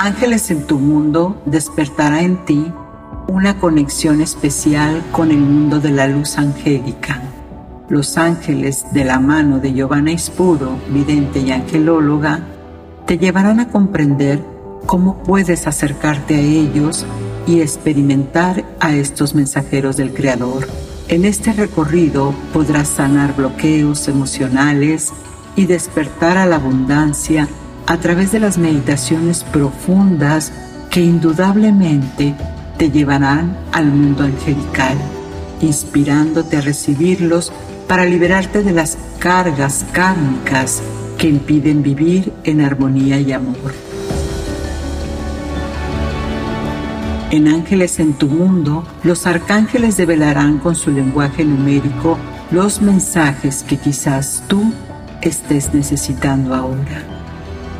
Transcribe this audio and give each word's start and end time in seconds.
Ángeles 0.00 0.52
en 0.52 0.64
tu 0.64 0.78
mundo 0.78 1.42
despertará 1.44 2.22
en 2.22 2.44
ti 2.44 2.72
una 3.26 3.58
conexión 3.58 4.20
especial 4.20 5.02
con 5.10 5.32
el 5.32 5.40
mundo 5.40 5.80
de 5.80 5.90
la 5.90 6.06
luz 6.06 6.38
angélica. 6.38 7.20
Los 7.88 8.16
ángeles 8.16 8.86
de 8.92 9.04
la 9.04 9.18
mano 9.18 9.58
de 9.58 9.72
Giovanna 9.72 10.12
Ispuro, 10.12 10.78
vidente 10.90 11.40
y 11.40 11.50
angelóloga, 11.50 12.46
te 13.06 13.18
llevarán 13.18 13.58
a 13.58 13.70
comprender 13.70 14.40
cómo 14.86 15.20
puedes 15.24 15.66
acercarte 15.66 16.36
a 16.36 16.40
ellos 16.42 17.04
y 17.48 17.60
experimentar 17.60 18.64
a 18.78 18.94
estos 18.94 19.34
mensajeros 19.34 19.96
del 19.96 20.14
Creador. 20.14 20.68
En 21.08 21.24
este 21.24 21.52
recorrido 21.52 22.32
podrás 22.52 22.86
sanar 22.86 23.34
bloqueos 23.34 24.06
emocionales 24.06 25.12
y 25.56 25.66
despertar 25.66 26.38
a 26.38 26.46
la 26.46 26.54
abundancia 26.54 27.48
a 27.88 27.96
través 27.96 28.32
de 28.32 28.38
las 28.38 28.58
meditaciones 28.58 29.44
profundas 29.44 30.52
que 30.90 31.00
indudablemente 31.00 32.34
te 32.76 32.90
llevarán 32.90 33.56
al 33.72 33.86
mundo 33.86 34.24
angelical, 34.24 34.98
inspirándote 35.62 36.58
a 36.58 36.60
recibirlos 36.60 37.50
para 37.88 38.04
liberarte 38.04 38.62
de 38.62 38.72
las 38.72 38.98
cargas 39.18 39.86
kármicas 39.90 40.82
que 41.16 41.28
impiden 41.28 41.82
vivir 41.82 42.30
en 42.44 42.60
armonía 42.60 43.20
y 43.20 43.32
amor. 43.32 43.72
En 47.30 47.48
Ángeles 47.48 48.00
en 48.00 48.12
tu 48.12 48.28
mundo, 48.28 48.86
los 49.02 49.26
arcángeles 49.26 49.96
develarán 49.96 50.58
con 50.58 50.76
su 50.76 50.90
lenguaje 50.90 51.42
numérico 51.42 52.18
los 52.50 52.82
mensajes 52.82 53.62
que 53.62 53.78
quizás 53.78 54.42
tú 54.46 54.74
estés 55.22 55.72
necesitando 55.72 56.54
ahora 56.54 57.17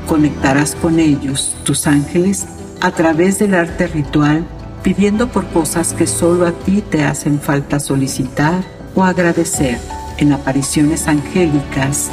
conectarás 0.08 0.74
con 0.74 0.98
ellos, 0.98 1.54
tus 1.64 1.86
ángeles, 1.86 2.46
a 2.80 2.90
través 2.90 3.38
del 3.38 3.54
arte 3.54 3.86
ritual, 3.86 4.44
pidiendo 4.82 5.28
por 5.28 5.46
cosas 5.48 5.92
que 5.92 6.06
solo 6.06 6.46
a 6.46 6.52
ti 6.52 6.82
te 6.82 7.04
hacen 7.04 7.38
falta 7.40 7.78
solicitar 7.78 8.64
o 8.94 9.04
agradecer. 9.04 9.78
En 10.16 10.32
apariciones 10.32 11.06
angélicas, 11.06 12.10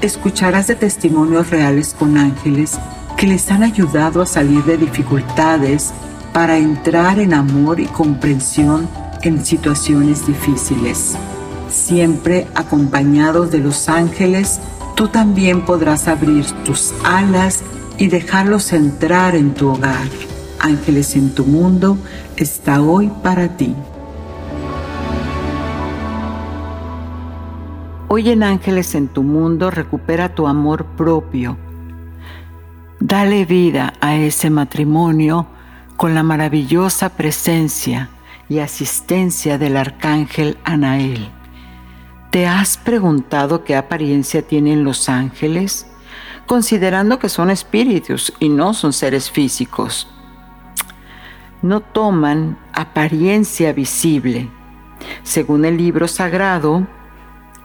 escucharás 0.00 0.68
de 0.68 0.76
testimonios 0.76 1.50
reales 1.50 1.94
con 1.98 2.16
ángeles 2.16 2.78
que 3.16 3.26
les 3.26 3.50
han 3.50 3.62
ayudado 3.62 4.22
a 4.22 4.26
salir 4.26 4.64
de 4.64 4.78
dificultades 4.78 5.92
para 6.32 6.56
entrar 6.56 7.18
en 7.18 7.34
amor 7.34 7.80
y 7.80 7.86
comprensión 7.86 8.88
en 9.22 9.44
situaciones 9.44 10.26
difíciles. 10.26 11.16
Siempre 11.70 12.46
acompañados 12.54 13.50
de 13.50 13.58
los 13.58 13.88
ángeles 13.88 14.60
tú 14.94 15.08
también 15.08 15.64
podrás 15.64 16.08
abrir 16.08 16.44
tus 16.64 16.92
alas 17.04 17.62
y 17.98 18.08
dejarlos 18.08 18.72
entrar 18.72 19.34
en 19.34 19.54
tu 19.54 19.70
hogar. 19.70 20.08
Ángeles 20.60 21.16
en 21.16 21.34
tu 21.34 21.44
mundo 21.44 21.98
está 22.36 22.80
hoy 22.80 23.10
para 23.22 23.56
ti. 23.56 23.74
Hoy 28.08 28.30
en 28.30 28.42
Ángeles 28.42 28.94
en 28.94 29.08
tu 29.08 29.22
mundo 29.22 29.70
recupera 29.70 30.34
tu 30.34 30.46
amor 30.46 30.84
propio. 30.96 31.56
Dale 33.00 33.46
vida 33.46 33.94
a 34.00 34.14
ese 34.16 34.50
matrimonio 34.50 35.46
con 35.96 36.14
la 36.14 36.22
maravillosa 36.22 37.08
presencia 37.08 38.10
y 38.48 38.58
asistencia 38.58 39.58
del 39.58 39.76
arcángel 39.76 40.58
Anael. 40.64 41.30
¿Te 42.32 42.46
has 42.46 42.78
preguntado 42.78 43.62
qué 43.62 43.76
apariencia 43.76 44.40
tienen 44.40 44.84
los 44.84 45.10
ángeles? 45.10 45.86
Considerando 46.46 47.18
que 47.18 47.28
son 47.28 47.50
espíritus 47.50 48.32
y 48.40 48.48
no 48.48 48.72
son 48.72 48.94
seres 48.94 49.30
físicos. 49.30 50.08
No 51.60 51.80
toman 51.80 52.56
apariencia 52.72 53.74
visible. 53.74 54.48
Según 55.22 55.66
el 55.66 55.76
libro 55.76 56.08
sagrado 56.08 56.86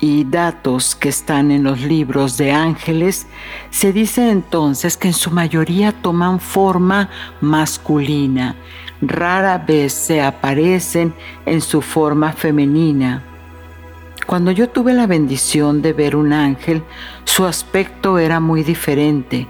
y 0.01 0.25
datos 0.25 0.95
que 0.97 1.07
están 1.07 1.49
en 1.49 1.63
los 1.63 1.79
libros 1.79 2.35
de 2.35 2.51
ángeles, 2.51 3.25
se 3.69 3.93
dice 3.93 4.29
entonces 4.29 4.97
que 4.97 5.07
en 5.07 5.13
su 5.13 5.31
mayoría 5.31 5.93
toman 5.93 6.41
forma 6.41 7.09
masculina. 7.39 8.57
Rara 8.99 9.59
vez 9.59 9.93
se 9.93 10.21
aparecen 10.21 11.13
en 11.45 11.61
su 11.61 11.81
forma 11.81 12.33
femenina 12.33 13.23
cuando 14.27 14.51
yo 14.51 14.69
tuve 14.69 14.93
la 14.93 15.07
bendición 15.07 15.81
de 15.81 15.93
ver 15.93 16.17
un 16.17 16.33
ángel, 16.33 16.83
su 17.23 17.45
aspecto 17.45 18.19
era 18.19 18.41
muy 18.41 18.61
diferente, 18.61 19.47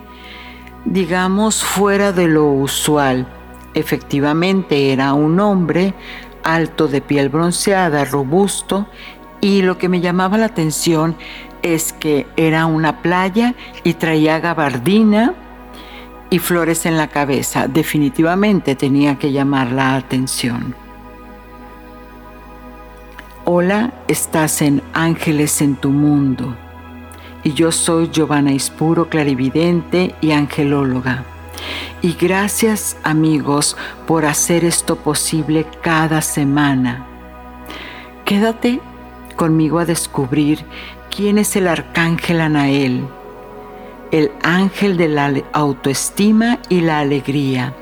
digamos 0.86 1.64
fuera 1.64 2.12
de 2.12 2.28
lo 2.28 2.46
usual. 2.46 3.28
Efectivamente 3.74 4.94
era 4.94 5.14
un 5.14 5.40
hombre 5.40 5.96
alto 6.44 6.88
de 6.88 7.02
piel 7.02 7.30
bronceada, 7.30 8.06
robusto, 8.06 8.88
y 9.42 9.64
lo 9.64 9.80
que 9.80 9.90
me 9.90 10.00
llamaba 10.00 10.38
la 10.38 10.46
atención 10.46 11.16
es 11.64 11.92
que 11.92 12.28
era 12.38 12.68
una 12.68 13.02
playa 13.02 13.56
y 13.84 13.96
traía 13.96 14.40
gabardina 14.40 15.34
y 16.30 16.38
flores 16.38 16.86
en 16.86 16.98
la 16.98 17.08
cabeza. 17.08 17.68
Definitivamente 17.68 18.76
tenía 18.76 19.18
que 19.18 19.32
llamar 19.32 19.72
la 19.72 19.96
atención. 19.96 20.87
Hola, 23.50 23.94
estás 24.10 24.62
en 24.62 24.84
Ángeles 24.92 25.62
en 25.62 25.78
tu 25.78 25.90
mundo. 25.90 26.54
Y 27.46 27.54
yo 27.54 27.72
soy 27.72 28.10
Giovanna 28.12 28.52
Ispuro, 28.52 29.08
clarividente 29.08 30.14
y 30.20 30.32
angelóloga. 30.32 31.24
Y 32.02 32.12
gracias 32.20 32.98
amigos 33.04 33.78
por 34.06 34.26
hacer 34.26 34.66
esto 34.66 34.98
posible 34.98 35.66
cada 35.82 36.22
semana. 36.22 37.08
Quédate 38.26 38.82
conmigo 39.38 39.80
a 39.80 39.86
descubrir 39.86 40.66
quién 41.16 41.38
es 41.38 41.56
el 41.56 41.70
arcángel 41.70 42.42
Anael, 42.42 43.08
el 44.12 44.30
ángel 44.44 44.98
de 44.98 45.08
la 45.08 45.34
autoestima 45.54 46.60
y 46.68 46.82
la 46.82 47.00
alegría. 47.00 47.74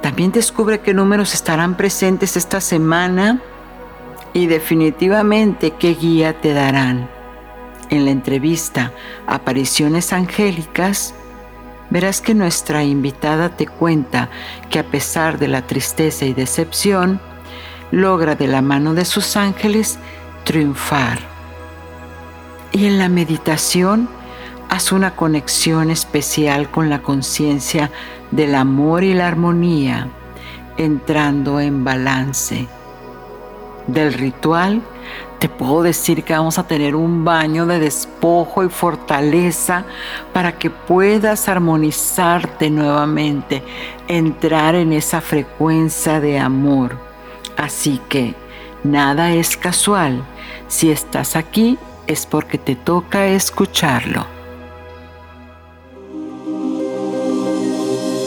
También 0.00 0.32
descubre 0.32 0.80
qué 0.80 0.94
números 0.94 1.34
estarán 1.34 1.76
presentes 1.76 2.38
esta 2.38 2.62
semana 2.62 3.42
y 4.32 4.46
definitivamente 4.46 5.72
qué 5.72 5.94
guía 5.94 6.40
te 6.40 6.52
darán. 6.52 7.08
En 7.90 8.04
la 8.06 8.10
entrevista 8.10 8.92
Apariciones 9.26 10.12
Angélicas, 10.12 11.14
verás 11.90 12.20
que 12.22 12.34
nuestra 12.34 12.84
invitada 12.84 13.50
te 13.50 13.66
cuenta 13.66 14.30
que 14.70 14.78
a 14.78 14.84
pesar 14.84 15.38
de 15.38 15.48
la 15.48 15.66
tristeza 15.66 16.24
y 16.24 16.32
decepción, 16.32 17.20
logra 17.90 18.34
de 18.34 18.46
la 18.46 18.62
mano 18.62 18.94
de 18.94 19.04
sus 19.04 19.36
ángeles 19.36 19.98
triunfar. 20.44 21.18
Y 22.72 22.86
en 22.86 22.98
la 22.98 23.10
meditación, 23.10 24.08
haz 24.70 24.92
una 24.92 25.14
conexión 25.14 25.90
especial 25.90 26.70
con 26.70 26.88
la 26.88 27.02
conciencia 27.02 27.90
del 28.30 28.54
amor 28.54 29.04
y 29.04 29.12
la 29.12 29.28
armonía, 29.28 30.08
entrando 30.78 31.60
en 31.60 31.84
balance 31.84 32.66
del 33.86 34.12
ritual, 34.12 34.82
te 35.38 35.48
puedo 35.48 35.82
decir 35.82 36.22
que 36.22 36.34
vamos 36.34 36.58
a 36.58 36.66
tener 36.68 36.94
un 36.94 37.24
baño 37.24 37.66
de 37.66 37.80
despojo 37.80 38.62
y 38.62 38.68
fortaleza 38.68 39.84
para 40.32 40.56
que 40.56 40.70
puedas 40.70 41.48
armonizarte 41.48 42.70
nuevamente, 42.70 43.62
entrar 44.06 44.76
en 44.76 44.92
esa 44.92 45.20
frecuencia 45.20 46.20
de 46.20 46.38
amor. 46.38 46.96
Así 47.56 48.00
que 48.08 48.36
nada 48.84 49.32
es 49.32 49.56
casual. 49.56 50.22
Si 50.68 50.92
estás 50.92 51.34
aquí 51.34 51.76
es 52.06 52.24
porque 52.24 52.58
te 52.58 52.76
toca 52.76 53.26
escucharlo. 53.26 54.24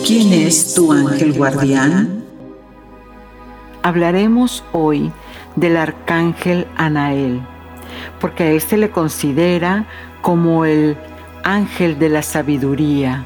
¿Quién 0.06 0.34
es 0.34 0.76
tu 0.76 0.92
ángel 0.92 1.32
guardián? 1.32 2.24
Hablaremos 3.82 4.64
hoy 4.74 5.12
del 5.56 5.78
arcángel 5.78 6.68
Anael, 6.76 7.42
porque 8.20 8.44
a 8.44 8.52
él 8.52 8.62
se 8.62 8.78
le 8.78 8.90
considera 8.90 9.86
como 10.22 10.66
el 10.66 10.98
ángel 11.44 12.00
de 12.00 12.10
la 12.10 12.22
sabiduría. 12.22 13.24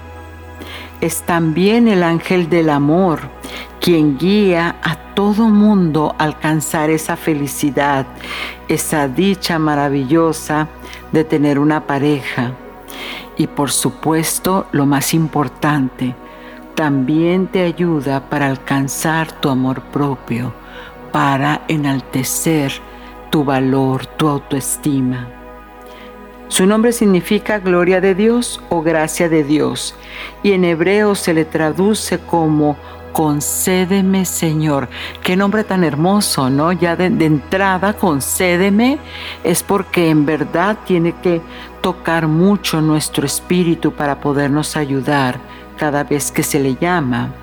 Es 1.01 1.21
también 1.21 1.87
el 1.87 2.03
ángel 2.03 2.49
del 2.49 2.69
amor, 2.69 3.21
quien 3.79 4.17
guía 4.17 4.75
a 4.83 4.95
todo 5.15 5.49
mundo 5.49 6.15
a 6.17 6.25
alcanzar 6.25 6.89
esa 6.89 7.15
felicidad, 7.15 8.05
esa 8.67 9.07
dicha 9.07 9.57
maravillosa 9.59 10.67
de 11.11 11.23
tener 11.23 11.57
una 11.59 11.87
pareja. 11.87 12.51
Y 13.37 13.47
por 13.47 13.71
supuesto, 13.71 14.67
lo 14.73 14.85
más 14.85 15.13
importante, 15.13 16.13
también 16.75 17.47
te 17.47 17.63
ayuda 17.63 18.29
para 18.29 18.47
alcanzar 18.47 19.31
tu 19.31 19.49
amor 19.49 19.81
propio, 19.81 20.53
para 21.11 21.61
enaltecer 21.67 22.71
tu 23.29 23.43
valor, 23.43 24.05
tu 24.05 24.27
autoestima. 24.27 25.27
Su 26.47 26.65
nombre 26.65 26.91
significa 26.91 27.59
gloria 27.59 28.01
de 28.01 28.15
Dios 28.15 28.59
o 28.69 28.81
gracia 28.81 29.29
de 29.29 29.43
Dios 29.43 29.95
y 30.41 30.53
en 30.53 30.65
hebreo 30.65 31.13
se 31.13 31.33
le 31.33 31.45
traduce 31.45 32.19
como 32.19 32.75
concédeme 33.11 34.25
Señor. 34.25 34.89
Qué 35.23 35.35
nombre 35.35 35.63
tan 35.63 35.83
hermoso, 35.83 36.49
¿no? 36.49 36.71
Ya 36.71 36.95
de, 36.95 37.05
entrada, 37.25 37.93
concédeme 37.93 38.97
es 39.43 39.61
porque 39.61 40.09
en 40.09 40.25
verdad 40.25 40.77
tiene 40.85 41.13
que 41.21 41.41
tocar 41.81 42.27
mucho 42.27 42.81
nuestro 42.81 43.25
espíritu 43.25 43.93
para 43.93 44.19
podernos 44.19 44.75
ayudar 44.75 45.39
cada 45.77 46.03
vez 46.03 46.31
que 46.31 46.43
se 46.43 46.59
le 46.59 46.75
llama. 46.75 47.33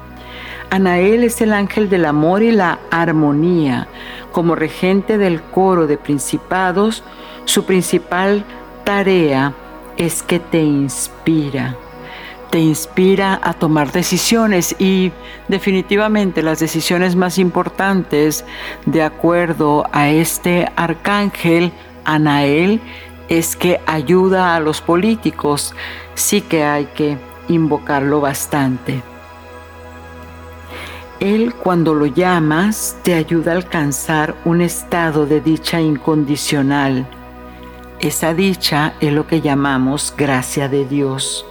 Anael 0.70 1.24
es 1.24 1.40
el 1.40 1.52
ángel 1.52 1.88
del 1.88 2.04
amor 2.04 2.42
y 2.42 2.52
la 2.52 2.78
armonía. 2.90 3.88
Como 4.32 4.54
regente 4.54 5.18
del 5.18 5.40
coro 5.40 5.86
de 5.86 5.96
principados, 5.96 7.02
su 7.44 7.64
principal 7.64 8.44
tarea 8.84 9.54
es 9.96 10.22
que 10.22 10.38
te 10.38 10.62
inspira, 10.62 11.76
te 12.50 12.58
inspira 12.58 13.40
a 13.42 13.54
tomar 13.54 13.92
decisiones 13.92 14.76
y 14.78 15.12
definitivamente 15.48 16.42
las 16.42 16.58
decisiones 16.58 17.16
más 17.16 17.38
importantes 17.38 18.44
de 18.84 19.02
acuerdo 19.02 19.86
a 19.92 20.10
este 20.10 20.70
arcángel 20.76 21.72
Anael 22.04 22.80
es 23.28 23.56
que 23.56 23.80
ayuda 23.86 24.54
a 24.54 24.60
los 24.60 24.80
políticos, 24.80 25.74
sí 26.14 26.40
que 26.40 26.64
hay 26.64 26.86
que 26.86 27.18
invocarlo 27.48 28.20
bastante. 28.20 29.02
Él 31.20 31.54
cuando 31.54 31.94
lo 31.94 32.06
llamas 32.06 32.96
te 33.02 33.14
ayuda 33.14 33.52
a 33.52 33.56
alcanzar 33.56 34.34
un 34.44 34.60
estado 34.60 35.26
de 35.26 35.40
dicha 35.40 35.80
incondicional 35.80 37.06
esa 38.00 38.34
dicha 38.34 38.92
es 39.00 39.10
lo 39.12 39.26
que 39.26 39.40
llamamos 39.40 40.12
gracia 40.14 40.68
de 40.68 40.84
Dios, 40.84 41.46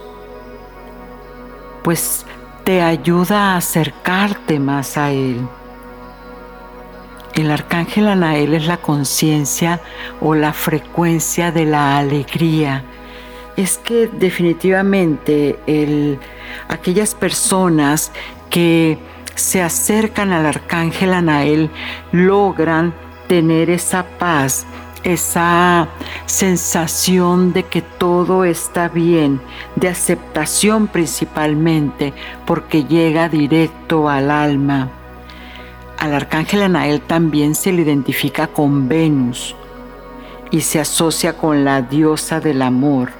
pues 1.82 2.24
te 2.62 2.82
ayuda 2.82 3.52
a 3.52 3.56
acercarte 3.56 4.60
más 4.60 4.96
a 4.96 5.10
Él. 5.10 5.40
El 7.34 7.50
arcángel 7.50 8.06
Anael 8.06 8.54
es 8.54 8.66
la 8.66 8.76
conciencia 8.76 9.80
o 10.20 10.36
la 10.36 10.52
frecuencia 10.52 11.50
de 11.50 11.64
la 11.64 11.98
alegría. 11.98 12.84
Es 13.56 13.78
que 13.78 14.06
definitivamente 14.06 15.58
aquellas 16.68 17.14
personas 17.14 18.12
que 18.50 18.98
se 19.36 19.62
acercan 19.62 20.32
al 20.32 20.46
arcángel 20.46 21.14
Anael 21.14 21.70
logran 22.12 22.92
tener 23.28 23.70
esa 23.70 24.04
paz 24.18 24.66
esa 25.06 25.88
sensación 26.26 27.52
de 27.52 27.62
que 27.62 27.80
todo 27.80 28.44
está 28.44 28.88
bien, 28.88 29.40
de 29.76 29.88
aceptación 29.88 30.88
principalmente, 30.88 32.12
porque 32.44 32.84
llega 32.84 33.28
directo 33.28 34.08
al 34.08 34.32
alma. 34.32 34.90
Al 35.98 36.12
arcángel 36.12 36.62
Anael 36.62 37.00
también 37.02 37.54
se 37.54 37.72
le 37.72 37.82
identifica 37.82 38.48
con 38.48 38.88
Venus 38.88 39.54
y 40.50 40.62
se 40.62 40.80
asocia 40.80 41.36
con 41.36 41.64
la 41.64 41.82
diosa 41.82 42.40
del 42.40 42.60
amor. 42.60 43.10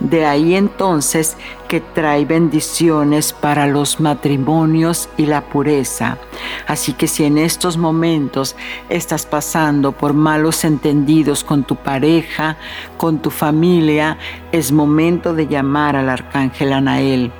De 0.00 0.26
ahí 0.26 0.54
entonces 0.54 1.38
que 1.70 1.80
trae 1.80 2.24
bendiciones 2.24 3.32
para 3.32 3.68
los 3.68 4.00
matrimonios 4.00 5.08
y 5.16 5.26
la 5.26 5.42
pureza. 5.42 6.18
Así 6.66 6.94
que 6.94 7.06
si 7.06 7.22
en 7.22 7.38
estos 7.38 7.76
momentos 7.76 8.56
estás 8.88 9.24
pasando 9.24 9.92
por 9.92 10.12
malos 10.12 10.64
entendidos 10.64 11.44
con 11.44 11.62
tu 11.62 11.76
pareja, 11.76 12.56
con 12.96 13.22
tu 13.22 13.30
familia, 13.30 14.18
es 14.50 14.72
momento 14.72 15.32
de 15.32 15.46
llamar 15.46 15.94
al 15.94 16.08
arcángel 16.08 16.72
Anael. 16.72 17.30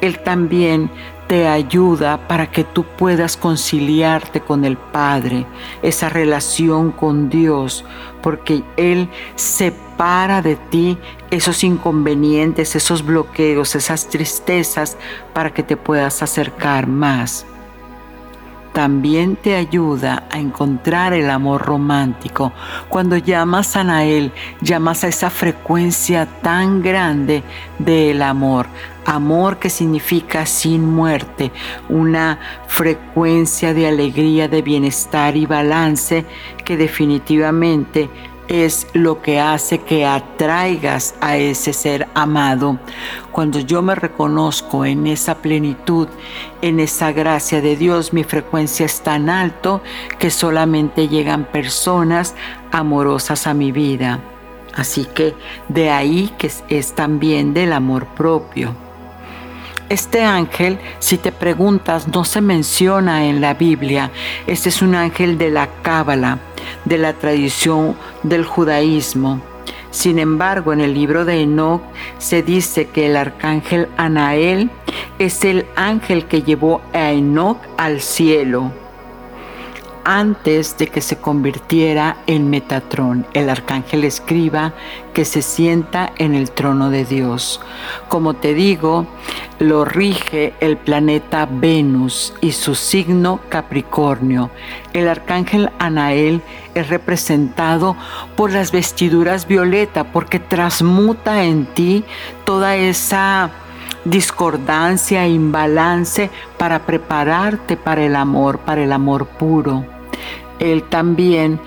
Él 0.00 0.18
también 0.18 0.90
te 1.34 1.48
ayuda 1.48 2.28
para 2.28 2.48
que 2.48 2.62
tú 2.62 2.84
puedas 2.84 3.36
conciliarte 3.36 4.40
con 4.40 4.64
el 4.64 4.76
Padre, 4.76 5.46
esa 5.82 6.08
relación 6.08 6.92
con 6.92 7.28
Dios, 7.28 7.84
porque 8.22 8.62
Él 8.76 9.08
separa 9.34 10.42
de 10.42 10.54
ti 10.54 10.96
esos 11.32 11.64
inconvenientes, 11.64 12.76
esos 12.76 13.04
bloqueos, 13.04 13.74
esas 13.74 14.08
tristezas, 14.08 14.96
para 15.32 15.52
que 15.52 15.64
te 15.64 15.76
puedas 15.76 16.22
acercar 16.22 16.86
más 16.86 17.44
también 18.74 19.36
te 19.36 19.54
ayuda 19.54 20.24
a 20.30 20.38
encontrar 20.38 21.12
el 21.14 21.30
amor 21.30 21.62
romántico. 21.62 22.52
Cuando 22.88 23.16
llamas 23.16 23.76
a 23.76 23.84
Nael, 23.84 24.32
llamas 24.60 25.04
a 25.04 25.08
esa 25.08 25.30
frecuencia 25.30 26.26
tan 26.42 26.82
grande 26.82 27.44
del 27.78 28.20
amor. 28.20 28.66
Amor 29.06 29.58
que 29.58 29.70
significa 29.70 30.44
sin 30.44 30.84
muerte, 30.84 31.52
una 31.88 32.40
frecuencia 32.66 33.72
de 33.74 33.86
alegría, 33.86 34.48
de 34.48 34.62
bienestar 34.62 35.36
y 35.36 35.46
balance 35.46 36.26
que 36.64 36.76
definitivamente 36.76 38.10
es 38.48 38.86
lo 38.92 39.22
que 39.22 39.40
hace 39.40 39.78
que 39.78 40.06
atraigas 40.06 41.14
a 41.20 41.36
ese 41.36 41.72
ser 41.72 42.08
amado. 42.14 42.78
Cuando 43.32 43.58
yo 43.60 43.82
me 43.82 43.94
reconozco 43.94 44.84
en 44.84 45.06
esa 45.06 45.36
plenitud, 45.36 46.08
en 46.62 46.80
esa 46.80 47.12
gracia 47.12 47.60
de 47.60 47.76
Dios, 47.76 48.12
mi 48.12 48.24
frecuencia 48.24 48.86
es 48.86 49.00
tan 49.00 49.28
alto 49.28 49.82
que 50.18 50.30
solamente 50.30 51.08
llegan 51.08 51.44
personas 51.44 52.34
amorosas 52.72 53.46
a 53.46 53.54
mi 53.54 53.72
vida. 53.72 54.20
Así 54.74 55.04
que 55.04 55.34
de 55.68 55.90
ahí 55.90 56.32
que 56.36 56.50
es 56.68 56.92
también 56.94 57.54
del 57.54 57.72
amor 57.72 58.06
propio. 58.06 58.74
Este 59.88 60.22
ángel, 60.24 60.78
si 60.98 61.18
te 61.18 61.30
preguntas, 61.30 62.08
no 62.08 62.24
se 62.24 62.40
menciona 62.40 63.26
en 63.26 63.40
la 63.40 63.54
Biblia. 63.54 64.10
Este 64.46 64.70
es 64.70 64.80
un 64.80 64.94
ángel 64.94 65.36
de 65.36 65.50
la 65.50 65.68
Cábala, 65.82 66.38
de 66.84 66.98
la 66.98 67.12
tradición 67.12 67.94
del 68.22 68.44
judaísmo. 68.44 69.40
Sin 69.90 70.18
embargo, 70.18 70.72
en 70.72 70.80
el 70.80 70.94
libro 70.94 71.24
de 71.24 71.42
Enoch 71.42 71.82
se 72.18 72.42
dice 72.42 72.88
que 72.88 73.06
el 73.06 73.16
arcángel 73.16 73.88
Anael 73.96 74.70
es 75.18 75.44
el 75.44 75.66
ángel 75.76 76.26
que 76.26 76.42
llevó 76.42 76.80
a 76.92 77.12
Enoch 77.12 77.58
al 77.76 78.00
cielo 78.00 78.72
antes 80.04 80.76
de 80.76 80.88
que 80.88 81.00
se 81.00 81.16
convirtiera 81.16 82.18
en 82.26 82.50
Metatrón, 82.50 83.26
el 83.32 83.48
arcángel 83.48 84.04
escriba 84.04 84.74
que 85.12 85.24
se 85.24 85.42
sienta 85.42 86.12
en 86.18 86.34
el 86.34 86.50
trono 86.50 86.90
de 86.90 87.04
Dios. 87.04 87.60
Como 88.08 88.34
te 88.34 88.54
digo, 88.54 89.06
lo 89.58 89.84
rige 89.84 90.54
el 90.60 90.76
planeta 90.76 91.48
Venus 91.50 92.34
y 92.40 92.52
su 92.52 92.74
signo 92.74 93.40
Capricornio. 93.48 94.50
El 94.92 95.08
arcángel 95.08 95.70
Anael 95.78 96.42
es 96.74 96.88
representado 96.88 97.96
por 98.36 98.52
las 98.52 98.72
vestiduras 98.72 99.46
violeta 99.46 100.04
porque 100.04 100.38
transmuta 100.38 101.44
en 101.44 101.66
ti 101.66 102.04
toda 102.44 102.76
esa 102.76 103.50
discordancia, 104.04 105.26
imbalance 105.26 106.30
para 106.58 106.80
prepararte 106.80 107.76
para 107.76 108.04
el 108.04 108.16
amor, 108.16 108.58
para 108.58 108.84
el 108.84 108.92
amor 108.92 109.26
puro. 109.26 109.93
Él 110.58 110.82
también 110.84 111.60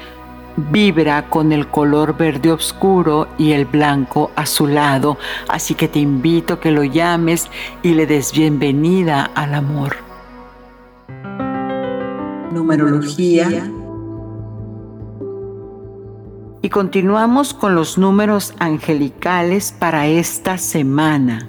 vibra 0.71 1.29
con 1.29 1.51
el 1.51 1.67
color 1.67 2.17
verde 2.17 2.51
oscuro 2.51 3.27
y 3.37 3.51
el 3.51 3.65
blanco 3.65 4.31
azulado, 4.35 5.17
así 5.47 5.75
que 5.75 5.87
te 5.87 5.99
invito 5.99 6.55
a 6.55 6.59
que 6.59 6.71
lo 6.71 6.83
llames 6.83 7.49
y 7.83 7.93
le 7.93 8.07
des 8.07 8.31
bienvenida 8.31 9.29
al 9.35 9.53
amor. 9.53 9.97
Numerología. 12.51 13.71
Y 16.63 16.69
continuamos 16.69 17.53
con 17.53 17.75
los 17.75 17.97
números 17.97 18.53
angelicales 18.59 19.73
para 19.77 20.07
esta 20.07 20.57
semana. 20.57 21.47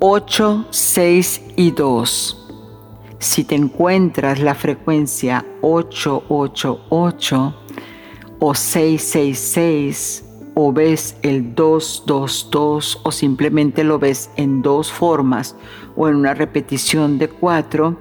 8, 0.00 0.66
6 0.70 1.42
y 1.56 1.70
2. 1.70 2.43
Si 3.24 3.42
te 3.42 3.54
encuentras 3.54 4.38
la 4.38 4.54
frecuencia 4.54 5.46
888 5.62 7.54
o 8.38 8.54
666 8.54 10.24
o 10.52 10.74
ves 10.74 11.16
el 11.22 11.54
222 11.54 13.00
o 13.02 13.10
simplemente 13.10 13.82
lo 13.82 13.98
ves 13.98 14.28
en 14.36 14.60
dos 14.60 14.92
formas 14.92 15.56
o 15.96 16.06
en 16.06 16.16
una 16.16 16.34
repetición 16.34 17.16
de 17.16 17.30
cuatro, 17.30 17.96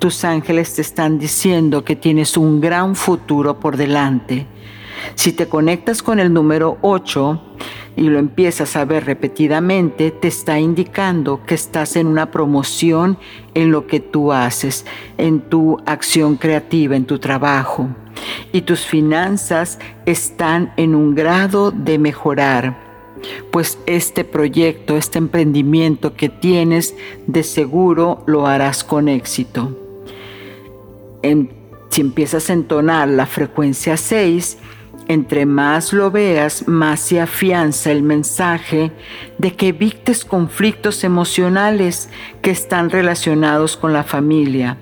tus 0.00 0.24
ángeles 0.24 0.74
te 0.74 0.82
están 0.82 1.20
diciendo 1.20 1.84
que 1.84 1.94
tienes 1.94 2.36
un 2.36 2.60
gran 2.60 2.96
futuro 2.96 3.60
por 3.60 3.76
delante 3.76 4.48
Si 5.14 5.32
te 5.32 5.48
conectas 5.48 6.02
con 6.02 6.18
el 6.20 6.32
número 6.32 6.78
8 6.82 7.40
y 7.96 8.02
lo 8.02 8.18
empiezas 8.18 8.76
a 8.76 8.84
ver 8.84 9.04
repetidamente, 9.06 10.10
te 10.10 10.28
está 10.28 10.58
indicando 10.58 11.44
que 11.46 11.54
estás 11.54 11.96
en 11.96 12.06
una 12.06 12.30
promoción 12.30 13.18
en 13.54 13.70
lo 13.70 13.86
que 13.86 14.00
tú 14.00 14.32
haces, 14.32 14.84
en 15.18 15.40
tu 15.40 15.78
acción 15.86 16.36
creativa, 16.36 16.96
en 16.96 17.04
tu 17.04 17.18
trabajo. 17.18 17.88
Y 18.52 18.62
tus 18.62 18.86
finanzas 18.86 19.78
están 20.06 20.72
en 20.76 20.94
un 20.94 21.14
grado 21.14 21.70
de 21.70 21.98
mejorar 21.98 22.84
pues 23.50 23.78
este 23.86 24.24
proyecto, 24.24 24.96
este 24.96 25.18
emprendimiento 25.18 26.14
que 26.14 26.28
tienes, 26.28 26.94
de 27.26 27.42
seguro 27.42 28.22
lo 28.26 28.46
harás 28.46 28.84
con 28.84 29.08
éxito. 29.08 29.78
si 31.90 32.00
empiezas 32.00 32.50
a 32.50 32.52
entonar 32.52 33.08
la 33.08 33.24
frecuencia 33.24 33.96
6, 33.96 34.58
entre 35.08 35.46
más 35.46 35.92
lo 35.92 36.10
veas, 36.10 36.66
más 36.66 37.00
se 37.00 37.20
afianza 37.20 37.90
el 37.90 38.02
mensaje 38.02 38.92
de 39.38 39.54
que 39.54 39.68
evites 39.68 40.24
conflictos 40.24 41.04
emocionales 41.04 42.08
que 42.42 42.50
están 42.50 42.90
relacionados 42.90 43.76
con 43.76 43.92
la 43.92 44.04
familia. 44.04 44.78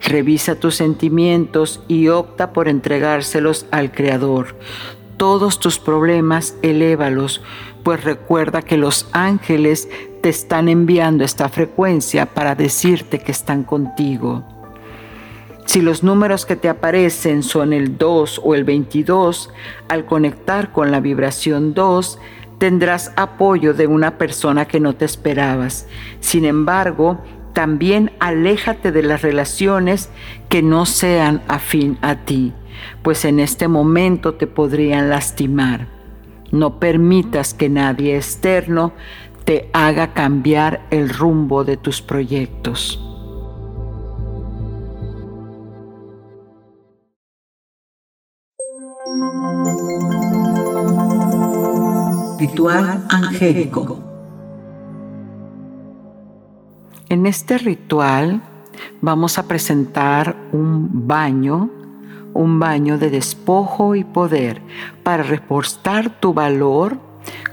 Revisa 0.00 0.54
tus 0.54 0.76
sentimientos 0.76 1.82
y 1.88 2.08
opta 2.08 2.52
por 2.52 2.68
entregárselos 2.68 3.66
al 3.70 3.92
Creador. 3.92 4.56
Todos 5.16 5.58
tus 5.58 5.78
problemas, 5.78 6.54
elévalos, 6.62 7.42
pues 7.82 8.04
recuerda 8.04 8.62
que 8.62 8.76
los 8.76 9.08
ángeles 9.12 9.88
te 10.22 10.28
están 10.28 10.68
enviando 10.68 11.24
esta 11.24 11.48
frecuencia 11.48 12.26
para 12.26 12.54
decirte 12.54 13.18
que 13.18 13.32
están 13.32 13.64
contigo. 13.64 14.57
Si 15.68 15.82
los 15.82 16.02
números 16.02 16.46
que 16.46 16.56
te 16.56 16.70
aparecen 16.70 17.42
son 17.42 17.74
el 17.74 17.98
2 17.98 18.40
o 18.42 18.54
el 18.54 18.64
22, 18.64 19.50
al 19.90 20.06
conectar 20.06 20.72
con 20.72 20.90
la 20.90 20.98
vibración 20.98 21.74
2, 21.74 22.18
tendrás 22.56 23.12
apoyo 23.16 23.74
de 23.74 23.86
una 23.86 24.16
persona 24.16 24.64
que 24.64 24.80
no 24.80 24.94
te 24.94 25.04
esperabas. 25.04 25.86
Sin 26.20 26.46
embargo, 26.46 27.22
también 27.52 28.12
aléjate 28.18 28.92
de 28.92 29.02
las 29.02 29.20
relaciones 29.20 30.08
que 30.48 30.62
no 30.62 30.86
sean 30.86 31.42
afín 31.48 31.98
a 32.00 32.24
ti, 32.24 32.54
pues 33.02 33.26
en 33.26 33.38
este 33.38 33.68
momento 33.68 34.36
te 34.36 34.46
podrían 34.46 35.10
lastimar. 35.10 35.88
No 36.50 36.80
permitas 36.80 37.52
que 37.52 37.68
nadie 37.68 38.16
externo 38.16 38.94
te 39.44 39.68
haga 39.74 40.14
cambiar 40.14 40.86
el 40.90 41.10
rumbo 41.10 41.62
de 41.62 41.76
tus 41.76 42.00
proyectos. 42.00 43.04
Ritual 52.38 53.04
angélico. 53.08 53.98
En 57.08 57.26
este 57.26 57.58
ritual 57.58 58.40
vamos 59.00 59.38
a 59.38 59.48
presentar 59.48 60.36
un 60.52 61.08
baño, 61.08 61.68
un 62.34 62.60
baño 62.60 62.96
de 62.96 63.10
despojo 63.10 63.96
y 63.96 64.04
poder 64.04 64.62
para 65.02 65.24
reforzar 65.24 66.20
tu 66.20 66.32
valor 66.32 66.98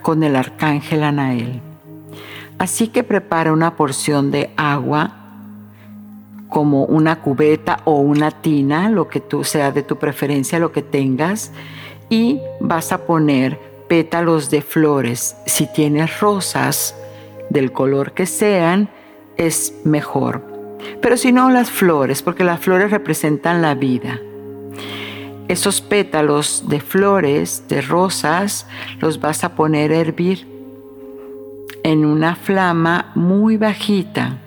con 0.04 0.22
el 0.22 0.36
arcángel 0.36 1.04
Anael. 1.04 1.62
Así 2.60 2.90
que 2.90 3.04
prepara 3.04 3.54
una 3.54 3.76
porción 3.76 4.30
de 4.30 4.52
agua 4.56 5.16
como 6.48 6.86
una 6.86 7.22
cubeta 7.22 7.80
o 7.86 8.00
una 8.02 8.30
tina, 8.30 8.90
lo 8.90 9.08
que 9.08 9.20
tú 9.20 9.44
sea 9.44 9.72
de 9.72 9.82
tu 9.82 9.98
preferencia, 9.98 10.60
lo 10.60 10.72
que 10.72 10.84
tengas, 10.84 11.52
y 12.10 12.40
vas 12.60 12.92
a 12.92 13.00
poner 13.08 13.75
pétalos 13.88 14.50
de 14.50 14.62
flores. 14.62 15.36
Si 15.46 15.68
tienes 15.68 16.20
rosas 16.20 16.96
del 17.50 17.72
color 17.72 18.14
que 18.14 18.26
sean, 18.26 18.90
es 19.38 19.74
mejor. 19.84 20.44
Pero 21.02 21.18
si 21.18 21.32
no, 21.32 21.50
las 21.50 21.70
flores, 21.70 22.22
porque 22.22 22.44
las 22.44 22.60
flores 22.60 22.92
representan 22.92 23.62
la 23.62 23.76
vida. 23.76 24.20
Esos 25.48 25.82
pétalos 25.82 26.66
de 26.68 26.80
flores, 26.80 27.68
de 27.68 27.82
rosas, 27.82 28.68
los 29.00 29.20
vas 29.20 29.44
a 29.44 29.56
poner 29.56 29.92
a 29.92 29.98
hervir 29.98 30.48
en 31.84 32.04
una 32.04 32.36
flama 32.36 33.12
muy 33.16 33.58
bajita. 33.58 34.38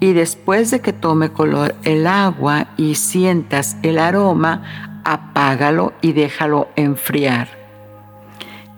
Y 0.00 0.14
después 0.14 0.70
de 0.70 0.80
que 0.80 0.92
tome 0.92 1.32
color 1.32 1.74
el 1.84 2.06
agua 2.06 2.68
y 2.76 2.96
sientas 2.96 3.76
el 3.82 3.98
aroma, 3.98 5.00
apágalo 5.04 5.92
y 6.00 6.12
déjalo 6.12 6.68
enfriar 6.76 7.61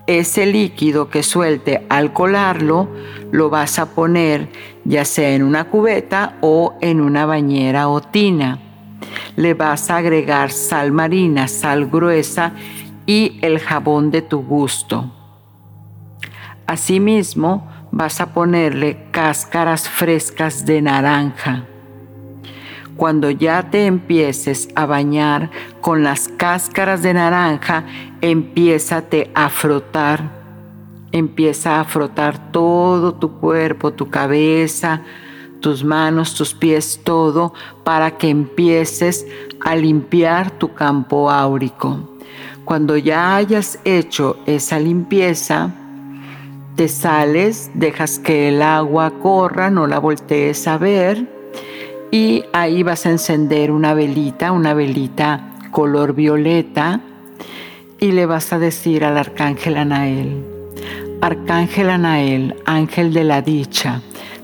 ese 0.06 0.46
líquido 0.46 1.08
que 1.08 1.23
suelte 1.23 1.87
al 1.88 2.12
colarlo 2.12 2.88
lo 3.30 3.50
vas 3.50 3.78
a 3.78 3.94
poner 3.94 4.49
ya 4.84 5.04
sea 5.04 5.30
en 5.30 5.42
una 5.42 5.64
cubeta 5.64 6.37
o 6.40 6.75
en 6.80 7.00
una 7.00 7.26
bañera 7.26 7.88
o 7.88 8.00
tina. 8.00 8.61
Le 9.37 9.54
vas 9.54 9.90
a 9.90 9.96
agregar 9.96 10.50
sal 10.50 10.92
marina, 10.92 11.49
sal 11.49 11.87
gruesa 11.87 12.52
y 13.06 13.38
el 13.42 13.58
jabón 13.58 14.11
de 14.11 14.23
tu 14.23 14.42
gusto. 14.42 15.11
Asimismo, 16.66 17.68
vas 17.90 18.20
a 18.20 18.32
ponerle 18.32 19.06
cáscaras 19.11 19.88
frescas 19.88 20.64
de 20.64 20.82
naranja. 20.82 21.64
Cuando 22.96 23.28
ya 23.30 23.70
te 23.70 23.86
empieces 23.86 24.68
a 24.76 24.86
bañar 24.86 25.50
con 25.80 26.04
las 26.04 26.28
cáscaras 26.28 27.02
de 27.02 27.14
naranja, 27.14 27.84
empiézate 28.20 29.30
a 29.34 29.48
frotar. 29.48 30.30
Empieza 31.10 31.80
a 31.80 31.84
frotar 31.84 32.52
todo 32.52 33.14
tu 33.14 33.38
cuerpo, 33.40 33.92
tu 33.92 34.10
cabeza, 34.10 35.02
tus 35.60 35.82
manos, 35.82 36.34
tus 36.34 36.54
pies, 36.54 37.00
todo, 37.02 37.52
para 37.82 38.16
que 38.16 38.28
empieces 38.28 39.26
a 39.64 39.74
limpiar 39.74 40.52
tu 40.52 40.74
campo 40.74 41.30
áurico. 41.30 41.98
Cuando 42.64 42.96
ya 42.96 43.34
hayas 43.34 43.80
hecho 43.84 44.36
esa 44.46 44.78
limpieza, 44.78 45.72
te 46.76 46.88
sales, 46.88 47.70
dejas 47.74 48.18
que 48.18 48.48
el 48.48 48.62
agua 48.62 49.12
corra, 49.20 49.70
no 49.70 49.86
la 49.86 49.98
voltees 49.98 50.66
a 50.66 50.78
ver 50.78 51.33
y 52.14 52.44
ahí 52.52 52.85
vas 52.85 53.06
a 53.06 53.11
encender 53.11 53.73
una 53.73 53.92
velita, 53.92 54.52
una 54.52 54.73
velita 54.73 55.52
color 55.73 56.14
violeta 56.14 57.00
y 57.99 58.12
le 58.12 58.25
vas 58.25 58.52
a 58.52 58.61
decir 58.61 59.04
al 59.04 59.18
arcángel 59.18 59.76
Anael, 59.76 60.44
Arcángel 61.21 61.90
Anael, 61.90 62.54
ángel 62.66 63.12
de 63.12 63.25
la 63.25 63.42
dicha, 63.42 64.00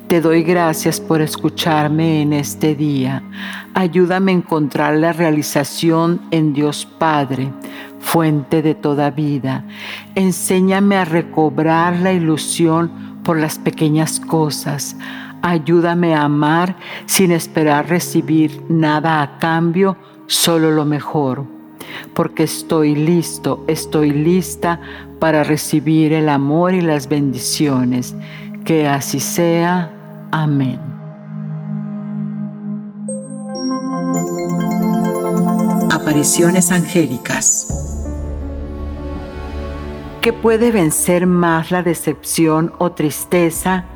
te 0.09 0.21
doy 0.21 0.43
gracias 0.43 1.01
por 1.01 1.23
escucharme 1.23 2.23
en 2.23 2.33
este 2.33 2.75
día. 2.75 3.23
Ayúdame 3.75 4.33
a 4.33 4.35
encontrar 4.35 4.97
la 4.97 5.13
realización 5.13 6.23
en 6.33 6.53
Dios 6.53 6.89
Padre, 6.99 7.53
fuente 8.01 8.63
de 8.63 8.75
toda 8.75 9.13
vida. 9.13 9.65
Enséñame 10.17 10.97
a 10.97 11.05
recobrar 11.05 12.01
la 12.01 12.13
ilusión 12.13 13.21
por 13.23 13.39
las 13.39 13.61
pequeñas 13.61 14.19
cosas. 14.19 14.97
Ayúdame 15.43 16.15
a 16.15 16.23
amar 16.23 16.77
sin 17.07 17.33
esperar 17.33 17.89
recibir 17.89 18.63
nada 18.69 19.23
a 19.23 19.39
cambio, 19.39 19.97
solo 20.27 20.71
lo 20.71 20.85
mejor, 20.85 21.45
porque 22.15 22.43
estoy 22.43 22.95
listo, 22.95 23.65
estoy 23.67 24.11
lista 24.11 24.81
para 25.19 25.43
recibir 25.43 26.13
el 26.13 26.29
amor 26.29 26.75
y 26.75 26.81
las 26.81 27.09
bendiciones. 27.09 28.15
Que 28.65 28.87
así 28.87 29.21
sea. 29.21 29.91
Amén. 30.31 30.79
Apariciones 35.91 36.71
angélicas. 36.71 37.97
¿Qué 40.21 40.35
puede 40.35 40.71
vencer 40.71 41.27
más 41.27 41.71
la 41.71 41.83
decepción 41.83 42.75
o 42.79 42.93
tristeza 42.93 43.87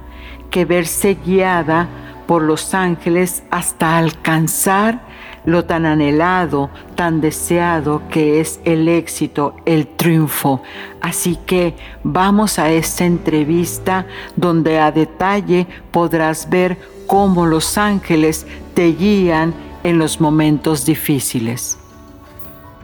que 0.55 0.65
verse 0.65 1.17
guiada 1.27 1.89
por 2.29 2.41
los 2.41 2.75
ángeles 2.75 3.43
hasta 3.51 3.99
alcanzar 3.99 5.01
lo 5.45 5.65
tan 5.65 5.85
anhelado, 5.85 6.71
tan 6.95 7.21
deseado 7.21 8.03
que 8.09 8.41
es 8.41 8.61
el 8.65 8.87
éxito, 8.87 9.57
el 9.65 9.89
triunfo. 9.89 10.63
Así 11.01 11.41
que 11.45 11.75
vamos 12.05 12.61
a 12.61 12.71
esta 12.71 13.05
entrevista 13.05 14.07
donde 14.37 14.79
a 14.79 14.93
detalle 14.93 15.67
podrás 15.91 16.49
ver 16.49 16.79
cómo 17.09 17.47
los 17.47 17.77
ángeles 17.77 18.47
te 18.75 18.93
guían 18.93 19.53
en 19.83 19.99
los 19.99 20.21
momentos 20.21 20.87
difíciles. 20.87 21.77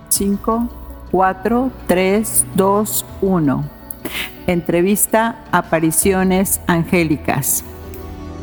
5, 0.09 0.69
4, 1.13 1.71
3, 1.87 2.47
2, 2.57 3.07
1. 3.21 3.65
Entrevista 4.53 5.45
Apariciones 5.53 6.61
Angélicas. 6.67 7.65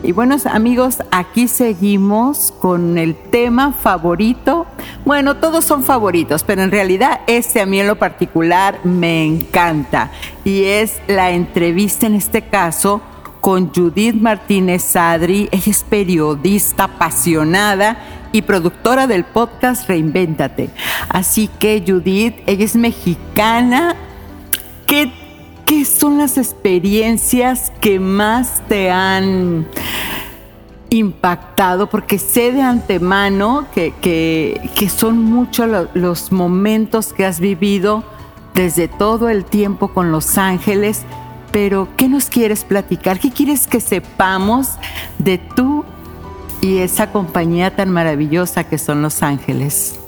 Y 0.03 0.11
buenos 0.11 0.45
amigos, 0.45 0.99
aquí 1.11 1.47
seguimos 1.47 2.53
con 2.59 2.97
el 2.97 3.15
tema 3.15 3.73
favorito. 3.73 4.67
Bueno, 5.05 5.37
todos 5.37 5.65
son 5.65 5.83
favoritos, 5.83 6.43
pero 6.43 6.61
en 6.61 6.71
realidad 6.71 7.21
este 7.25 7.61
a 7.61 7.65
mí 7.65 7.79
en 7.79 7.87
lo 7.87 7.97
particular 7.97 8.79
me 8.83 9.25
encanta. 9.25 10.11
Y 10.43 10.65
es 10.65 11.01
la 11.07 11.31
entrevista 11.31 12.05
en 12.05 12.13
este 12.15 12.43
caso 12.43 13.01
con 13.41 13.73
Judith 13.73 14.15
Martínez 14.15 14.83
Sadri. 14.83 15.49
Ella 15.51 15.71
es 15.71 15.83
periodista 15.83 16.85
apasionada 16.85 17.97
y 18.31 18.43
productora 18.43 19.07
del 19.07 19.23
podcast 19.23 19.87
Reinvéntate. 19.89 20.69
Así 21.09 21.49
que 21.59 21.83
Judith, 21.85 22.35
ella 22.45 22.65
es 22.65 22.75
mexicana. 22.75 23.95
¿Qué, 24.85 25.11
qué 25.67 25.85
son 25.85 26.17
las 26.17 26.39
experiencias 26.39 27.71
que 27.79 27.99
más 27.99 28.63
te 28.67 28.89
han 28.89 29.67
impactado? 30.89 31.87
Porque 31.89 32.17
sé 32.17 32.51
de 32.51 32.63
antemano 32.63 33.67
que, 33.75 33.93
que, 34.01 34.89
son 34.89 35.21
muchos 35.21 35.69
los 35.93 36.31
momentos 36.31 37.13
que 37.13 37.25
has 37.25 37.39
vivido 37.39 38.03
desde 38.55 38.87
todo 38.87 39.29
el 39.29 39.45
tiempo 39.45 39.89
con 39.89 40.11
Los 40.11 40.39
Ángeles 40.39 41.05
pero 41.51 41.87
¿qué 41.97 42.07
nos 42.07 42.25
quieres 42.25 42.63
platicar? 42.63 43.19
¿Qué 43.19 43.31
quieres 43.31 43.67
que 43.67 43.79
sepamos 43.79 44.73
de 45.17 45.37
tú 45.37 45.85
y 46.61 46.79
esa 46.79 47.11
compañía 47.11 47.75
tan 47.75 47.89
maravillosa 47.89 48.65
que 48.65 48.77
son 48.77 49.01
Los 49.01 49.23
Ángeles? 49.23 49.99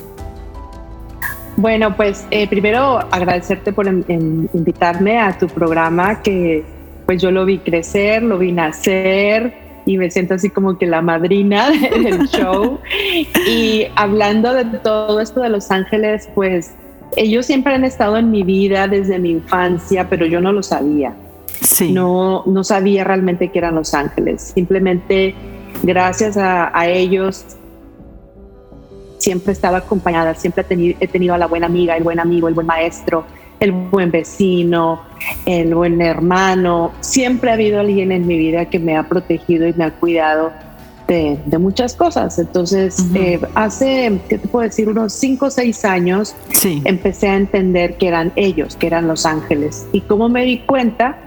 Bueno, 1.59 1.93
pues 1.97 2.25
eh, 2.31 2.47
primero 2.47 2.99
agradecerte 3.11 3.73
por 3.73 3.85
invitarme 3.85 5.19
a 5.19 5.37
tu 5.37 5.47
programa 5.47 6.21
que 6.21 6.63
pues 7.05 7.21
yo 7.21 7.31
lo 7.31 7.43
vi 7.43 7.57
crecer, 7.57 8.23
lo 8.23 8.37
vi 8.37 8.53
nacer 8.53 9.53
y 9.85 9.97
me 9.97 10.09
siento 10.09 10.35
así 10.35 10.49
como 10.49 10.77
que 10.77 10.85
la 10.85 11.01
madrina 11.01 11.69
del 11.71 12.29
show. 12.29 12.79
y 13.45 13.87
hablando 13.95 14.53
de 14.53 14.63
todo 14.77 15.19
esto 15.19 15.41
de 15.41 15.49
Los 15.49 15.69
Ángeles, 15.69 16.29
pues 16.33 16.71
ellos 17.17 17.45
siempre 17.45 17.73
han 17.73 17.83
estado 17.83 18.15
en 18.15 18.31
mi 18.31 18.43
vida 18.43 18.87
desde 18.87 19.19
mi 19.19 19.31
infancia, 19.31 20.07
pero 20.09 20.25
yo 20.25 20.39
no 20.39 20.53
lo 20.53 20.63
sabía. 20.63 21.13
Sí. 21.61 21.91
No, 21.91 22.43
no 22.45 22.63
sabía 22.63 23.03
realmente 23.03 23.49
que 23.49 23.59
eran 23.59 23.75
Los 23.75 23.93
Ángeles. 23.93 24.53
Simplemente 24.55 25.35
gracias 25.83 26.37
a, 26.37 26.71
ellos 26.87 27.45
siempre 29.19 29.53
estaba 29.53 29.77
acompañada, 29.77 30.33
siempre 30.33 30.63
he 30.63 30.65
tenido, 30.65 30.97
he 30.99 31.07
tenido 31.07 31.35
a 31.35 31.38
la 31.38 31.45
buena 31.45 31.67
amiga, 31.67 31.95
el 31.95 32.03
buen 32.03 32.19
amigo, 32.19 32.47
el 32.47 32.55
buen 32.55 32.65
maestro, 32.65 33.25
el 33.59 33.71
buen 33.71 34.09
vecino, 34.09 35.01
el 35.45 35.75
buen 35.75 36.01
hermano. 36.01 36.93
Siempre 37.01 37.51
ha 37.51 37.53
habido 37.53 37.79
alguien 37.79 38.11
en 38.11 38.25
mi 38.25 38.38
vida 38.38 38.65
que 38.65 38.79
me 38.79 38.95
ha 38.95 39.07
protegido 39.07 39.67
y 39.67 39.73
me 39.73 39.83
ha 39.83 39.91
cuidado 39.91 40.51
de, 41.07 41.57
muchas 41.59 41.95
cosas. 41.95 42.38
Entonces, 42.39 43.03
eh, 43.15 43.39
hace, 43.55 44.19
¿qué 44.29 44.38
te 44.38 44.47
puedo 44.47 44.63
decir? 44.63 44.88
Unos 44.88 45.13
cinco 45.13 45.47
o 45.47 45.49
seis 45.49 45.83
años, 45.83 46.35
empecé 46.63 47.29
a 47.29 47.35
entender 47.35 47.97
que 47.97 48.07
eran 48.07 48.31
ellos, 48.35 48.75
que 48.75 48.88
eran 48.88 49.07
los 49.07 49.25
ángeles. 49.25 49.88
Y 49.91 50.01
como 50.01 50.29
me 50.29 50.45
di 50.45 50.59
cuenta, 50.59 51.17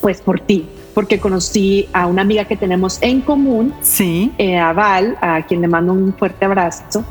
pues 0.00 0.22
por 0.22 0.40
ti, 0.40 0.66
porque 0.94 1.20
conocí 1.20 1.86
a 1.92 2.06
una 2.06 2.22
amiga 2.22 2.46
que 2.46 2.56
tenemos 2.56 2.98
en 3.02 3.20
común, 3.20 3.74
sí. 3.82 4.32
Eh, 4.38 4.56
a 4.56 4.72
Val, 4.72 5.18
a 5.20 5.42
quien 5.42 5.60
le 5.60 5.68
mando 5.68 5.92
un 5.92 6.14
fuerte 6.14 6.46
abrazo. 6.46 7.04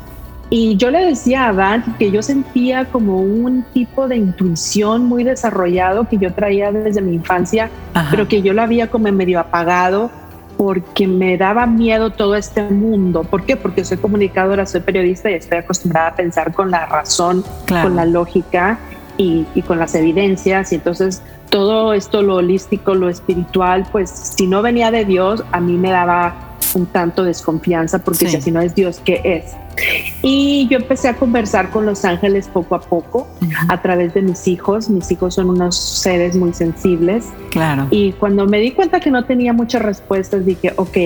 Y 0.48 0.76
yo 0.76 0.90
le 0.90 1.04
decía 1.04 1.48
a 1.48 1.52
Val 1.52 1.84
que 1.98 2.10
yo 2.10 2.22
sentía 2.22 2.84
como 2.84 3.20
un 3.20 3.64
tipo 3.72 4.06
de 4.06 4.16
intuición 4.16 5.04
muy 5.04 5.24
desarrollado 5.24 6.08
que 6.08 6.18
yo 6.18 6.32
traía 6.32 6.70
desde 6.70 7.00
mi 7.00 7.14
infancia, 7.14 7.68
pero 8.10 8.28
que 8.28 8.42
yo 8.42 8.52
lo 8.52 8.62
había 8.62 8.88
como 8.88 9.10
medio 9.10 9.40
apagado 9.40 10.10
porque 10.56 11.06
me 11.06 11.36
daba 11.36 11.66
miedo 11.66 12.10
todo 12.10 12.36
este 12.36 12.62
mundo. 12.62 13.24
¿Por 13.24 13.44
qué? 13.44 13.56
Porque 13.56 13.84
soy 13.84 13.98
comunicadora, 13.98 14.66
soy 14.66 14.80
periodista 14.80 15.30
y 15.30 15.34
estoy 15.34 15.58
acostumbrada 15.58 16.08
a 16.08 16.14
pensar 16.14 16.54
con 16.54 16.70
la 16.70 16.86
razón, 16.86 17.44
con 17.68 17.96
la 17.96 18.06
lógica 18.06 18.78
y, 19.18 19.46
y, 19.54 19.62
con 19.62 19.78
las 19.78 19.94
evidencias. 19.94 20.72
Y 20.72 20.76
entonces 20.76 21.22
todo 21.50 21.92
esto, 21.92 22.22
lo 22.22 22.36
holístico, 22.36 22.94
lo 22.94 23.08
espiritual, 23.08 23.86
pues 23.90 24.10
si 24.10 24.46
no 24.46 24.62
venía 24.62 24.90
de 24.90 25.04
Dios, 25.04 25.44
a 25.52 25.60
mí 25.60 25.76
me 25.76 25.90
daba 25.90 26.34
un 26.76 26.86
tanto 26.86 27.24
desconfianza 27.24 27.98
porque 27.98 28.28
si 28.40 28.50
no 28.50 28.60
es 28.60 28.74
Dios, 28.74 29.00
¿qué 29.04 29.20
es? 29.24 29.56
Y 30.22 30.68
yo 30.68 30.78
empecé 30.78 31.08
a 31.08 31.16
conversar 31.16 31.70
con 31.70 31.86
los 31.86 32.04
ángeles 32.04 32.48
poco 32.48 32.74
a 32.74 32.80
poco 32.80 33.28
a 33.68 33.82
través 33.82 34.14
de 34.14 34.22
mis 34.22 34.46
hijos. 34.48 34.88
Mis 34.88 35.10
hijos 35.10 35.34
son 35.34 35.50
unos 35.50 35.76
seres 35.76 36.36
muy 36.36 36.52
sensibles. 36.52 37.26
Claro. 37.50 37.86
Y 37.90 38.12
cuando 38.12 38.46
me 38.46 38.58
di 38.58 38.72
cuenta 38.72 39.00
que 39.00 39.10
no 39.10 39.24
tenía 39.24 39.52
muchas 39.52 39.82
respuestas, 39.82 40.46
dije, 40.46 40.72
ok, 40.76 40.96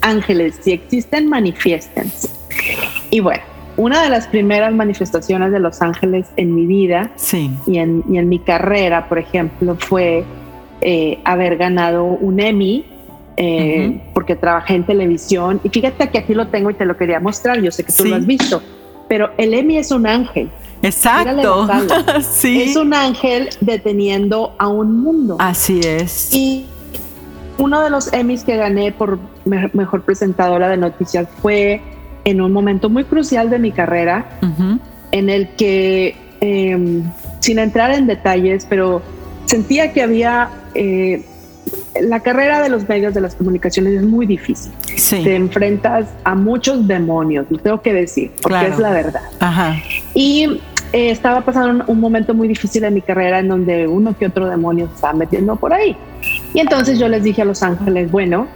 ángeles, 0.00 0.58
si 0.60 0.72
existen, 0.72 1.28
manifiéstense. 1.28 2.28
Y 3.10 3.20
bueno, 3.20 3.42
una 3.76 4.02
de 4.02 4.10
las 4.10 4.26
primeras 4.26 4.72
manifestaciones 4.74 5.52
de 5.52 5.60
los 5.60 5.80
ángeles 5.80 6.26
en 6.36 6.54
mi 6.54 6.66
vida 6.66 7.10
y, 7.66 7.78
en, 7.78 8.28
mi 8.28 8.38
carrera, 8.38 9.08
por 9.08 9.18
ejemplo, 9.18 9.76
fue 9.78 10.24
eh, 10.82 11.20
haber 11.24 11.56
ganado 11.56 12.04
un 12.04 12.40
Emmy 12.40 12.91
eh, 13.44 14.00
porque 14.14 14.36
trabajé 14.36 14.74
en 14.74 14.84
televisión. 14.84 15.60
Y 15.64 15.68
fíjate 15.68 16.08
que 16.10 16.18
aquí 16.18 16.34
lo 16.34 16.46
tengo 16.48 16.70
y 16.70 16.74
te 16.74 16.84
lo 16.84 16.96
quería 16.96 17.18
mostrar, 17.18 17.60
yo 17.60 17.72
sé 17.72 17.82
que 17.84 17.92
tú 17.92 18.04
lo 18.04 18.16
has 18.16 18.26
visto, 18.26 18.62
pero 19.08 19.30
el 19.36 19.52
Emmy 19.54 19.78
es 19.78 19.90
un 19.90 20.06
ángel. 20.06 20.48
Exacto. 20.82 21.68
sí. 22.20 22.62
Es 22.62 22.76
un 22.76 22.94
ángel 22.94 23.50
deteniendo 23.60 24.54
a 24.58 24.68
un 24.68 25.02
mundo. 25.02 25.36
Así 25.38 25.80
es. 25.82 26.32
Y 26.32 26.66
uno 27.58 27.82
de 27.82 27.90
los 27.90 28.12
Emmys 28.12 28.44
que 28.44 28.56
gané 28.56 28.92
por 28.92 29.18
mejor 29.44 30.02
presentadora 30.02 30.68
de 30.68 30.76
noticias 30.76 31.28
fue 31.40 31.80
en 32.24 32.40
un 32.40 32.52
momento 32.52 32.88
muy 32.88 33.04
crucial 33.04 33.50
de 33.50 33.58
mi 33.58 33.72
carrera, 33.72 34.38
en 35.10 35.30
el 35.30 35.48
que, 35.56 36.16
em, 36.40 37.02
sin 37.40 37.58
entrar 37.58 37.90
en 37.90 38.06
detalles, 38.06 38.66
pero 38.68 39.02
sentía 39.46 39.92
que 39.92 40.02
había... 40.02 40.48
Eh, 40.74 41.24
la 42.00 42.20
carrera 42.20 42.62
de 42.62 42.68
los 42.68 42.88
medios 42.88 43.14
de 43.14 43.20
las 43.20 43.34
comunicaciones 43.34 43.94
es 43.94 44.02
muy 44.02 44.26
difícil. 44.26 44.72
Te 45.10 45.34
enfrentas 45.34 46.08
a 46.24 46.34
muchos 46.34 46.86
demonios, 46.86 47.46
lo 47.50 47.58
tengo 47.58 47.82
que 47.82 47.92
decir, 47.92 48.32
porque 48.42 48.66
es 48.66 48.78
la 48.78 48.90
verdad. 48.90 49.22
Y 50.14 50.60
eh, 50.92 51.10
estaba 51.10 51.42
pasando 51.42 51.84
un, 51.86 52.00
momento 52.00 52.34
muy 52.34 52.48
difícil 52.48 52.84
en 52.84 52.94
mi 52.94 53.02
carrera 53.02 53.38
en 53.38 53.48
donde 53.48 53.86
uno 53.86 54.16
que 54.16 54.26
otro 54.26 54.48
demonio 54.48 54.88
se 54.88 54.94
estaba 54.94 55.14
metiendo 55.14 55.56
por 55.56 55.72
ahí. 55.72 55.96
Y 56.54 56.60
entonces 56.60 56.98
yo 56.98 57.08
les 57.08 57.22
dije 57.22 57.42
a 57.42 57.44
Los 57.44 57.62
Ángeles, 57.62 58.10
bueno, 58.10 58.46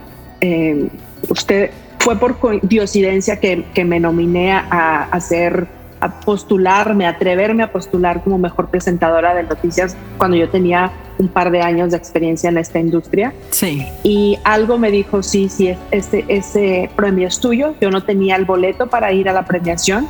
eh, 0.41 0.89
usted 1.29 1.71
fue 1.99 2.17
por 2.17 2.61
diosidencia 2.67 3.41
que, 3.41 3.65
que 3.75 3.85
me 3.85 3.99
nominé 4.01 4.53
a, 4.53 5.09
hacer 5.11 5.67
a 6.07 6.21
postularme, 6.21 7.07
atreverme 7.07 7.63
a 7.63 7.73
postular 7.73 8.23
como 8.23 8.39
mejor 8.39 8.69
presentadora 8.69 9.35
de 9.35 9.43
noticias 9.43 9.97
cuando 10.19 10.37
yo 10.37 10.49
tenía 10.49 10.93
un 11.19 11.29
par 11.29 11.51
de 11.51 11.61
años 11.63 11.91
de 11.91 11.97
experiencia 11.97 12.51
en 12.51 12.59
esta 12.59 12.79
industria. 12.79 13.33
Sí. 13.51 13.87
Y 14.03 14.39
algo 14.45 14.79
me 14.79 14.91
dijo, 14.91 15.23
sí, 15.23 15.49
sí, 15.49 15.75
ese, 15.91 16.25
ese 16.29 16.91
premio 16.95 17.29
es 17.29 17.41
tuyo. 17.41 17.75
Yo 17.81 17.91
no 17.91 18.03
tenía 18.03 18.37
el 18.37 18.45
boleto 18.45 18.87
para 18.87 19.13
ir 19.13 19.29
a 19.29 19.33
la 19.33 19.45
premiación. 19.45 20.09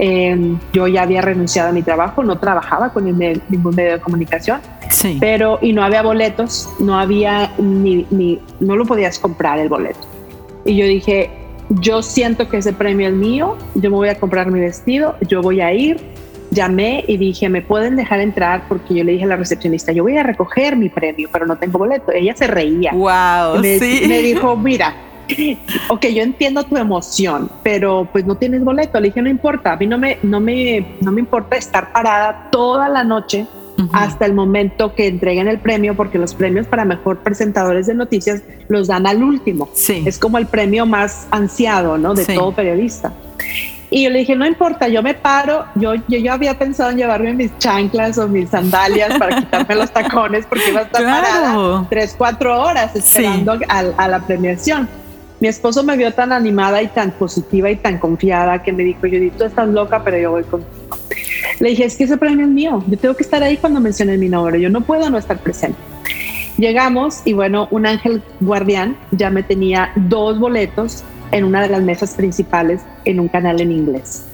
Em, 0.00 0.58
yo 0.72 0.86
ya 0.86 1.02
había 1.02 1.20
renunciado 1.20 1.70
a 1.70 1.72
mi 1.72 1.82
trabajo, 1.82 2.22
no 2.22 2.38
trabajaba 2.38 2.92
con 2.92 3.04
ningún 3.04 3.74
medio 3.74 3.92
de 3.92 4.00
comunicación. 4.00 4.60
Sí. 4.90 5.18
Pero, 5.20 5.58
y 5.60 5.72
no 5.72 5.82
había 5.82 6.02
boletos, 6.02 6.68
no 6.78 6.98
había 6.98 7.52
ni, 7.58 8.06
ni, 8.10 8.40
no 8.60 8.76
lo 8.76 8.86
podías 8.86 9.18
comprar 9.18 9.58
el 9.58 9.68
boleto. 9.68 9.98
Y 10.64 10.76
yo 10.76 10.86
dije, 10.86 11.30
yo 11.70 12.02
siento 12.02 12.48
que 12.48 12.58
ese 12.58 12.72
premio 12.72 13.08
es 13.08 13.14
mío, 13.14 13.56
yo 13.74 13.90
me 13.90 13.96
voy 13.96 14.08
a 14.08 14.18
comprar 14.18 14.50
mi 14.50 14.60
vestido, 14.60 15.16
yo 15.26 15.42
voy 15.42 15.60
a 15.60 15.72
ir. 15.72 16.00
Llamé 16.50 17.04
y 17.06 17.18
dije, 17.18 17.50
¿me 17.50 17.60
pueden 17.60 17.96
dejar 17.96 18.20
entrar? 18.20 18.62
Porque 18.68 18.94
yo 18.94 19.04
le 19.04 19.12
dije 19.12 19.24
a 19.24 19.26
la 19.26 19.36
recepcionista, 19.36 19.92
yo 19.92 20.02
voy 20.02 20.16
a 20.16 20.22
recoger 20.22 20.76
mi 20.76 20.88
premio, 20.88 21.28
pero 21.30 21.44
no 21.44 21.56
tengo 21.56 21.78
boleto. 21.78 22.10
Ella 22.10 22.34
se 22.34 22.46
reía. 22.46 22.92
Wow. 22.92 23.60
Me, 23.60 23.78
sí. 23.78 24.06
me 24.08 24.22
dijo, 24.22 24.56
mira, 24.56 24.94
ok, 25.90 26.06
yo 26.06 26.22
entiendo 26.22 26.64
tu 26.64 26.78
emoción, 26.78 27.50
pero 27.62 28.08
pues 28.10 28.24
no 28.24 28.34
tienes 28.36 28.64
boleto. 28.64 28.98
Le 28.98 29.08
dije, 29.08 29.20
no 29.20 29.28
importa, 29.28 29.72
a 29.72 29.76
mí 29.76 29.86
no 29.86 29.98
me, 29.98 30.16
no 30.22 30.40
me, 30.40 30.96
no 31.02 31.12
me 31.12 31.20
importa 31.20 31.56
estar 31.56 31.92
parada 31.92 32.48
toda 32.50 32.88
la 32.88 33.04
noche 33.04 33.46
hasta 33.92 34.26
el 34.26 34.34
momento 34.34 34.94
que 34.94 35.06
entreguen 35.06 35.48
el 35.48 35.58
premio, 35.58 35.94
porque 35.94 36.18
los 36.18 36.34
premios 36.34 36.66
para 36.66 36.84
mejor 36.84 37.18
presentadores 37.18 37.86
de 37.86 37.94
noticias 37.94 38.42
los 38.68 38.88
dan 38.88 39.06
al 39.06 39.22
último. 39.22 39.68
Sí. 39.74 40.02
Es 40.04 40.18
como 40.18 40.38
el 40.38 40.46
premio 40.46 40.86
más 40.86 41.26
ansiado, 41.30 41.98
¿no? 41.98 42.14
De 42.14 42.24
todo 42.24 42.52
periodista. 42.52 43.12
Y 43.90 44.04
yo 44.04 44.10
le 44.10 44.18
dije, 44.18 44.36
no 44.36 44.46
importa, 44.46 44.88
yo 44.88 45.02
me 45.02 45.14
paro, 45.14 45.64
yo, 45.74 45.94
yo, 45.94 46.18
yo, 46.18 46.32
había 46.32 46.58
pensado 46.58 46.90
en 46.90 46.98
llevarme 46.98 47.32
mis 47.32 47.56
chanclas 47.58 48.18
o 48.18 48.28
mis 48.28 48.50
sandalias 48.50 49.18
para 49.18 49.36
quitarme 49.40 49.74
los 49.76 49.90
tacones 49.90 50.44
porque 50.46 50.68
iba 50.68 50.80
a 50.80 50.82
estar 50.82 51.02
parada 51.02 51.86
tres, 51.88 52.14
cuatro 52.16 52.60
horas 52.60 52.94
esperando 52.94 53.52
a, 53.52 53.78
a, 53.96 54.08
la 54.08 54.20
premiación. 54.20 54.86
Mi 55.40 55.48
esposo 55.48 55.82
me 55.84 55.96
vio 55.96 56.12
tan 56.12 56.32
animada 56.32 56.82
y 56.82 56.88
tan 56.88 57.12
positiva 57.12 57.70
y 57.70 57.76
tan 57.76 57.98
confiada 57.98 58.62
que 58.62 58.72
me 58.72 58.82
dijo, 58.82 59.00
Judith, 59.02 59.34
tú 59.38 59.44
estás 59.44 59.68
loca, 59.68 60.02
pero 60.04 60.18
yo 60.18 60.32
voy 60.32 60.42
contigo. 60.42 60.98
Le 61.60 61.70
dije, 61.70 61.84
es 61.84 61.96
que 61.96 62.04
ese 62.04 62.16
premio 62.16 62.46
es 62.46 62.52
mío, 62.52 62.84
yo 62.86 62.98
tengo 62.98 63.14
que 63.16 63.22
estar 63.22 63.42
ahí 63.42 63.56
cuando 63.56 63.80
mencionen 63.80 64.20
mi 64.20 64.28
nombre, 64.28 64.60
yo 64.60 64.70
no 64.70 64.80
puedo 64.82 65.10
no 65.10 65.18
estar 65.18 65.38
presente. 65.38 65.78
Llegamos 66.56 67.22
y 67.24 67.34
bueno, 67.34 67.68
un 67.70 67.86
ángel 67.86 68.22
guardián 68.40 68.96
ya 69.12 69.30
me 69.30 69.44
tenía 69.44 69.92
dos 69.94 70.38
boletos 70.38 71.04
en 71.30 71.44
una 71.44 71.62
de 71.62 71.68
las 71.68 71.82
mesas 71.82 72.14
principales 72.14 72.80
en 73.04 73.20
un 73.20 73.28
canal 73.28 73.60
en 73.60 73.70
inglés. 73.70 74.24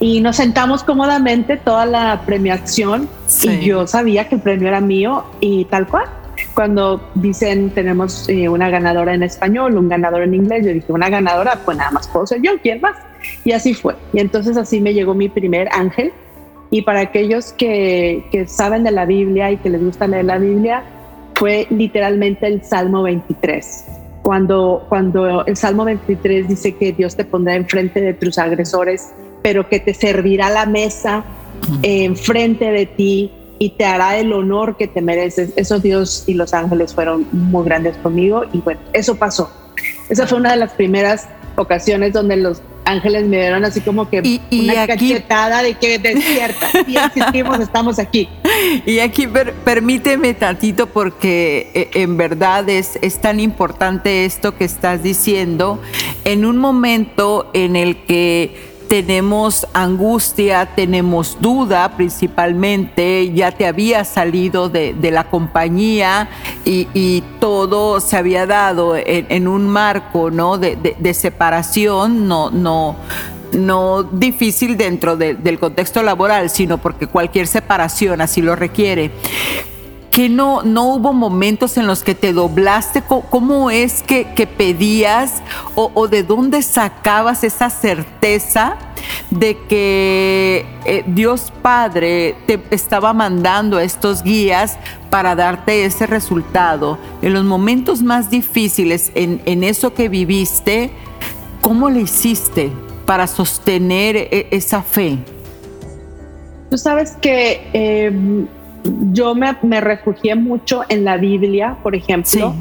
Y 0.00 0.20
nos 0.20 0.36
sentamos 0.36 0.82
cómodamente 0.82 1.56
toda 1.56 1.86
la 1.86 2.22
premiación 2.26 3.08
y 3.42 3.64
yo 3.64 3.86
sabía 3.86 4.28
que 4.28 4.34
el 4.34 4.40
premio 4.40 4.68
era 4.68 4.80
mío 4.80 5.24
y 5.40 5.64
tal 5.66 5.86
cual. 5.86 6.06
Cuando 6.54 7.08
dicen 7.14 7.70
tenemos 7.70 8.28
eh, 8.28 8.48
una 8.48 8.68
ganadora 8.68 9.14
en 9.14 9.22
español, 9.22 9.78
un 9.78 9.88
ganador 9.88 10.22
en 10.22 10.34
inglés, 10.34 10.66
yo 10.66 10.72
dije 10.72 10.92
una 10.92 11.08
ganadora, 11.08 11.60
pues 11.64 11.76
nada 11.76 11.92
más 11.92 12.08
puedo 12.08 12.26
ser 12.26 12.42
yo, 12.42 12.52
¿quién 12.62 12.80
más? 12.80 12.96
Y 13.44 13.52
así 13.52 13.74
fue. 13.74 13.94
Y 14.12 14.20
entonces 14.20 14.56
así 14.56 14.80
me 14.80 14.92
llegó 14.92 15.14
mi 15.14 15.28
primer 15.28 15.68
ángel. 15.72 16.12
Y 16.74 16.82
para 16.82 17.02
aquellos 17.02 17.52
que, 17.52 18.46
saben 18.48 18.82
de 18.82 18.90
la 18.90 19.06
Biblia 19.06 19.52
y 19.52 19.58
que 19.58 19.70
les 19.70 19.80
gusta 19.80 20.08
leer 20.08 20.24
la 20.24 20.38
Biblia, 20.38 20.82
fue 21.36 21.68
literalmente 21.70 22.48
el 22.48 22.64
Salmo 22.64 23.04
23. 23.04 23.84
Cuando, 24.24 24.84
cuando 24.88 25.46
el 25.46 25.56
Salmo 25.56 25.84
23 25.84 26.48
dice 26.48 26.74
que 26.74 26.92
Dios 26.92 27.14
te 27.14 27.24
pondrá 27.24 27.54
enfrente 27.54 28.00
de 28.00 28.12
tus 28.12 28.38
agresores, 28.38 29.12
pero 29.40 29.68
que 29.68 29.78
te 29.78 29.94
servirá 29.94 30.50
la 30.50 30.66
mesa 30.66 31.24
enfrente 31.82 32.72
de 32.72 32.86
ti 32.86 33.30
y 33.60 33.70
te 33.70 33.84
hará 33.84 34.18
el 34.18 34.32
honor 34.32 34.76
que 34.76 34.88
te 34.88 35.00
mereces. 35.00 35.52
Eso 35.54 35.78
Dios 35.78 36.24
y 36.26 36.34
los 36.34 36.54
ángeles 36.54 36.92
fueron 36.92 37.24
muy 37.30 37.64
grandes 37.64 37.96
conmigo 37.98 38.46
y 38.52 38.58
bueno, 38.58 38.80
eso 38.92 39.14
pasó. 39.14 39.48
Esa 40.08 40.26
fue 40.26 40.38
una 40.38 40.50
de 40.50 40.56
las 40.56 40.72
primeras 40.72 41.28
ocasiones 41.54 42.12
donde 42.12 42.36
los 42.36 42.62
ángeles 42.84 43.26
me 43.26 43.38
dieron 43.38 43.64
así 43.64 43.80
como 43.80 44.08
que 44.08 44.40
una 44.50 44.86
cachetada 44.86 45.62
de 45.62 45.74
que 45.74 45.98
despierta, 45.98 46.70
y 46.86 46.96
existimos, 47.16 47.60
estamos 47.60 47.98
aquí. 47.98 48.28
Y 48.86 49.00
aquí 49.00 49.28
permíteme 49.64 50.32
tantito 50.34 50.86
porque 50.86 51.70
eh, 51.74 51.90
en 51.94 52.16
verdad 52.16 52.68
es, 52.68 52.98
es 53.02 53.20
tan 53.20 53.40
importante 53.40 54.24
esto 54.24 54.56
que 54.56 54.64
estás 54.64 55.02
diciendo 55.02 55.80
en 56.24 56.44
un 56.44 56.56
momento 56.58 57.50
en 57.52 57.76
el 57.76 57.96
que 58.04 58.73
tenemos 58.94 59.66
angustia, 59.72 60.66
tenemos 60.66 61.38
duda 61.40 61.96
principalmente, 61.96 63.32
ya 63.32 63.50
te 63.50 63.66
había 63.66 64.04
salido 64.04 64.68
de, 64.68 64.94
la 65.10 65.24
compañía 65.24 66.28
y, 66.64 67.24
todo 67.40 67.98
se 67.98 68.16
había 68.16 68.46
dado 68.46 68.94
en, 68.96 69.48
un 69.48 69.68
marco 69.68 70.30
¿no? 70.30 70.58
de, 70.58 71.14
separación, 71.14 72.28
no, 72.28 72.52
no, 72.52 72.94
no 73.52 74.04
difícil 74.04 74.76
dentro 74.76 75.16
del 75.16 75.58
contexto 75.58 76.00
laboral, 76.04 76.48
sino 76.48 76.78
porque 76.78 77.08
cualquier 77.08 77.48
separación 77.48 78.20
así 78.20 78.42
lo 78.42 78.54
requiere 78.54 79.10
que 80.14 80.28
no, 80.28 80.62
no 80.62 80.94
hubo 80.94 81.12
momentos 81.12 81.76
en 81.76 81.88
los 81.88 82.04
que 82.04 82.14
te 82.14 82.32
doblaste? 82.32 83.02
¿Cómo 83.02 83.72
es 83.72 84.04
que, 84.04 84.24
pedías 84.56 85.42
o, 85.74 86.08
de 86.08 86.22
dónde 86.22 86.62
sacabas 86.62 87.44
esa 87.44 87.70
certeza 87.70 88.76
de 89.30 89.58
que 89.68 90.64
eh, 90.84 91.04
Dios 91.06 91.52
Padre 91.62 92.36
te 92.46 92.60
estaba 92.70 93.12
mandando 93.12 93.78
estos 93.78 94.22
guías 94.22 94.78
para 95.10 95.34
darte 95.34 95.84
ese 95.84 96.06
resultado? 96.06 96.98
En 97.22 97.32
los 97.32 97.44
momentos 97.44 98.02
más 98.02 98.30
difíciles, 98.30 99.10
en, 99.14 99.64
eso 99.64 99.94
que 99.94 100.08
viviste, 100.08 100.90
¿cómo 101.60 101.90
le 101.90 102.02
hiciste 102.02 102.70
para 103.04 103.26
sostener 103.26 104.16
e, 104.16 104.48
esa 104.50 104.82
fe? 104.82 105.18
Tú 106.70 106.78
sabes 106.78 107.16
que... 107.20 107.68
Em, 107.72 108.46
yo 109.12 109.34
me, 109.34 109.80
refugié 109.80 110.34
mucho 110.34 110.82
en 110.88 111.04
la 111.04 111.16
Biblia, 111.16 111.78
por 111.82 111.94
ejemplo, 111.94 112.54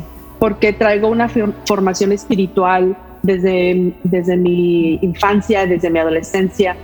porque 0.43 0.73
traigo 0.73 1.08
una 1.08 1.29
formación 1.29 2.12
espiritual 2.12 2.97
desde, 3.21 3.93
desde 4.03 4.36
mi 4.36 4.95
infancia, 4.95 5.65
desde 5.65 5.89
mi 5.89 5.99
adolescencia. 5.99 6.75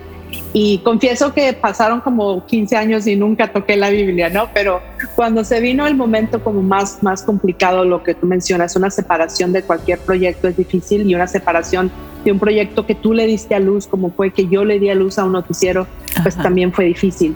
Y 0.54 0.78
confieso 0.78 1.34
que 1.34 1.52
pasaron 1.52 2.00
como 2.00 2.46
15 2.46 2.78
años 2.78 3.06
y 3.06 3.18
nunca 3.18 3.52
toqué 3.52 3.76
la 3.76 3.90
Biblia, 3.90 4.30
¿no? 4.30 4.48
Pero 4.54 4.80
cuando 5.14 5.44
se 5.44 5.60
vino 5.60 5.86
el 5.88 5.98
momento 5.98 6.42
como 6.42 6.62
más, 6.62 7.04
más 7.04 7.22
complicado, 7.22 7.84
lo 7.84 8.02
que 8.02 8.14
tú 8.14 8.28
mencionas, 8.28 8.78
una 8.78 8.90
separación 8.90 9.52
de 9.52 9.62
cualquier 9.62 10.00
proyecto 10.00 10.48
es 10.48 10.56
difícil 10.56 11.06
y 11.06 11.14
una 11.14 11.28
separación 11.28 11.92
de 12.24 12.32
un 12.32 12.40
proyecto 12.40 12.86
que 12.86 12.96
tú 12.96 13.14
le 13.14 13.28
diste 13.28 13.56
a 13.56 13.60
luz, 13.60 13.88
como 13.88 14.12
fue 14.12 14.32
que 14.32 14.48
yo 14.48 14.64
le 14.64 14.80
di 14.80 14.90
a 14.90 14.96
luz 14.96 15.20
a 15.20 15.26
un 15.26 15.34
noticiero, 15.34 15.86
pues 16.24 16.38
también 16.38 16.72
fue 16.72 16.86
difícil. 16.86 17.36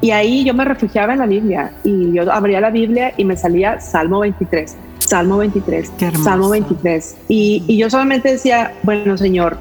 Y 0.00 0.12
ahí 0.12 0.44
yo 0.44 0.54
me 0.54 0.64
refugiaba 0.64 1.14
en 1.14 1.18
la 1.18 1.26
Biblia 1.26 1.72
y 1.82 2.12
yo 2.12 2.30
abría 2.32 2.60
la 2.60 2.70
Biblia 2.70 3.12
y 3.16 3.24
me 3.24 3.36
salía 3.36 3.80
Salmo 3.80 4.20
23, 4.20 4.76
Salmo 5.12 5.36
23, 5.36 5.92
Salmo 6.24 6.48
23. 6.48 7.16
Y, 7.28 7.62
y 7.66 7.76
yo 7.76 7.90
solamente 7.90 8.30
decía, 8.30 8.72
bueno, 8.82 9.18
Señor, 9.18 9.58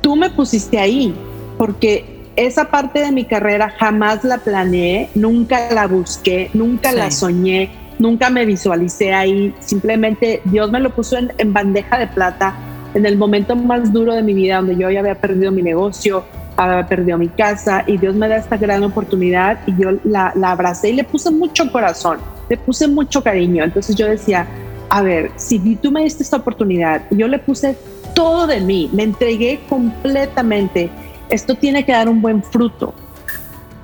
tú 0.00 0.16
me 0.16 0.30
pusiste 0.30 0.78
ahí 0.78 1.14
porque 1.58 2.22
esa 2.36 2.70
parte 2.70 3.00
de 3.00 3.12
mi 3.12 3.26
carrera 3.26 3.68
jamás 3.78 4.24
la 4.24 4.38
planeé, 4.38 5.10
nunca 5.14 5.70
la 5.70 5.86
busqué, 5.86 6.48
nunca 6.54 6.90
la 6.90 7.10
soñé, 7.10 7.68
nunca 7.98 8.30
me 8.30 8.46
visualicé 8.46 9.12
ahí. 9.12 9.54
Simplemente 9.60 10.40
Dios 10.46 10.70
me 10.70 10.80
lo 10.80 10.88
puso 10.88 11.18
en, 11.18 11.30
en, 11.36 11.52
bandeja 11.52 11.98
de 11.98 12.06
plata 12.06 12.54
en 12.94 13.04
el 13.04 13.18
momento 13.18 13.54
más 13.54 13.92
duro 13.92 14.14
de 14.14 14.22
mi 14.22 14.32
vida, 14.32 14.56
donde 14.56 14.76
yo 14.78 14.90
ya 14.90 15.00
había 15.00 15.16
perdido 15.16 15.52
mi 15.52 15.60
negocio, 15.60 16.24
había 16.64 16.86
perdido 16.86 17.18
mi 17.18 17.28
casa 17.28 17.84
y 17.86 17.98
Dios 17.98 18.14
me 18.14 18.28
da 18.28 18.36
esta 18.36 18.56
gran 18.56 18.82
oportunidad 18.84 19.60
y 19.66 19.74
yo 19.76 19.90
la, 20.04 20.32
la 20.34 20.52
abracé 20.52 20.90
y 20.90 20.92
le 20.94 21.04
puse 21.04 21.30
mucho 21.30 21.70
corazón, 21.70 22.18
le 22.48 22.56
puse 22.56 22.88
mucho 22.88 23.22
cariño. 23.22 23.64
Entonces 23.64 23.96
yo 23.96 24.06
decía, 24.06 24.46
a 24.88 25.02
ver, 25.02 25.30
si 25.36 25.58
tú 25.76 25.90
me 25.90 26.02
diste 26.02 26.22
esta 26.22 26.36
oportunidad 26.36 27.02
yo 27.10 27.26
le 27.26 27.38
puse 27.38 27.76
todo 28.14 28.46
de 28.46 28.60
mí, 28.60 28.90
me 28.92 29.04
entregué 29.04 29.60
completamente, 29.68 30.90
esto 31.28 31.54
tiene 31.54 31.84
que 31.84 31.92
dar 31.92 32.08
un 32.08 32.20
buen 32.20 32.42
fruto. 32.42 32.94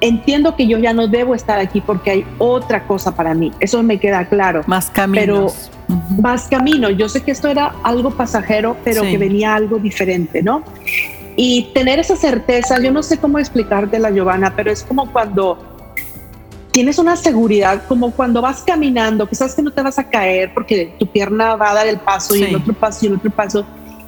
Entiendo 0.01 0.55
que 0.55 0.69
yo 0.69 0.79
ya 0.79 0.93
no 0.93 1.09
debo 1.09 1.35
estar 1.35 1.59
aquí 1.59 1.81
porque 1.81 2.11
hay 2.11 2.27
otra 2.39 2.87
cosa 2.87 3.17
para 3.17 3.35
mí, 3.35 3.53
eso 3.59 3.83
me 3.83 3.99
queda 3.99 4.27
claro. 4.27 4.63
Más 4.67 4.91
caminos. 4.91 5.25
Pero 5.25 5.79
más 6.21 6.49
camino. 6.49 6.91
Yo 6.91 7.09
sé 7.09 7.23
que 7.23 7.31
esto 7.31 7.49
era 7.49 7.75
algo 7.83 8.11
pasajero, 8.11 8.77
pero 8.85 9.03
que 9.03 9.19
venía 9.19 9.55
algo 9.55 9.79
diferente, 9.79 10.43
¿no? 10.43 10.63
Y 11.41 11.71
tener 11.73 12.01
esa 12.01 12.17
certeza, 12.17 12.81
yo 12.81 12.91
no 12.91 13.01
sé 13.01 13.17
cómo 13.17 13.39
explicarte 13.39 14.01
la 14.01 14.11
Giovanna, 14.11 14.53
pero 14.57 14.73
es 14.73 14.83
como 14.83 15.13
cuando 15.13 15.57
tienes 16.73 16.99
una 16.99 17.15
seguridad, 17.15 17.85
como 17.87 18.11
cuando 18.11 18.43
vas 18.43 18.65
caminando, 18.65 19.29
que 19.29 19.37
sabes 19.37 19.55
que 19.55 19.63
no 19.63 19.71
te 19.71 19.81
vas 19.81 20.01
a 20.01 20.11
caer 20.11 20.53
porque 20.53 20.93
tu 20.99 21.07
pierna 21.07 21.55
va 21.55 21.71
a 21.71 21.75
dar 21.75 21.87
el 21.87 21.99
paso 21.99 22.35
y 22.35 22.43
el 22.43 22.57
otro 22.57 22.75
paso 22.75 23.05
y 23.05 23.09
el 23.09 23.15
otro 23.15 23.31
paso. 23.31 23.65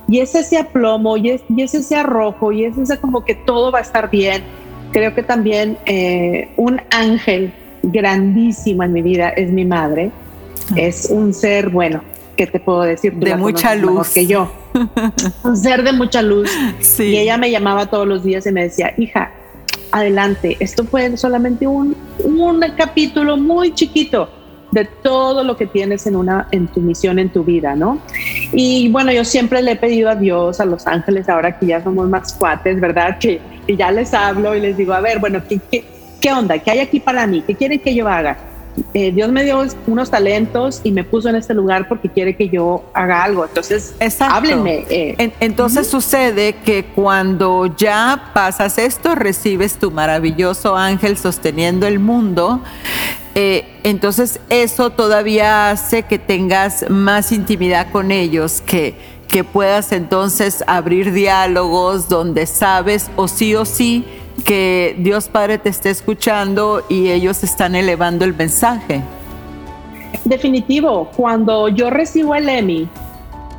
Y 0.09 0.19
es 0.19 0.35
ese 0.35 0.59
aplomo, 0.59 1.16
y 1.16 1.31
es, 1.31 1.43
y 1.49 1.62
es 1.62 1.73
ese 1.73 1.95
arrojo, 1.95 2.51
y 2.51 2.64
es 2.64 2.77
ese 2.77 2.99
como 2.99 3.25
que 3.25 3.37
todo 3.37 3.71
va 3.71 3.79
a 3.79 3.83
estar 3.83 4.11
bien. 4.11 4.43
Creo 4.90 5.14
que 5.14 5.23
también 5.23 5.79
eh, 5.87 6.49
un 6.57 6.83
ángel 6.90 7.53
grandísimo 7.85 8.83
en 8.83 8.93
mi 8.93 9.03
vida 9.03 9.29
es 9.29 9.53
mi 9.53 9.64
madre. 9.64 10.11
Ah. 10.73 10.75
Es 10.79 11.11
un 11.11 11.33
ser, 11.33 11.69
bueno, 11.69 12.03
¿qué 12.40 12.46
te 12.46 12.59
puedo 12.59 12.81
decir? 12.81 13.12
de 13.12 13.37
mucha 13.37 13.74
luz. 13.74 14.09
que 14.09 14.26
yo. 14.26 14.50
un 15.44 15.57
ser 15.59 15.83
de 15.83 15.92
mucha 15.92 16.22
luz. 16.22 16.50
Y 16.98 17.18
ella 17.18 17.37
me 17.37 17.50
llamaba 17.50 17.90
todos 17.90 18.09
los 18.09 18.24
días 18.24 18.46
y 18.46 18.50
me 18.50 18.62
decía, 18.62 18.94
hija, 18.96 19.31
adelante, 19.92 20.57
esto 20.59 20.85
fue 20.85 21.14
solamente 21.18 21.66
un, 21.66 21.94
un 22.24 22.64
capítulo 22.79 23.37
muy 23.37 23.74
chiquito 23.74 24.31
de 24.70 24.87
todo 24.87 25.44
lo 25.44 25.59
que 25.59 25.66
tienes 25.66 26.07
en 26.07 26.16
una 26.16 26.48
en 26.50 26.66
tu 26.68 26.81
misión 26.81 27.18
en 27.18 27.29
tu 27.29 27.44
vida, 27.44 27.76
¿no? 27.76 28.00
Y 28.55 28.88
bueno, 28.88 29.12
yo 29.12 29.22
siempre 29.22 29.61
le 29.61 29.72
he 29.72 29.76
pedido 29.76 30.09
a 30.09 30.14
Dios, 30.14 30.61
a 30.61 30.64
los 30.64 30.87
ángeles, 30.87 31.29
ahora 31.29 31.59
que 31.59 31.66
ya 31.66 31.85
somos 31.85 32.09
más 32.09 32.33
cuates, 32.33 32.81
¿verdad? 32.81 33.18
Que, 33.18 33.38
ya 33.68 33.90
les 33.90 34.14
hablo 34.14 34.57
y 34.57 34.61
les 34.61 34.79
digo, 34.79 34.94
a 34.94 35.00
ver, 35.00 35.18
bueno, 35.18 35.42
¿qué, 35.46 35.61
qué, 35.70 35.85
qué 36.22 36.33
onda? 36.33 36.59
¿Qué 36.59 36.70
hay 36.70 36.79
aquí 36.79 37.00
para 37.00 37.26
mí? 37.26 37.44
¿Qué 37.46 37.55
quieren 37.55 37.81
que 37.81 37.94
yo 37.94 38.09
haga? 38.09 38.50
Eh, 38.95 39.12
Dios 39.12 39.31
me 39.31 39.45
dio 39.45 39.64
unos 39.87 40.11
talentos 40.11 40.81
y 40.85 40.93
me 40.93 41.05
puso 41.05 41.29
en 41.29 41.37
este 41.37 41.55
lugar 41.55 41.88
porque 41.88 42.09
quiere 42.09 42.37
que 42.37 42.49
yo 42.49 42.85
haga 42.95 43.23
algo. 43.23 43.45
Entonces, 43.45 43.95
háblenme. 44.21 44.85
Eh. 44.90 45.33
entonces 45.40 45.87
sucede 45.87 46.55
que 46.64 46.85
cuando 46.85 47.66
ya 47.77 48.31
pasas 48.35 48.79
esto, 48.79 49.14
recibes 49.14 49.79
tu 49.79 49.90
maravilloso 49.90 50.77
ángel 50.77 51.16
sosteniendo 51.16 51.87
el 51.87 51.99
mundo. 51.99 52.62
Eh, 53.35 53.64
entonces 53.85 54.40
eso 54.49 54.90
todavía 54.90 55.71
hace 55.71 56.03
que 56.03 56.19
tengas 56.19 56.90
más 56.90 57.31
intimidad 57.31 57.90
con 57.93 58.11
ellos, 58.11 58.61
que, 58.61 58.95
que 59.29 59.45
puedas 59.45 59.93
entonces 59.93 60.64
abrir 60.66 61.12
diálogos 61.12 62.09
donde 62.09 62.47
sabes 62.47 63.11
o 63.14 63.29
sí 63.29 63.55
o 63.55 63.64
sí 63.64 64.05
que 64.40 64.96
Dios 64.98 65.29
Padre 65.29 65.59
te 65.59 65.68
esté 65.68 65.90
escuchando 65.90 66.85
y 66.88 67.11
ellos 67.11 67.42
están 67.44 67.74
elevando 67.74 68.24
el 68.24 68.35
mensaje. 68.35 69.03
Definitivo, 70.24 71.11
cuando 71.16 71.68
yo 71.68 71.90
recibo 71.90 72.35
el 72.35 72.48
Emmy 72.48 72.88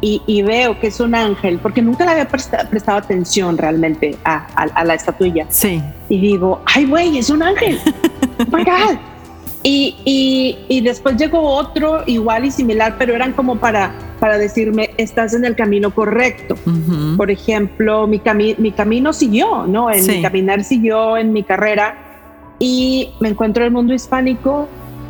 y, 0.02 0.41
veo 0.41 0.80
que 0.80 0.88
es 0.88 1.00
un 1.00 1.13
ángel, 1.13 1.60
porque 1.60 1.82
nunca 1.82 2.06
le 2.06 2.12
había 2.12 2.28
prestado, 2.28 2.98
atención 2.98 3.58
realmente 3.58 4.17
a, 4.26 4.84
la 4.84 4.96
estatuilla. 4.96 5.46
Sí. 5.50 5.82
Y 6.10 6.20
digo, 6.20 6.62
ay, 6.65 6.86
güey, 6.86 7.17
es 7.17 7.30
un 7.30 7.44
ángel. 7.44 7.80
Oh 8.41 8.58
my 8.58 8.63
God. 8.63 8.98
Y, 9.63 10.58
y, 10.67 10.82
después 10.82 11.17
llegó 11.17 11.39
otro 11.41 12.02
igual 12.08 12.45
y 12.45 12.52
similar, 12.52 12.95
pero 12.97 13.13
eran 13.13 13.34
como 13.34 13.58
para, 13.58 13.91
para 14.19 14.39
decirme, 14.39 14.89
estás 14.97 15.36
en 15.36 15.45
el 15.45 15.56
camino 15.56 15.93
correcto. 15.93 16.56
Por 17.15 17.30
ejemplo, 17.30 18.08
mi, 18.08 18.19
mi 18.58 18.71
camino 18.71 19.13
siguió, 19.13 19.67
¿no? 19.67 19.91
En 19.91 20.06
mi 20.08 20.21
caminar 20.21 20.63
siguió 20.63 21.15
en 21.15 21.32
mi 21.32 21.43
carrera 21.43 21.95
y 22.58 23.12
me 23.19 23.30
encuentro 23.30 23.63
en 23.63 23.67
el 23.67 23.74
mundo 23.74 23.93
hispánico 23.93 24.67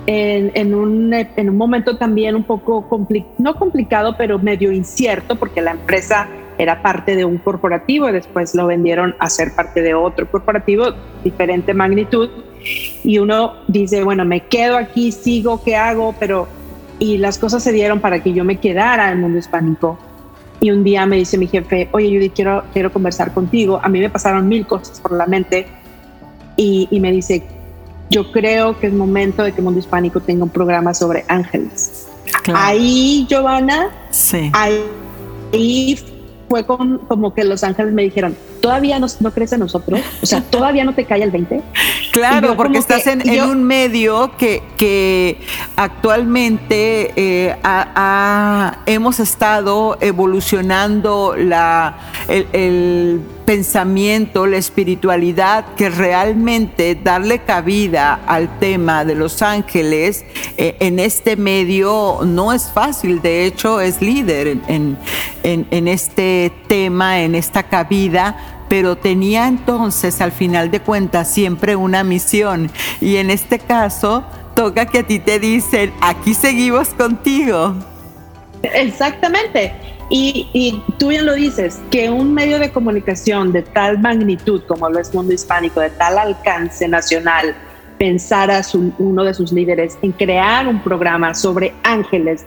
en, 0.08 0.52
en, 0.56 0.74
un, 0.74 1.14
en 1.14 1.50
un 1.50 1.58
momento 1.58 1.98
también 1.98 2.36
un 2.36 2.44
poco, 2.44 2.88
no 3.38 3.56
complicado, 3.56 4.16
pero 4.18 4.40
medio 4.40 4.72
incierto, 4.72 5.36
porque 5.36 5.62
la 5.62 5.72
empresa 5.72 6.28
era 6.58 6.82
parte 6.82 7.16
de 7.16 7.26
un 7.26 7.38
corporativo 7.38 8.10
y 8.10 8.12
después 8.12 8.54
lo 8.56 8.68
vendieron 8.68 9.16
a 9.20 9.30
ser 9.30 9.54
parte 9.56 9.82
de 9.82 9.94
otro 9.94 10.30
corporativo, 10.30 10.86
diferente 11.24 11.74
magnitud. 11.74 12.30
Y 13.04 13.18
uno 13.18 13.54
dice, 13.68 14.04
bueno, 14.04 14.26
me 14.26 14.42
quedo 14.42 14.78
aquí, 14.78 15.12
sigo, 15.12 15.64
¿qué 15.64 15.76
hago? 15.76 16.16
Pero, 16.20 16.48
y 17.00 17.18
las 17.18 17.38
cosas 17.38 17.64
se 17.64 17.72
dieron 17.72 18.00
para 18.00 18.22
que 18.22 18.34
yo 18.34 18.44
me 18.44 18.58
quedara 18.58 19.08
en 19.08 19.14
el 19.14 19.20
mundo 19.20 19.40
hispánico. 19.40 19.98
Y 20.60 20.72
un 20.72 20.84
día 20.84 21.06
me 21.06 21.18
dice 21.18 21.38
mi 21.38 21.48
jefe, 21.48 21.90
oye 21.92 22.08
Judy, 22.08 22.30
quiero, 22.30 22.64
quiero 22.72 22.94
conversar 22.94 23.34
contigo. 23.34 23.80
A 23.82 23.90
mí 23.90 24.00
me 24.00 24.10
pasaron 24.10 24.48
mil 24.48 24.68
cosas 24.68 25.00
por 25.00 25.14
la 25.14 25.26
mente. 25.26 25.68
Y, 26.56 26.88
y 26.92 27.00
me 27.00 27.12
dice, 27.12 27.44
yo 28.12 28.32
creo 28.32 28.78
que 28.78 28.88
es 28.88 28.94
momento 28.94 29.42
de 29.42 29.54
que 29.54 29.58
el 29.58 29.64
mundo 29.64 29.80
hispánico 29.80 30.20
tenga 30.20 30.44
un 30.44 30.50
programa 30.50 30.94
sobre 30.94 31.26
ángeles. 31.28 32.08
Ahí, 32.54 33.26
Giovanna, 33.30 33.90
sí. 34.12 34.52
ahí 34.54 35.96
fue 36.52 36.66
como 36.66 37.34
que 37.34 37.46
los 37.46 37.64
ángeles 37.64 37.94
me 37.94 38.04
dijeron, 38.04 38.36
¿todavía 38.62 39.00
no, 39.00 39.08
no 39.22 39.32
crees 39.32 39.54
en 39.54 39.62
nosotros? 39.62 40.02
O 40.22 40.26
sea, 40.26 40.42
¿todavía 40.50 40.84
no 40.84 40.94
te 40.94 41.06
cae 41.06 41.24
el 41.24 41.32
20? 41.32 41.62
Claro, 42.12 42.58
porque 42.58 42.78
estás 42.78 43.08
en, 43.08 43.22
un 43.42 43.64
medio 43.64 44.34
que, 44.38 44.62
que 44.76 45.40
actualmente 45.78 47.14
eh, 47.16 47.56
hemos 48.86 49.22
estado 49.22 49.98
evolucionando 50.02 51.36
la, 51.38 51.96
el, 52.28 53.22
pensamiento, 53.52 54.48
la 54.48 54.56
espiritualidad, 54.56 55.66
que 55.76 55.90
realmente 55.90 56.96
darle 56.96 57.40
cabida 57.40 58.22
al 58.26 58.60
tema 58.60 59.04
de 59.04 59.14
los 59.14 59.42
ángeles 59.42 60.24
eh, 60.56 60.78
en 60.80 61.00
este 61.00 61.36
medio 61.36 62.20
no 62.26 62.54
es 62.54 62.72
fácil, 62.72 63.22
de 63.22 63.46
hecho 63.46 63.82
es 63.82 64.02
líder 64.02 64.58
en, 64.70 64.98
en 65.44 65.88
este 65.90 66.54
tema, 66.70 67.24
en 67.24 67.36
esta 67.36 67.64
cabida 67.64 68.38
pero 68.70 68.96
tenía 68.96 69.50
entonces 69.50 70.22
al 70.22 70.32
final 70.32 70.72
de 70.72 70.80
cuentas 70.80 71.30
siempre 71.30 71.76
una 71.76 72.06
misión 72.06 72.72
y 73.02 73.18
en 73.18 73.30
este 73.30 73.60
caso 73.60 74.24
toca 74.56 74.86
que 74.86 75.00
a 75.00 75.04
ti 75.04 75.20
te 75.20 75.42
dicen, 75.42 75.92
aquí 76.00 76.34
seguimos 76.34 76.88
contigo. 76.94 77.76
Exactamente. 78.64 79.74
Y, 80.14 80.82
tú 80.98 81.08
bien 81.08 81.26
lo 81.26 81.36
dices, 81.36 81.80
que 81.90 82.10
un 82.10 82.34
medio 82.34 82.60
de 82.60 82.70
comunicación 82.70 83.54
de 83.54 83.62
tal 83.62 83.98
magnitud 84.00 84.62
como 84.68 84.90
lo 84.90 85.00
es 85.00 85.14
Mundo 85.14 85.34
Hispánico, 85.34 85.80
de 85.80 85.90
tal 85.90 86.18
alcance 86.18 86.86
nacional, 86.88 87.56
pensara 87.98 88.62
su, 88.62 88.92
uno 89.00 89.24
de 89.24 89.34
sus 89.34 89.54
líderes 89.54 89.98
en 90.02 90.12
crear 90.12 90.68
un 90.68 90.82
programa 90.82 91.34
sobre 91.34 91.74
ángeles 91.84 92.46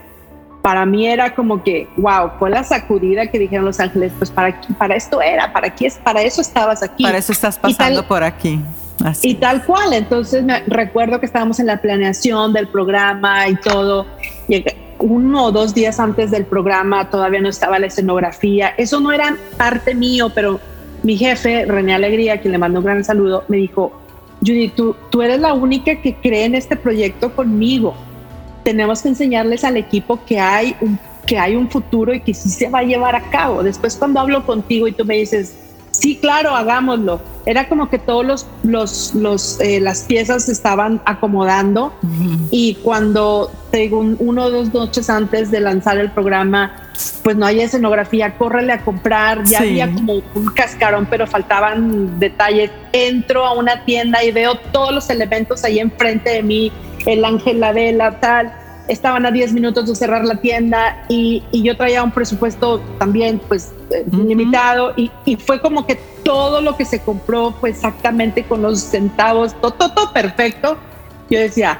para 0.65 0.83
mí 0.83 1.05
era 1.05 1.35
como 1.35 1.61
que, 1.61 1.87
wow, 1.95 2.31
fue 2.39 2.49
la 2.49 2.63
sacudida 2.63 3.27
que 3.27 3.37
dijeron 3.37 3.65
los 3.65 3.79
ángeles, 3.79 4.11
pues 4.17 4.31
para, 4.31 4.59
para 4.79 4.95
esto 4.95 5.21
era, 5.21 5.53
para, 5.53 5.67
aquí, 5.67 5.87
para 6.03 6.23
eso 6.23 6.41
estabas 6.41 6.81
aquí. 6.81 7.03
Para 7.03 7.19
eso 7.19 7.33
estás 7.33 7.59
pasando 7.59 8.07
por 8.07 8.23
aquí. 8.23 8.59
Y 9.21 9.35
tal 9.35 9.63
cual, 9.63 9.93
entonces 9.93 10.43
me 10.43 10.61
recuerdo 10.61 11.19
que 11.19 11.27
estábamos 11.27 11.59
en 11.59 11.67
la 11.67 11.79
planeación 11.79 12.51
del 12.51 12.67
programa 12.67 13.47
y 13.47 13.55
todo, 13.57 14.07
y 14.47 14.65
uno 14.99 15.45
o 15.45 15.51
dos 15.51 15.73
días 15.73 15.99
antes 15.99 16.31
del 16.31 16.45
programa 16.45 17.09
todavía 17.09 17.41
no 17.41 17.49
estaba 17.49 17.79
la 17.79 17.87
escenografía, 17.87 18.73
eso 18.77 18.99
no 18.99 19.11
era 19.11 19.37
parte 19.57 19.95
mío, 19.95 20.31
pero 20.33 20.59
mi 21.03 21.17
jefe, 21.17 21.65
René 21.65 21.93
Alegría, 21.93 22.41
quien 22.41 22.51
le 22.51 22.57
mando 22.57 22.79
un 22.79 22.85
gran 22.85 23.03
saludo, 23.03 23.43
me 23.47 23.57
dijo, 23.57 23.91
Judy, 24.41 24.69
tú, 24.69 25.21
eres 25.21 25.39
la 25.39 25.53
única 25.53 26.01
que 26.01 26.15
cree 26.15 26.45
en 26.45 26.55
este 26.55 26.75
proyecto 26.75 27.35
conmigo 27.35 27.95
tenemos 28.65 29.03
que 29.03 29.09
enseñarles 29.09 29.63
al 29.63 29.77
equipo 29.77 30.19
que 30.25 30.39
hay 30.39 30.75
un, 30.81 30.99
que 31.27 31.37
hay 31.37 31.55
un 31.55 31.69
futuro 31.69 32.13
y 32.13 32.19
que 32.19 32.33
sí 32.33 32.49
se 32.49 32.67
va 32.67 32.79
a 32.79 32.83
llevar 32.83 33.15
a 33.15 33.29
cabo. 33.29 33.61
Después 33.61 33.95
cuando 33.95 34.19
hablo 34.19 34.43
contigo 34.43 34.87
y 34.87 34.91
tú 34.91 35.05
me 35.05 35.17
dices, 35.17 35.55
sí, 35.99 36.17
claro, 36.17 36.55
hagámoslo. 36.55 37.19
Era 37.45 37.69
como 37.69 37.89
que 37.89 37.99
todos 37.99 38.25
los, 38.25 38.47
los, 38.63 39.13
los 39.13 39.59
eh, 39.59 39.79
las 39.79 40.03
piezas 40.03 40.45
se 40.45 40.51
estaban 40.51 41.01
acomodando 41.05 41.93
y 42.49 42.75
cuando 42.75 43.51
según 43.71 44.15
uno 44.19 44.45
o 44.45 44.49
dos 44.49 44.73
noches 44.73 45.09
antes 45.09 45.51
de 45.51 45.59
lanzar 45.59 45.97
el 45.97 46.09
programa, 46.09 46.75
pues 47.23 47.35
no 47.35 47.45
hay 47.45 47.61
escenografía, 47.61 48.35
córrele 48.37 48.73
a 48.73 48.81
comprar, 48.81 49.43
ya 49.43 49.59
había 49.59 49.93
como 49.93 50.21
un 50.33 50.45
cascarón, 50.55 51.05
pero 51.09 51.27
faltaban 51.27 52.19
detalles. 52.19 52.71
Entro 52.93 53.45
a 53.45 53.53
una 53.53 53.85
tienda 53.85 54.23
y 54.23 54.31
veo 54.31 54.55
todos 54.71 54.93
los 54.93 55.09
elementos 55.09 55.63
ahí 55.63 55.79
enfrente 55.79 56.31
de 56.31 56.43
mí, 56.43 56.71
el 57.05 57.23
ángel, 57.25 57.59
la 57.59 57.73
vela, 57.73 58.19
tal. 58.19 58.64
Estaban 58.87 59.25
a 59.25 59.31
10 59.31 59.53
minutos 59.53 59.87
de 59.87 59.95
cerrar 59.95 60.25
la 60.25 60.35
tienda 60.35 61.05
y, 61.09 61.43
yo 61.51 61.75
traía 61.75 62.03
un 62.03 62.11
presupuesto 62.11 62.81
también 62.99 63.41
pues 63.47 63.71
eh, 63.91 64.05
limitado 64.11 64.93
y, 64.95 65.09
fue 65.37 65.59
como 65.59 65.85
que 65.85 65.95
todo 66.23 66.61
lo 66.61 66.75
que 66.75 66.85
se 66.85 66.99
compró 67.01 67.51
fue 67.51 67.69
exactamente 67.69 68.43
con 68.43 68.61
los 68.61 68.79
centavos, 68.79 69.53
todo, 69.61 69.71
todo, 69.71 70.13
perfecto. 70.13 70.77
Yo 71.29 71.39
decía, 71.39 71.79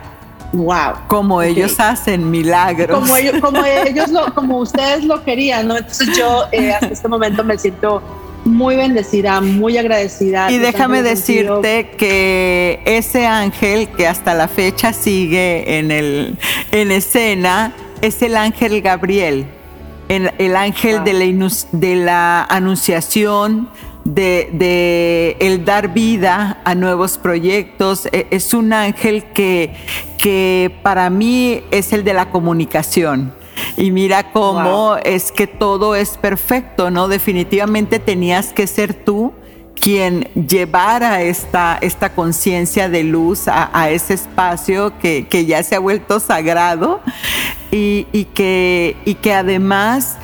wow. 0.54 0.94
Como 1.08 1.42
ellos 1.42 1.80
hacen 1.80 2.30
milagros. 2.30 3.00
Como 3.00 3.16
ellos, 3.16 3.36
como 3.42 3.64
ellos 3.88 4.10
lo, 4.10 4.34
como 4.34 4.60
ustedes 4.60 5.04
lo 5.04 5.24
querían, 5.24 5.68
¿no? 5.68 5.78
Entonces 5.78 6.18
yo 6.18 6.46
eh, 6.52 6.74
hasta 6.74 6.88
este 6.88 7.08
momento 7.08 7.44
me 7.44 7.58
siento 7.58 8.02
muy 8.46 8.76
bendecida, 8.76 9.42
muy 9.42 9.78
agradecida. 9.78 10.52
Y 10.52 10.60
déjame 10.60 11.02
decirte 11.02 11.92
que 11.98 12.80
ese 12.86 13.26
ángel 13.26 13.90
que 13.90 14.08
hasta 14.08 14.34
la 14.34 14.48
fecha 14.48 14.94
sigue 14.94 15.80
en, 15.80 15.92
el, 15.92 16.38
en 16.72 16.92
escena 16.92 17.74
es 18.02 18.22
el 18.22 18.38
ángel 18.38 18.82
Gabriel, 18.82 19.48
el, 20.08 20.56
ángel 20.56 21.04
de, 21.04 21.14
la, 21.14 21.50
de 21.72 21.96
la 21.96 22.44
anunciación, 22.44 23.70
de, 24.04 24.50
de, 24.54 25.38
el 25.40 25.66
dar 25.66 25.94
vida 25.94 26.62
a 26.64 26.76
nuevos 26.76 27.18
proyectos. 27.18 28.06
E, 28.12 28.28
es 28.30 28.54
un 28.54 28.72
ángel 28.74 29.24
que, 29.34 29.74
que 30.20 30.72
para 30.84 31.10
mí 31.10 31.64
es 31.72 31.92
el 31.92 32.04
de 32.04 32.14
la 32.14 32.30
comunicación 32.30 33.34
y 33.78 33.92
mira 33.92 34.32
cómo 34.32 34.98
es 35.04 35.32
que 35.32 35.48
todo 35.48 35.96
es 35.96 36.18
perfecto, 36.18 36.92
¿no? 36.92 37.08
Definitivamente 37.08 38.00
tenías 38.00 38.54
que 38.54 38.68
ser 38.68 38.94
tú 38.94 39.34
quien 39.80 40.22
llevara 40.34 41.22
esta, 41.22 41.78
esta 41.82 42.14
conciencia 42.14 42.90
de 42.90 43.04
luz 43.04 43.48
a, 43.48 43.90
ese 43.90 44.16
espacio 44.16 44.98
que, 45.00 45.46
ya 45.46 45.62
se 45.64 45.76
ha 45.76 45.80
vuelto 45.80 46.20
sagrado 46.20 47.02
y, 47.72 48.06
que, 48.34 48.96
y 49.06 49.16
que 49.16 49.34
además 49.34 50.18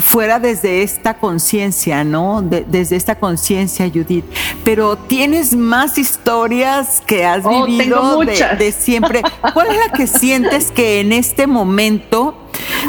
fuera 0.00 0.38
desde 0.38 0.82
esta 0.82 1.14
conciencia, 1.14 2.04
¿no? 2.04 2.42
desde 2.42 2.96
esta 2.96 3.18
conciencia, 3.18 3.90
Judith. 3.92 4.24
Pero 4.64 4.96
tienes 4.96 5.54
más 5.54 5.98
historias 5.98 7.02
que 7.06 7.24
has 7.24 7.44
oh, 7.44 7.66
vivido 7.66 8.20
de, 8.20 8.72
siempre. 8.72 9.22
¿Cuál 9.52 9.68
es 9.68 9.76
la 9.78 9.92
que 9.92 10.06
sientes 10.06 10.70
que 10.70 11.00
en 11.00 11.12
este 11.12 11.46
momento 11.46 12.34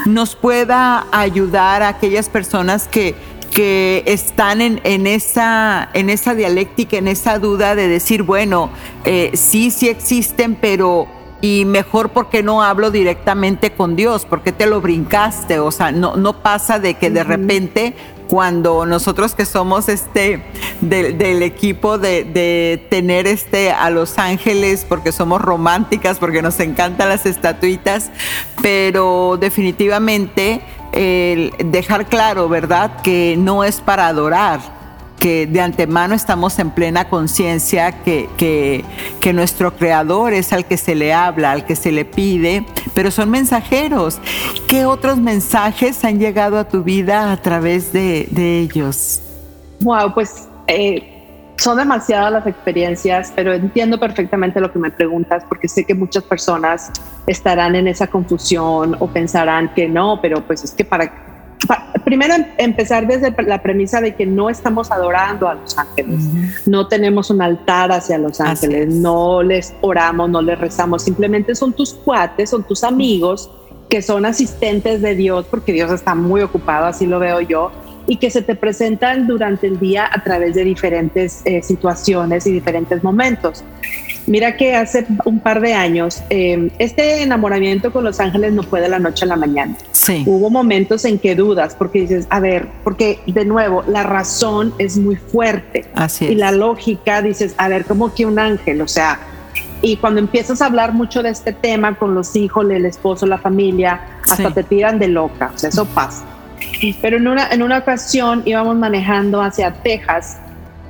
nos 0.06 0.36
pueda 0.36 1.08
ayudar 1.12 1.84
a 1.84 1.90
aquellas 1.90 2.30
personas 2.30 2.88
que, 2.88 3.16
que 3.52 4.04
están 4.06 4.62
en, 4.62 4.82
en, 4.84 5.08
esa, 5.08 5.90
en 5.94 6.10
esa 6.10 6.36
dialéctica, 6.36 6.98
en 6.98 7.08
esa 7.08 7.40
duda 7.40 7.76
de 7.76 7.88
decir, 7.88 8.24
bueno, 8.24 8.70
eh, 9.06 9.32
sí, 9.34 9.72
sí 9.72 9.90
existen, 9.90 10.56
pero 10.56 11.08
y 11.42 11.66
mejor 11.66 12.10
porque 12.10 12.44
no 12.44 12.62
hablo 12.62 12.92
directamente 12.92 13.72
con 13.72 13.96
Dios, 13.96 14.26
porque 14.30 14.52
te 14.52 14.68
lo 14.68 14.80
brincaste, 14.80 15.60
o 15.60 15.72
sea, 15.72 15.92
no, 15.92 16.16
no 16.16 16.42
pasa 16.42 16.80
de 16.80 16.94
que 16.94 17.10
de 17.10 17.24
repente 17.24 17.96
cuando 18.32 18.86
nosotros 18.86 19.36
que 19.36 19.46
somos 19.46 19.90
este 19.90 20.42
del 20.80 21.44
equipo 21.44 21.98
de, 21.98 22.82
tener 22.90 23.28
este 23.28 23.74
a 23.74 23.90
los 23.90 24.18
ángeles 24.18 24.86
porque 24.88 25.12
somos 25.12 25.42
románticas, 25.42 26.18
porque 26.18 26.42
nos 26.42 26.58
encantan 26.62 27.10
las 27.10 27.26
estatuitas, 27.26 28.10
pero 28.62 29.36
definitivamente 29.38 30.62
dejar 30.94 32.06
claro, 32.06 32.48
¿verdad? 32.48 33.02
Que 33.02 33.36
no 33.38 33.66
es 33.66 33.82
para 33.82 34.08
adorar, 34.08 34.62
que 35.22 35.46
de 35.46 35.62
antemano 35.62 36.16
estamos 36.16 36.58
en 36.58 36.72
plena 36.72 37.08
conciencia 37.08 37.92
que, 37.92 38.28
que, 38.38 39.34
nuestro 39.34 39.76
creador 39.76 40.34
es 40.34 40.52
al 40.52 40.66
que 40.66 40.78
se 40.78 40.96
le 40.96 41.14
habla, 41.14 41.52
al 41.52 41.64
que 41.64 41.76
se 41.76 41.92
le 41.92 42.06
pide, 42.06 42.66
pero 42.96 43.12
son 43.12 43.30
mensajeros. 43.30 44.20
¿Qué 44.68 44.86
otros 44.86 45.20
mensajes 45.20 46.04
han 46.04 46.18
llegado 46.18 46.58
a 46.58 46.64
tu 46.64 46.84
vida 46.84 47.32
a 47.32 47.38
través 47.38 47.94
de, 47.94 48.28
ellos? 48.36 49.22
Wow, 49.82 50.12
pues 50.16 50.48
eh, 50.66 51.54
son 51.56 51.78
demasiadas 51.78 52.32
las 52.32 52.48
experiencias, 52.48 53.32
pero 53.36 53.54
entiendo 53.54 54.00
perfectamente 54.00 54.60
lo 54.60 54.72
que 54.72 54.80
me 54.80 54.90
preguntas 54.90 55.44
porque 55.48 55.68
sé 55.68 55.86
que 55.86 55.94
muchas 55.94 56.24
personas 56.24 56.90
estarán 57.28 57.76
en 57.76 57.88
esa 57.88 58.08
confusión 58.08 58.98
o 59.00 59.06
pensarán 59.06 59.72
que 59.76 59.88
no, 59.88 60.20
pero 60.20 60.42
pues 60.42 60.64
es 60.64 60.72
que 60.72 60.84
para, 60.84 61.31
primero 62.04 62.34
em, 62.34 62.46
empezar 62.58 63.08
desde 63.08 63.34
la 63.44 63.62
premisa 63.62 64.02
de 64.02 64.16
que 64.16 64.26
no 64.26 64.50
estamos 64.50 64.92
adorando 64.92 65.48
a 65.48 65.56
los 65.56 65.78
ángeles, 65.78 66.20
no 66.66 66.88
tenemos 66.88 67.30
un 67.30 67.42
altar 67.42 67.92
hacia 67.92 68.18
los 68.18 68.42
ángeles, 68.42 68.94
no 68.94 69.44
les 69.44 69.74
oramos, 69.82 70.30
no 70.30 70.42
les 70.42 70.60
rezamos, 70.60 71.04
simplemente 71.04 71.56
son 71.56 71.74
tus 71.74 71.94
cuates, 71.94 72.50
son 72.50 72.64
tus 72.64 72.84
amigos 72.84 73.50
que 73.90 74.02
son 74.02 74.26
asistentes 74.26 75.02
de 75.02 75.16
Dios 75.16 75.46
porque 75.50 75.74
Dios 75.74 75.92
está 75.92 76.16
muy 76.16 76.42
ocupado, 76.42 76.86
así 76.86 77.06
lo 77.06 77.20
veo 77.20 77.42
yo 77.42 77.72
y 78.08 78.18
que 78.18 78.32
se 78.32 78.42
te 78.42 78.56
presentan 78.56 79.28
durante 79.28 79.68
el 79.68 79.80
día 79.80 80.10
a 80.12 80.24
través 80.24 80.56
de 80.56 80.64
diferentes 80.64 81.42
eh, 81.46 81.62
situaciones 81.62 82.48
y 82.48 82.52
diferentes 82.52 83.04
momentos. 83.04 83.64
Mira 84.28 84.56
que 84.56 84.76
hace 84.76 85.06
un 85.26 85.40
par 85.40 85.62
de 85.62 85.74
años, 85.74 86.22
eh, 86.30 86.70
este 86.78 87.24
enamoramiento 87.24 87.92
con 87.92 88.04
Los 88.04 88.20
Ángeles 88.20 88.54
no 88.54 88.64
fue 88.64 88.82
de 88.82 88.90
la 88.90 89.00
noche 89.00 89.26
a 89.26 89.28
la 89.28 89.36
mañana. 89.36 89.76
Sí. 89.92 90.24
Hubo 90.26 90.50
momentos 90.50 91.06
en 91.06 91.18
que 91.18 91.36
dudas, 91.36 91.76
porque 91.76 92.02
dices, 92.02 92.28
a 92.30 92.40
ver, 92.40 92.68
porque 92.84 93.20
de 93.26 93.46
nuevo, 93.46 93.84
la 93.88 94.04
razón 94.04 94.74
es 94.78 94.98
muy 94.98 95.16
fuerte. 95.16 95.86
Así 95.96 96.26
Y 96.26 96.36
la 96.36 96.52
lógica 96.52 97.22
dices, 97.22 97.56
a 97.58 97.68
ver, 97.68 97.86
¿cómo 97.86 98.14
que 98.14 98.26
un 98.26 98.38
ángel? 98.38 98.82
O 98.82 98.88
sea, 98.88 99.20
y 99.82 99.98
cuando 99.98 100.20
empiezas 100.20 100.62
a 100.62 100.68
hablar 100.68 100.94
mucho 100.94 101.24
de 101.24 101.30
este 101.30 101.54
tema 101.54 101.96
con 101.96 102.14
los 102.14 102.36
hijos, 102.36 102.70
el 102.70 102.86
esposo, 102.86 103.26
la 103.26 103.40
familia, 103.40 104.02
hasta 104.30 104.52
te 104.52 104.64
tiran 104.64 105.00
de 105.00 105.08
loca. 105.08 105.52
O 105.56 105.58
sea, 105.58 105.70
eso 105.70 105.86
pasa. 105.86 106.24
Pero 107.02 107.18
en 107.18 107.28
una, 107.28 107.50
en 107.50 107.64
una 107.64 107.80
ocasión 107.80 108.44
íbamos 108.46 108.76
manejando 108.76 109.42
hacia 109.42 109.74
Texas 109.74 110.38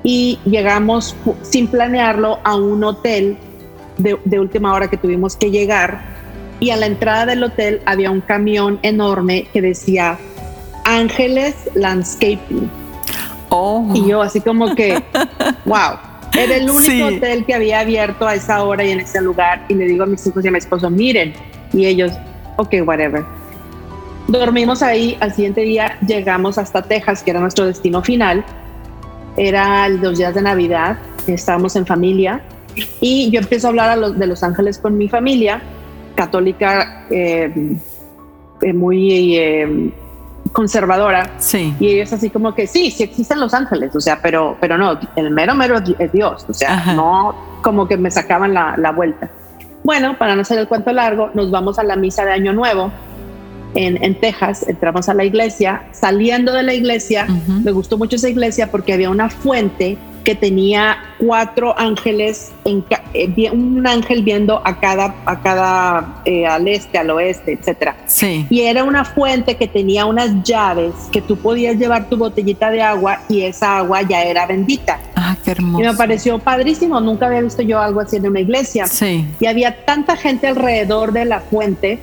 y 0.04 0.40
llegamos 0.46 1.16
sin 1.42 1.68
planearlo 1.68 2.40
a 2.44 2.56
un 2.56 2.84
hotel 2.84 3.38
de, 3.98 4.18
de, 4.26 4.40
última 4.40 4.74
hora 4.74 4.90
que 4.90 4.98
tuvimos 4.98 5.36
que 5.36 5.52
llegar 5.52 6.02
y 6.60 6.72
a 6.72 6.78
la 6.78 6.86
entrada 6.86 7.26
del 7.26 7.44
hotel 7.44 7.82
había 7.86 8.10
un 8.12 8.22
camión 8.22 8.80
enorme 8.84 9.48
que 9.52 9.62
decía 9.62 10.18
Ángeles 10.86 11.56
Landscaping. 11.76 12.70
Oh. 13.50 13.92
Y 13.94 14.08
yo 14.08 14.22
así 14.22 14.40
como 14.42 14.74
que, 14.76 15.04
wow, 15.66 15.98
era 16.38 16.56
el 16.56 16.70
único 16.70 17.08
hotel 17.08 17.46
que 17.46 17.54
había 17.54 17.82
abierto 17.82 18.28
a 18.28 18.36
esa 18.36 18.64
hora 18.64 18.84
y 18.84 18.92
en 18.92 19.02
ese 19.02 19.22
lugar 19.22 19.66
y 19.68 19.74
le 19.74 19.86
digo 19.86 20.04
a 20.04 20.08
mis 20.08 20.26
hijos 20.26 20.44
y 20.46 20.48
a 20.48 20.52
mi 20.52 20.58
esposo, 20.58 20.90
miren, 20.90 21.34
y 21.74 21.86
ellos, 21.86 22.14
ok, 22.58 22.76
whatever. 22.86 23.24
Dormimos 24.28 24.82
ahí, 24.82 25.18
al 25.20 25.34
siguiente 25.34 25.62
día 25.62 25.98
llegamos 26.08 26.58
hasta 26.58 26.82
Texas, 26.82 27.22
que 27.24 27.32
era 27.32 27.40
nuestro 27.42 27.66
destino 27.66 28.02
final. 28.02 28.46
Era 29.38 29.88
los 29.90 30.18
días 30.18 30.36
de 30.36 30.42
Navidad, 30.42 30.98
estábamos 31.28 31.76
en 31.76 31.86
familia 31.86 32.42
y 33.00 33.30
yo 33.32 33.40
empiezo 33.40 33.68
a 33.68 33.70
hablar 33.70 33.90
a 33.90 33.96
los, 33.96 34.18
de 34.18 34.28
Los 34.28 34.44
Ángeles 34.44 34.78
con 34.78 34.98
mi 34.98 35.08
familia, 35.08 35.62
católica 36.16 37.06
eh, 37.10 37.78
eh, 38.62 38.74
muy 38.74 39.38
eh, 39.38 39.92
conservadora. 40.52 41.32
Sí. 41.38 41.74
Y 41.80 41.88
ellos 41.88 42.12
así 42.14 42.30
como 42.30 42.54
que 42.54 42.68
sí, 42.68 42.92
sí 42.92 43.04
existen 43.04 43.40
Los 43.40 43.54
Ángeles, 43.54 43.96
o 43.96 44.02
sea, 44.02 44.22
pero, 44.22 44.58
pero 44.60 44.78
no, 44.78 45.00
el 45.16 45.32
mero 45.32 45.56
mero 45.56 45.78
es 45.98 46.12
Dios, 46.12 46.46
o 46.48 46.54
sea, 46.54 46.94
no 46.94 47.36
como 47.62 47.88
que 47.88 47.98
me 47.98 48.12
sacaban 48.12 48.54
la, 48.54 48.76
la 48.78 48.92
vuelta. 48.92 49.30
Bueno, 49.84 50.18
para 50.18 50.36
no 50.36 50.42
hacer 50.42 50.60
el 50.60 50.68
cuento 50.68 50.92
largo, 50.92 51.32
nos 51.34 51.50
vamos 51.50 51.80
a 51.80 51.84
la 51.84 51.96
misa 51.96 52.24
de 52.24 52.32
Año 52.32 52.54
Nuevo 52.54 52.92
en, 53.76 54.04
en, 54.04 54.16
Texas, 54.16 54.68
entramos 54.68 55.10
a 55.10 55.14
la 55.14 55.24
iglesia, 55.24 55.84
saliendo 55.92 56.54
de 56.54 56.64
la 56.64 56.74
iglesia, 56.74 57.28
me 57.64 57.72
gustó 57.72 57.98
mucho 57.98 58.16
esa 58.16 58.30
iglesia 58.30 58.70
porque 58.70 58.94
había 58.94 59.10
una 59.10 59.30
fuente 59.30 59.98
que 60.24 60.36
tenía 60.36 60.98
cuatro 61.18 61.78
ángeles, 61.80 62.52
en, 62.66 62.86
eh, 63.14 63.50
un 63.52 63.86
ángel 63.88 64.24
viendo 64.24 64.62
a 64.66 64.80
cada, 64.80 65.16
a 65.26 65.42
cada 65.42 66.22
eh, 66.26 66.46
al 66.46 66.68
este, 66.68 66.98
al 66.98 67.10
oeste, 67.10 67.54
etcétera. 67.54 67.96
Sí. 68.06 68.46
Y 68.50 68.62
era 68.62 68.84
una 68.84 69.04
fuente 69.04 69.56
que 69.58 69.68
tenía 69.68 70.06
unas 70.06 70.44
llaves 70.44 70.94
que 71.12 71.22
tú 71.22 71.38
podías 71.38 71.78
llevar 71.78 72.10
tu 72.10 72.18
botellita 72.18 72.70
de 72.70 72.82
agua 72.82 73.22
y 73.30 73.42
esa 73.42 73.78
agua 73.78 74.02
ya 74.04 74.24
era 74.24 74.46
bendita. 74.46 75.00
Ah, 75.16 75.36
qué 75.44 75.52
hermoso. 75.52 75.84
Y 75.84 75.88
me 75.88 75.96
pareció 75.96 76.40
padrísimo, 76.40 77.00
nunca 77.00 77.28
había 77.28 77.42
visto 77.42 77.62
yo 77.62 77.80
algo 77.80 78.02
así 78.02 78.18
en 78.18 78.28
una 78.28 78.40
iglesia. 78.40 78.86
Sí. 78.88 79.28
Y 79.40 79.46
había 79.46 79.86
tanta 79.86 80.16
gente 80.16 80.48
alrededor 80.48 81.12
de 81.14 81.26
la 81.26 81.40
fuente 81.40 82.00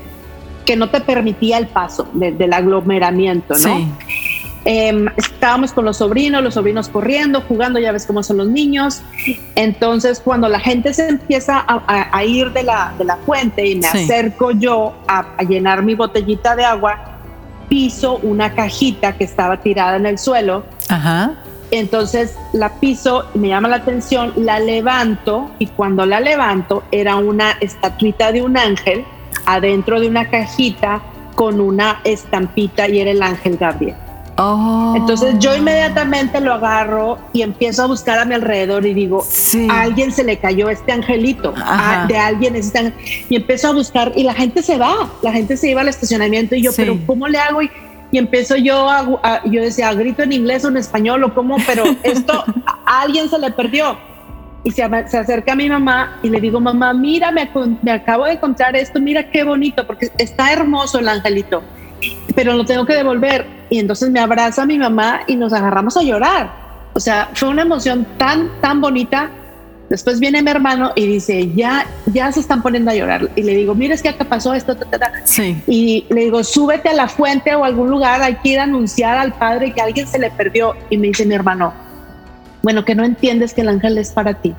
que 0.68 0.76
no 0.76 0.90
te 0.90 1.00
permitía 1.00 1.56
el 1.56 1.66
paso 1.66 2.06
de, 2.12 2.30
del 2.30 2.52
aglomeramiento, 2.52 3.54
¿no? 3.54 3.58
Sí. 3.78 3.88
Eh, 4.66 5.06
estábamos 5.16 5.72
con 5.72 5.86
los 5.86 5.96
sobrinos, 5.96 6.42
los 6.42 6.52
sobrinos 6.52 6.90
corriendo, 6.90 7.40
jugando, 7.40 7.78
ya 7.78 7.90
ves 7.90 8.04
cómo 8.04 8.22
son 8.22 8.36
los 8.36 8.48
niños. 8.48 9.00
Entonces, 9.54 10.20
cuando 10.22 10.46
la 10.46 10.60
gente 10.60 10.92
se 10.92 11.08
empieza 11.08 11.56
a, 11.58 11.82
a, 11.86 12.18
a 12.18 12.24
ir 12.24 12.52
de 12.52 12.64
la, 12.64 12.92
de 12.98 13.04
la 13.04 13.16
fuente 13.16 13.66
y 13.66 13.76
me 13.76 13.88
Sí. 13.88 14.04
acerco 14.04 14.50
yo 14.50 14.92
a, 15.08 15.24
a 15.38 15.42
llenar 15.42 15.82
mi 15.82 15.94
botellita 15.94 16.54
de 16.54 16.66
agua, 16.66 16.98
piso 17.70 18.18
una 18.22 18.52
cajita 18.52 19.16
que 19.16 19.24
estaba 19.24 19.56
tirada 19.62 19.96
en 19.96 20.04
el 20.04 20.18
suelo. 20.18 20.64
Ajá. 20.90 21.32
Entonces 21.70 22.34
la 22.52 22.68
piso, 22.80 23.24
me 23.34 23.48
llama 23.48 23.68
la 23.68 23.76
atención, 23.76 24.34
la 24.36 24.60
levanto 24.60 25.50
y 25.58 25.66
cuando 25.68 26.04
la 26.04 26.20
levanto 26.20 26.82
era 26.92 27.16
una 27.16 27.52
estatuita 27.60 28.32
de 28.32 28.42
un 28.42 28.58
ángel 28.58 29.04
adentro 29.46 30.00
de 30.00 30.08
una 30.08 30.28
cajita 30.28 31.00
con 31.34 31.60
una 31.60 32.00
estampita 32.04 32.88
y 32.88 32.98
era 33.00 33.10
el 33.10 33.22
ángel 33.22 33.56
Gabriel. 33.56 33.94
Oh. 34.40 34.94
Entonces 34.96 35.34
yo 35.40 35.56
inmediatamente 35.56 36.40
lo 36.40 36.54
agarro 36.54 37.18
y 37.32 37.42
empiezo 37.42 37.82
a 37.82 37.86
buscar 37.86 38.20
a 38.20 38.24
mi 38.24 38.34
alrededor 38.34 38.86
y 38.86 38.94
digo, 38.94 39.24
Sí. 39.28 39.66
a 39.68 39.80
alguien 39.82 40.12
se 40.12 40.22
le 40.22 40.36
cayó 40.38 40.68
este 40.68 40.92
angelito, 40.92 41.52
a- 41.56 42.06
de 42.06 42.16
alguien 42.16 42.54
es 42.54 42.66
este. 42.66 42.92
Y 43.28 43.34
empiezo 43.36 43.68
a 43.68 43.72
buscar 43.72 44.12
y 44.14 44.22
la 44.22 44.34
gente 44.34 44.62
se 44.62 44.78
va, 44.78 45.08
la 45.22 45.32
gente 45.32 45.56
se 45.56 45.70
iba 45.70 45.80
al 45.80 45.88
estacionamiento 45.88 46.54
y 46.54 46.62
yo, 46.62 46.70
Sí. 46.70 46.82
pero 46.82 46.96
¿cómo 47.04 47.26
le 47.26 47.38
hago? 47.38 47.62
Y, 47.62 47.70
y 48.12 48.18
empiezo 48.18 48.54
yo 48.56 48.88
a, 48.88 48.98
a- 49.24 49.42
yo 49.44 49.60
decía, 49.60 49.92
grito 49.94 50.22
en 50.22 50.32
inglés 50.32 50.64
o 50.64 50.68
en 50.68 50.76
español 50.76 51.24
o 51.24 51.34
cómo, 51.34 51.56
pero 51.66 51.82
esto 52.04 52.44
a 52.86 53.00
alguien 53.00 53.28
se 53.28 53.38
le 53.40 53.50
perdió. 53.50 53.98
Y 54.64 54.70
se, 54.72 54.82
se 55.08 55.18
acerca 55.18 55.52
a 55.52 55.56
mi 55.56 55.68
mamá 55.68 56.18
y 56.22 56.28
le 56.28 56.40
digo, 56.40 56.60
mamá, 56.60 56.92
mira, 56.92 57.30
me, 57.30 57.48
me 57.82 57.92
acabo 57.92 58.24
de 58.24 58.32
encontrar 58.32 58.76
esto, 58.76 59.00
mira 59.00 59.30
qué 59.30 59.44
bonito, 59.44 59.86
porque 59.86 60.10
está 60.18 60.52
hermoso 60.52 60.98
el 60.98 61.08
angelito, 61.08 61.62
pero 62.34 62.54
lo 62.54 62.64
tengo 62.64 62.84
que 62.84 62.94
devolver. 62.94 63.46
Y 63.70 63.78
entonces 63.78 64.10
me 64.10 64.20
abraza 64.20 64.66
mi 64.66 64.78
mamá 64.78 65.20
y 65.26 65.36
nos 65.36 65.52
agarramos 65.52 65.96
a 65.96 66.02
llorar. 66.02 66.50
O 66.94 67.00
sea, 67.00 67.30
fue 67.34 67.48
una 67.48 67.62
emoción 67.62 68.06
tan, 68.16 68.50
tan 68.60 68.80
bonita. 68.80 69.30
Después 69.88 70.20
viene 70.20 70.42
mi 70.42 70.50
hermano 70.50 70.92
y 70.96 71.06
dice, 71.06 71.50
ya, 71.54 71.86
ya 72.06 72.30
se 72.32 72.40
están 72.40 72.60
poniendo 72.60 72.90
a 72.90 72.94
llorar. 72.94 73.30
Y 73.36 73.42
le 73.42 73.54
digo, 73.54 73.74
mira, 73.74 73.94
es 73.94 74.02
que 74.02 74.10
acá 74.10 74.24
pasó 74.24 74.52
esto, 74.52 74.76
ta, 74.76 74.84
ta, 74.84 74.98
ta". 74.98 75.12
Sí. 75.24 75.62
Y 75.66 76.04
le 76.10 76.22
digo, 76.22 76.44
súbete 76.44 76.88
a 76.88 76.92
la 76.92 77.08
fuente 77.08 77.54
o 77.54 77.64
a 77.64 77.68
algún 77.68 77.88
lugar, 77.88 78.20
hay 78.20 78.34
que 78.36 78.50
ir 78.50 78.58
a 78.58 78.64
anunciar 78.64 79.16
al 79.16 79.32
padre 79.32 79.72
que 79.72 79.80
alguien 79.80 80.06
se 80.06 80.18
le 80.18 80.30
perdió. 80.30 80.74
Y 80.90 80.98
me 80.98 81.06
dice 81.06 81.24
mi 81.24 81.34
hermano, 81.34 81.72
bueno, 82.62 82.84
que 82.84 82.94
no 82.94 83.04
entiendes 83.04 83.54
que 83.54 83.62
el 83.62 83.68
ángel 83.68 83.98
es 83.98 84.10
para 84.10 84.34
ti. 84.34 84.54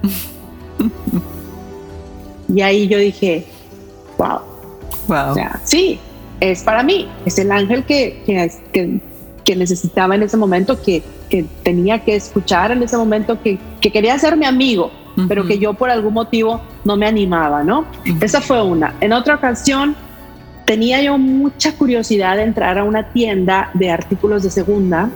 y 2.54 2.62
ahí 2.62 2.88
yo 2.88 2.98
dije, 2.98 3.46
wow, 4.18 4.40
Wow. 5.08 5.32
o 5.32 5.34
sea, 5.34 5.60
sí, 5.64 6.00
es 6.40 6.64
para 6.64 6.84
mí, 6.84 7.08
es 7.26 7.40
el 7.40 7.52
ángel 7.52 7.84
que, 7.84 8.22
que, 8.26 8.52
que, 8.72 9.00
que 9.44 9.56
necesitaba 9.56 10.16
en 10.16 10.24
ese 10.24 10.38
momento, 10.38 10.82
que, 10.82 11.02
que, 11.30 11.46
tenía 11.64 12.04
que 12.04 12.16
escuchar 12.16 12.72
en 12.72 12.84
ese 12.84 12.96
momento, 12.96 13.42
que, 13.42 13.58
que 13.82 13.92
quería 13.92 14.18
ser 14.20 14.38
mi 14.38 14.46
amigo, 14.46 14.92
pero 15.28 15.46
que 15.46 15.58
yo 15.58 15.74
por 15.74 15.90
algún 15.90 16.14
motivo 16.14 16.62
no 16.86 16.96
me 16.96 17.06
animaba, 17.06 17.64
¿no? 17.64 17.86
Esa 18.22 18.40
fue 18.40 18.62
una. 18.62 18.96
En 19.02 19.12
otra 19.12 19.36
ocasión 19.36 19.96
tenía 20.66 21.02
yo 21.02 21.18
mucha 21.18 21.76
curiosidad 21.76 22.38
de 22.38 22.44
entrar 22.44 22.78
a 22.78 22.84
una 22.84 23.10
tienda 23.12 23.70
de 23.74 23.90
artículos 23.90 24.44
de 24.44 24.52
segunda 24.52 25.10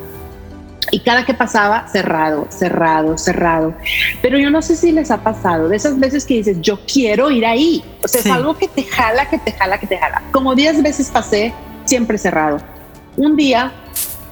y 0.94 1.00
cada 1.00 1.26
que 1.26 1.34
pasaba 1.34 1.88
cerrado, 1.88 2.46
cerrado, 2.50 3.18
cerrado. 3.18 3.74
Pero 4.22 4.38
yo 4.38 4.52
no 4.52 4.62
sé 4.62 4.76
si 4.76 4.92
les 4.92 5.10
ha 5.10 5.24
pasado 5.24 5.68
de 5.68 5.76
esas 5.76 6.00
veces 6.00 6.24
que 6.24 6.36
dices, 6.36 6.58
yo 6.62 6.80
quiero 6.86 7.32
ir 7.32 7.46
ahí. 7.48 7.84
O 8.04 8.08
sea, 8.08 8.22
Sí. 8.22 8.30
es 8.30 8.36
algo 8.36 8.56
que 8.56 8.68
te 8.68 8.84
jala, 8.84 9.28
que 9.28 9.40
te 9.40 9.52
jala, 9.54 9.80
que 9.80 9.88
te 9.88 9.98
jala. 9.98 10.22
Como 10.32 10.54
10 10.54 10.84
veces 10.84 11.10
pasé, 11.10 11.52
siempre 11.86 12.20
cerrado. 12.20 12.58
Un 13.18 13.36
día 13.36 13.72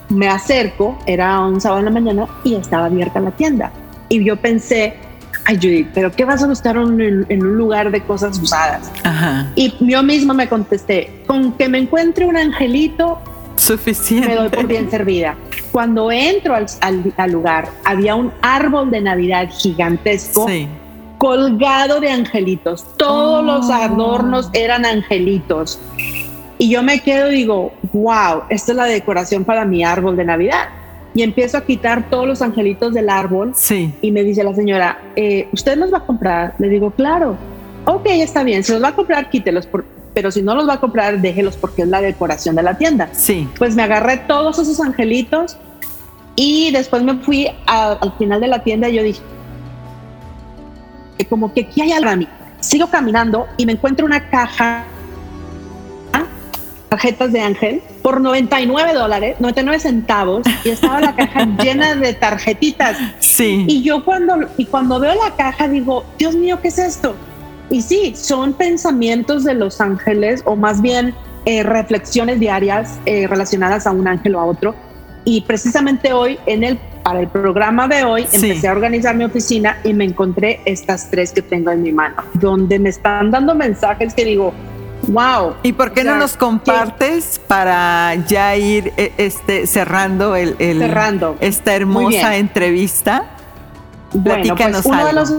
me 0.09 0.27
acerco, 0.29 0.99
era 1.07 1.39
un 1.39 1.59
sábado 1.59 1.79
en 1.79 1.85
la 1.85 1.91
mañana 1.91 2.27
y 2.43 2.53
estaba 2.53 2.85
abierta 2.85 3.19
la 3.19 3.31
tienda. 3.31 3.71
Y 4.09 4.23
yo 4.23 4.35
pensé, 4.37 4.97
ay 5.45 5.55
Judith, 5.55 5.87
pero 5.95 6.11
¿qué 6.11 6.25
vas 6.25 6.43
a 6.43 6.47
buscar 6.47 6.77
en, 6.77 7.25
en 7.27 7.41
un 7.43 7.57
lugar 7.57 7.89
de 7.89 8.01
cosas 8.03 8.37
usadas? 8.37 8.91
Ajá. 9.03 9.47
Y 9.55 9.73
yo 9.79 10.03
misma 10.03 10.35
me 10.35 10.47
contesté, 10.47 11.23
con 11.25 11.53
que 11.53 11.67
me 11.69 11.79
encuentre 11.79 12.25
un 12.25 12.37
angelito, 12.37 13.19
Suficiente. 13.55 14.27
me 14.29 14.35
doy 14.35 14.49
por 14.49 14.67
bien 14.67 14.89
servida. 14.91 15.35
Cuando 15.71 16.11
entro 16.11 16.55
al, 16.55 16.65
al- 16.81 17.13
al 17.17 17.31
lugar, 17.31 17.69
había 17.85 18.15
un 18.15 18.31
árbol 18.41 18.91
de 18.91 19.01
Navidad 19.01 19.49
gigantesco 19.51 20.47
Sí. 20.47 20.67
colgado 21.17 21.99
de 21.99 22.09
angelitos. 22.11 22.85
Todos 22.97 23.39
Oh. 23.39 23.41
los 23.43 23.69
adornos 23.69 24.49
eran 24.53 24.85
angelitos. 24.85 25.79
Y 26.57 26.69
yo 26.69 26.83
me 26.83 26.99
quedo 26.99 27.31
y 27.31 27.35
digo, 27.35 27.71
wow, 27.93 28.43
esta 28.49 28.71
es 28.71 28.75
la 28.77 28.85
decoración 28.85 29.45
para 29.45 29.65
mi 29.65 29.83
árbol 29.83 30.15
de 30.17 30.25
Navidad. 30.25 30.69
y 31.13 31.23
empiezo 31.23 31.57
a 31.57 31.65
quitar 31.65 32.09
todos 32.09 32.25
los 32.25 32.41
angelitos 32.41 32.93
del 32.93 33.09
árbol. 33.09 33.51
Sí. 33.53 33.93
Y 34.01 34.11
me 34.13 34.23
dice 34.23 34.45
la 34.45 34.55
señora, 34.55 34.97
eh, 35.17 35.49
¿usted 35.51 35.75
los 35.77 35.91
va 35.93 35.97
a 35.97 36.05
comprar? 36.05 36.53
Le 36.57 36.69
digo, 36.69 36.91
claro. 36.91 37.35
Ok, 37.85 38.05
está 38.05 38.43
bien. 38.45 38.63
Si 38.63 38.71
los 38.71 38.81
va 38.81 38.87
a 38.89 38.95
comprar, 38.95 39.29
quítelos. 39.29 39.67
pero 40.13 40.31
si 40.31 40.41
no 40.41 40.55
los 40.55 40.69
va 40.69 40.75
a 40.75 40.79
comprar, 40.79 41.19
déjelos 41.19 41.57
porque 41.57 41.81
es 41.81 41.89
la 41.89 41.99
decoración 41.99 42.55
de 42.55 42.63
la 42.63 42.77
tienda. 42.77 43.09
Sí. 43.11 43.45
Pues 43.57 43.75
me 43.75 43.83
agarré 43.83 44.19
todos 44.25 44.57
esos 44.59 44.79
angelitos 44.79 45.57
y 46.43 46.71
después 46.71 47.03
me 47.03 47.13
fui 47.17 47.47
al 47.67 48.13
final 48.17 48.41
de 48.41 48.47
la 48.47 48.63
tienda 48.63 48.89
y 48.89 48.95
yo 48.95 49.03
dije, 49.03 49.21
como 51.29 51.53
que 51.53 51.61
aquí 51.61 51.81
hay 51.81 51.91
algo 51.91 52.09
a 52.09 52.15
mí. 52.15 52.27
Sigo 52.59 52.87
caminando 52.87 53.45
y 53.57 53.67
me 53.67 53.73
encuentro 53.73 54.07
una 54.07 54.27
caja 54.27 54.85
tarjetas 56.89 57.31
de 57.31 57.41
ángel 57.41 57.83
por 58.01 58.19
99 58.19 58.93
dólares, 58.93 59.35
99 59.39 59.79
centavos 59.79 60.41
y 60.65 60.69
estaba 60.69 60.99
la 60.99 61.15
caja 61.15 61.45
llena 61.63 61.93
de 61.93 62.15
tarjetitas. 62.15 62.97
Sí. 63.19 63.65
Y 63.67 63.83
yo 63.83 64.03
cuando, 64.03 64.37
y 64.57 64.65
cuando 64.65 64.99
veo 64.99 65.13
la 65.13 65.35
caja 65.35 65.67
digo, 65.67 66.03
Dios 66.17 66.33
mío, 66.33 66.57
¿qué 66.59 66.69
es 66.69 66.79
esto? 66.79 67.15
Y 67.69 67.83
sí, 67.83 68.15
son 68.15 68.53
pensamientos 68.53 69.43
de 69.43 69.53
los 69.53 69.79
ángeles 69.79 70.41
o 70.45 70.55
más 70.55 70.81
bien 70.81 71.13
eh, 71.45 71.61
reflexiones 71.61 72.39
diarias 72.39 72.97
eh, 73.05 73.27
relacionadas 73.27 73.85
a 73.85 73.91
un 73.91 74.07
ángel 74.07 74.33
o 74.33 74.39
a 74.39 74.45
otro. 74.45 74.73
Y 75.23 75.41
precisamente 75.41 76.13
hoy, 76.13 76.39
en 76.45 76.63
el, 76.63 76.77
para 77.03 77.19
el 77.19 77.27
programa 77.27 77.87
de 77.87 78.03
hoy, 78.03 78.27
empecé 78.31 78.67
a 78.67 78.71
organizar 78.71 79.15
mi 79.15 79.23
oficina 79.23 79.77
y 79.83 79.93
me 79.93 80.05
encontré 80.05 80.61
estas 80.65 81.09
tres 81.11 81.31
que 81.31 81.41
tengo 81.41 81.71
en 81.71 81.83
mi 81.83 81.91
mano, 81.91 82.23
donde 82.33 82.79
me 82.79 82.89
están 82.89 83.29
dando 83.31 83.53
mensajes 83.53 84.13
que 84.13 84.25
digo, 84.25 84.53
Wow. 85.07 85.55
¿Y 85.63 85.73
por 85.73 85.93
qué 85.93 86.03
no 86.03 86.15
nos 86.17 86.37
compartes 86.37 87.41
para 87.47 88.13
ya 88.27 88.55
ir 88.55 88.93
eh, 88.97 89.11
este, 89.17 89.65
cerrando, 89.65 90.35
el, 90.35 90.55
cerrando. 90.57 91.37
esta 91.39 91.73
hermosa 91.75 92.37
entrevista? 92.37 93.25
Bueno, 94.13 94.55
pues 94.55 94.85
uno 94.85 95.05
de, 95.05 95.13
los, 95.13 95.33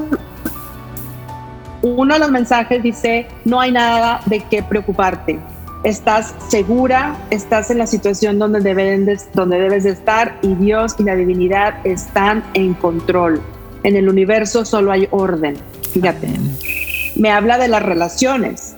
uno 1.82 2.14
de 2.14 2.20
los 2.20 2.30
mensajes 2.30 2.82
dice, 2.82 3.28
no 3.44 3.60
hay 3.60 3.70
nada 3.70 4.20
de 4.26 4.40
qué 4.40 4.62
preocuparte. 4.62 5.38
Estás 5.84 6.34
segura, 6.48 7.16
estás 7.30 7.70
en 7.70 7.78
la 7.78 7.86
situación 7.86 8.38
donde, 8.38 8.60
deben 8.60 9.06
donde 9.34 9.58
debes 9.58 9.84
de 9.84 9.90
estar 9.90 10.38
y 10.42 10.54
Dios 10.54 10.94
y 10.98 11.02
la 11.02 11.16
divinidad 11.16 11.74
están 11.84 12.44
en 12.54 12.74
control. 12.74 13.42
En 13.82 13.96
el 13.96 14.08
universo 14.08 14.64
solo 14.64 14.92
hay 14.92 15.08
orden. 15.10 15.56
Fíjate. 15.92 16.28
Me 17.16 17.30
habla 17.30 17.58
de 17.58 17.68
las 17.68 17.82
relaciones 17.82 18.76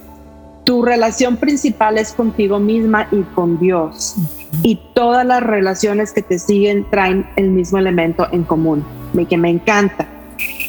tu 0.64 0.82
relación 0.82 1.36
principal 1.36 1.98
es 1.98 2.12
contigo 2.12 2.58
misma 2.58 3.06
y 3.12 3.22
con 3.34 3.60
Dios. 3.60 4.16
Y 4.62 4.80
todas 4.94 5.26
las 5.26 5.42
relaciones 5.42 6.12
que 6.12 6.22
te 6.22 6.38
siguen 6.38 6.88
traen 6.90 7.26
el 7.36 7.50
mismo 7.50 7.78
elemento 7.78 8.26
en 8.32 8.44
común, 8.44 8.84
que 9.28 9.36
me 9.36 9.50
encanta. 9.50 10.06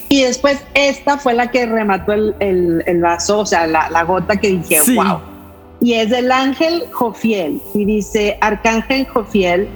Y 0.09 0.23
después 0.23 0.61
esta 0.73 1.17
fue 1.17 1.33
la 1.33 1.49
que 1.49 1.65
remató 1.65 2.13
el, 2.13 2.99
vaso, 3.01 3.39
o 3.39 3.45
sea, 3.45 3.65
la, 3.67 4.03
gota 4.03 4.35
que 4.35 4.49
dije, 4.49 4.79
wow. 4.93 5.19
Y 5.81 5.93
es 5.93 6.09
del 6.09 6.31
ángel 6.31 6.83
Jofiel. 6.91 7.61
Y 7.73 7.85
dice, 7.85 8.37
Arcángel 8.41 9.07
Jofiel 9.07 9.67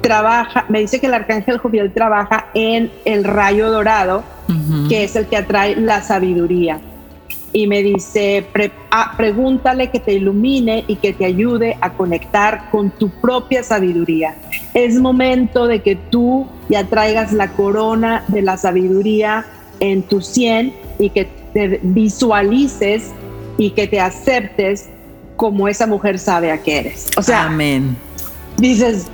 trabaja, 0.00 0.64
me 0.68 0.80
dice 0.80 1.00
que 1.00 1.06
el 1.06 1.14
Arcángel 1.14 1.58
Jofiel 1.58 1.92
trabaja 1.92 2.46
en 2.54 2.90
el 3.04 3.24
rayo 3.24 3.70
dorado, 3.70 4.22
que 4.88 5.04
es 5.04 5.16
el 5.16 5.26
que 5.26 5.38
atrae 5.38 5.76
la 5.76 6.02
sabiduría 6.02 6.80
y 7.54 7.68
me 7.68 7.84
dice, 7.84 8.44
ah, 8.90 9.14
pregúntale 9.16 9.88
que 9.88 10.00
te 10.00 10.12
ilumine 10.12 10.84
y 10.88 10.96
que 10.96 11.12
te 11.12 11.24
ayude 11.24 11.78
a 11.80 11.92
conectar 11.92 12.68
con 12.72 12.90
tu 12.90 13.08
propia 13.08 13.62
sabiduría. 13.62 14.34
Es 14.74 14.96
momento 14.96 15.68
de 15.68 15.80
que 15.80 15.94
tú 15.94 16.48
ya 16.68 16.84
traigas 16.84 17.32
la 17.32 17.52
corona 17.52 18.24
de 18.26 18.42
la 18.42 18.56
sabiduría 18.56 19.46
en 19.78 20.02
tu 20.02 20.20
sien 20.20 20.74
y 20.98 21.10
que 21.10 21.28
te 21.54 21.78
visualices 21.84 23.12
y 23.56 23.70
que 23.70 23.86
te 23.86 24.00
aceptes 24.00 24.88
como 25.36 25.68
esa 25.68 25.86
mujer 25.86 26.18
sabe 26.18 26.50
a 26.52 26.62
que 26.62 26.78
eres. 26.78 27.08
O 27.16 27.22
sea, 27.22 27.44
Amén. 27.44 27.96
dices, 28.56 29.06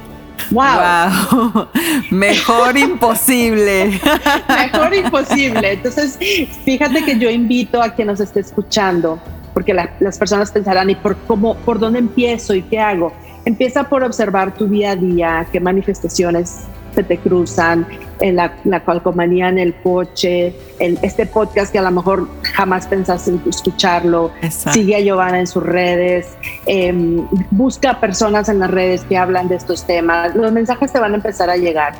Wow. 0.50 1.68
Mejor 2.10 2.76
imposible. 2.76 4.00
Mejor 4.48 4.94
imposible. 4.94 5.72
Entonces, 5.72 6.18
fíjate 6.64 7.04
que 7.04 7.18
yo 7.18 7.30
invito 7.30 7.80
a 7.82 7.90
quien 7.90 8.08
nos 8.08 8.20
esté 8.20 8.40
escuchando, 8.40 9.20
porque 9.54 9.74
las 9.74 10.18
personas 10.18 10.50
pensarán, 10.50 10.90
¿y 10.90 10.94
por 10.94 11.16
cómo, 11.26 11.56
por 11.58 11.78
dónde 11.78 12.00
empiezo 12.00 12.54
y 12.54 12.62
qué 12.62 12.80
hago? 12.80 13.12
Empieza 13.44 13.84
por 13.84 14.02
observar 14.02 14.54
tu 14.54 14.66
día 14.66 14.92
a 14.92 14.96
día, 14.96 15.46
qué 15.52 15.60
manifestaciones 15.60 16.60
se 16.94 17.02
te 17.02 17.18
cruzan, 17.18 17.86
en 18.20 18.36
la, 18.36 18.52
la 18.64 18.80
calcomanía 18.80 19.48
en 19.48 19.58
el 19.58 19.74
coche, 19.74 20.54
en 20.78 20.98
este 21.02 21.26
podcast 21.26 21.72
que 21.72 21.78
a 21.78 21.82
lo 21.82 21.90
mejor 21.90 22.28
jamás 22.42 22.86
pensaste 22.86 23.30
en 23.30 23.42
escucharlo. 23.48 24.30
Sigue 24.50 24.96
a 24.96 25.00
Giovanna 25.00 25.40
en 25.40 25.46
sus 25.46 25.62
redes, 25.62 26.28
em, 26.66 27.26
busca 27.50 27.98
personas 28.00 28.48
en 28.48 28.58
las 28.58 28.70
redes 28.70 29.04
que 29.04 29.16
hablan 29.16 29.48
de 29.48 29.56
estos 29.56 29.86
temas. 29.86 30.34
Los 30.34 30.52
mensajes 30.52 30.92
te 30.92 30.98
van 30.98 31.12
a 31.12 31.16
empezar 31.16 31.50
a 31.50 31.56
llegar. 31.56 31.94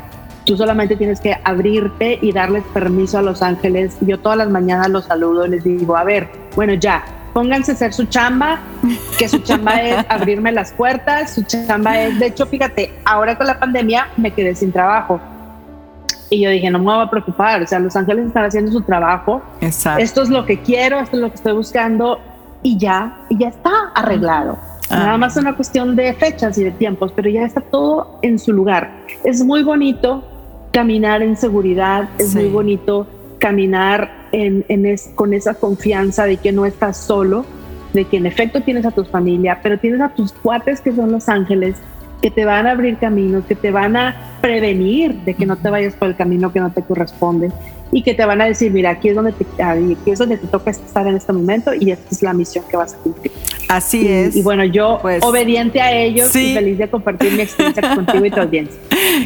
Tú 0.45 0.57
solamente 0.57 0.97
tienes 0.97 1.21
que 1.21 1.37
abrirte 1.45 2.19
y 2.21 2.33
darles 2.33 2.65
permiso 2.73 3.19
a 3.19 3.23
los 3.23 3.43
ángeles. 3.43 3.97
Yo 4.01 4.19
todas 4.19 4.39
las 4.39 4.51
mañanas 4.51 4.89
los 4.89 5.05
saludo 5.05 5.47
y 5.47 5.51
les 5.51 5.65
digo, 5.65 5.97
a 5.97 6.05
ver, 6.05 6.29
bueno, 6.57 6.75
ya, 6.75 7.05
pónganse 7.33 7.73
a 7.73 7.75
hacer 7.75 7.93
su 7.93 8.05
chamba, 8.07 8.61
que 9.19 9.29
su 9.29 9.39
chamba 9.39 9.81
es 9.81 10.05
abrirme 10.09 10.53
las 10.53 10.73
puertas, 10.73 11.35
su 11.35 11.43
chamba 11.43 12.01
es, 12.01 12.19
de 12.19 12.27
hecho, 12.27 12.47
fíjate, 12.47 12.93
ahora 13.05 13.37
con 13.37 13.47
la 13.47 13.59
pandemia 13.59 14.09
me 14.17 14.33
quedé 14.33 14.55
sin 14.55 14.73
trabajo. 14.73 15.21
Y 16.29 16.43
yo 16.43 16.51
dije, 16.51 16.71
no 16.71 16.79
me 16.79 16.85
voy 16.85 17.05
a 17.05 17.11
preocupar, 17.11 17.63
o 17.63 17.67
sea, 17.67 17.81
los 17.81 17.95
ángeles 17.97 18.27
están 18.27 18.45
haciendo 18.45 18.71
su 18.71 18.83
trabajo. 18.83 19.43
Exacto. 19.61 20.03
Esto 20.03 20.23
es 20.23 20.29
lo 20.29 20.47
que 20.47 20.61
quiero, 20.61 21.01
esto 21.01 21.17
es 21.17 21.23
lo 21.23 21.29
que 21.29 21.35
estoy 21.35 21.55
buscando 21.55 22.21
y 22.63 22.79
ya, 22.79 23.17
y 23.29 23.39
ya 23.39 23.49
está 23.49 23.71
arreglado. 23.95 24.57
Ah. 24.91 24.97
Nada 24.97 25.19
más 25.19 25.37
es 25.37 25.43
una 25.43 25.57
cuestión 25.57 25.97
de 25.97 26.13
fechas 26.15 26.57
y 26.59 26.65
de 26.65 26.71
tiempos, 26.71 27.13
pero 27.15 27.29
ya 27.29 27.45
está 27.45 27.61
todo 27.61 28.19
en 28.23 28.39
su 28.39 28.53
lugar. 28.53 28.93
Es 29.25 29.43
muy 29.43 29.63
bonito 29.63 30.25
caminar 30.73 31.23
en 31.23 31.37
seguridad, 31.37 32.09
es 32.19 32.35
muy 32.35 32.49
bonito 32.49 33.07
caminar 33.41 34.13
con 35.17 35.35
esa 35.35 35.55
confianza 35.55 36.27
de 36.27 36.37
que 36.37 36.53
no 36.53 36.67
estás 36.67 36.97
solo, 36.99 37.45
de 37.93 38.05
que 38.05 38.19
en 38.19 38.27
efecto 38.27 38.61
tienes 38.61 38.87
a 38.87 38.93
tu 38.93 39.05
familia, 39.05 39.59
pero 39.63 39.79
tienes 39.79 40.01
a 40.01 40.11
tus 40.11 40.33
cuates 40.33 40.81
que 40.81 40.93
son 40.93 41.11
los 41.11 41.29
ángeles, 41.29 41.75
que 42.23 42.31
te 42.31 42.45
van 42.45 42.69
a 42.69 42.73
abrir 42.73 42.99
caminos, 42.99 43.45
que 43.47 43.57
te 43.57 43.73
van 43.73 43.97
a 43.97 44.15
prevenir 44.41 45.15
de 45.25 45.35
que 45.35 45.47
no 45.47 45.57
te 45.57 45.71
vayas 45.71 45.95
por 45.95 46.09
el 46.09 46.17
camino 46.17 46.53
que 46.53 46.61
no 46.61 46.71
te 46.71 46.83
corresponde 46.83 47.51
y 47.93 48.03
que 48.03 48.15
te 48.15 48.25
van 48.25 48.41
a 48.41 48.47
decir, 48.47 48.73
mira, 48.73 48.91
aquí 48.91 49.09
es 49.09 49.17
donde 49.17 49.33
te, 49.33 49.63
aquí 49.63 50.11
es 50.11 50.19
donde 50.19 50.37
te 50.37 50.47
toca 50.47 50.71
estar 50.71 51.07
en 51.07 51.17
este 51.17 51.33
momento 51.33 51.73
y 51.75 51.91
esta 51.91 52.09
es 52.11 52.23
la 52.23 52.33
misión 52.33 52.65
que 52.69 52.77
vas 52.77 52.95
a 52.95 52.99
cumplir. 52.99 53.33
Así 53.69 54.09
es. 54.09 54.35
Y 54.35 54.43
bueno, 54.43 54.65
yo 54.65 54.99
pues, 55.01 55.23
obediente 55.23 55.81
a 55.81 55.93
ellos 55.93 56.35
y 56.35 56.55
feliz 56.55 56.79
de 56.79 56.89
compartir 56.89 57.33
mi 57.33 57.43
experiencia 57.43 57.95
contigo 57.95 58.25
y 58.25 58.31
tu 58.31 58.41
audiencia. 58.41 58.81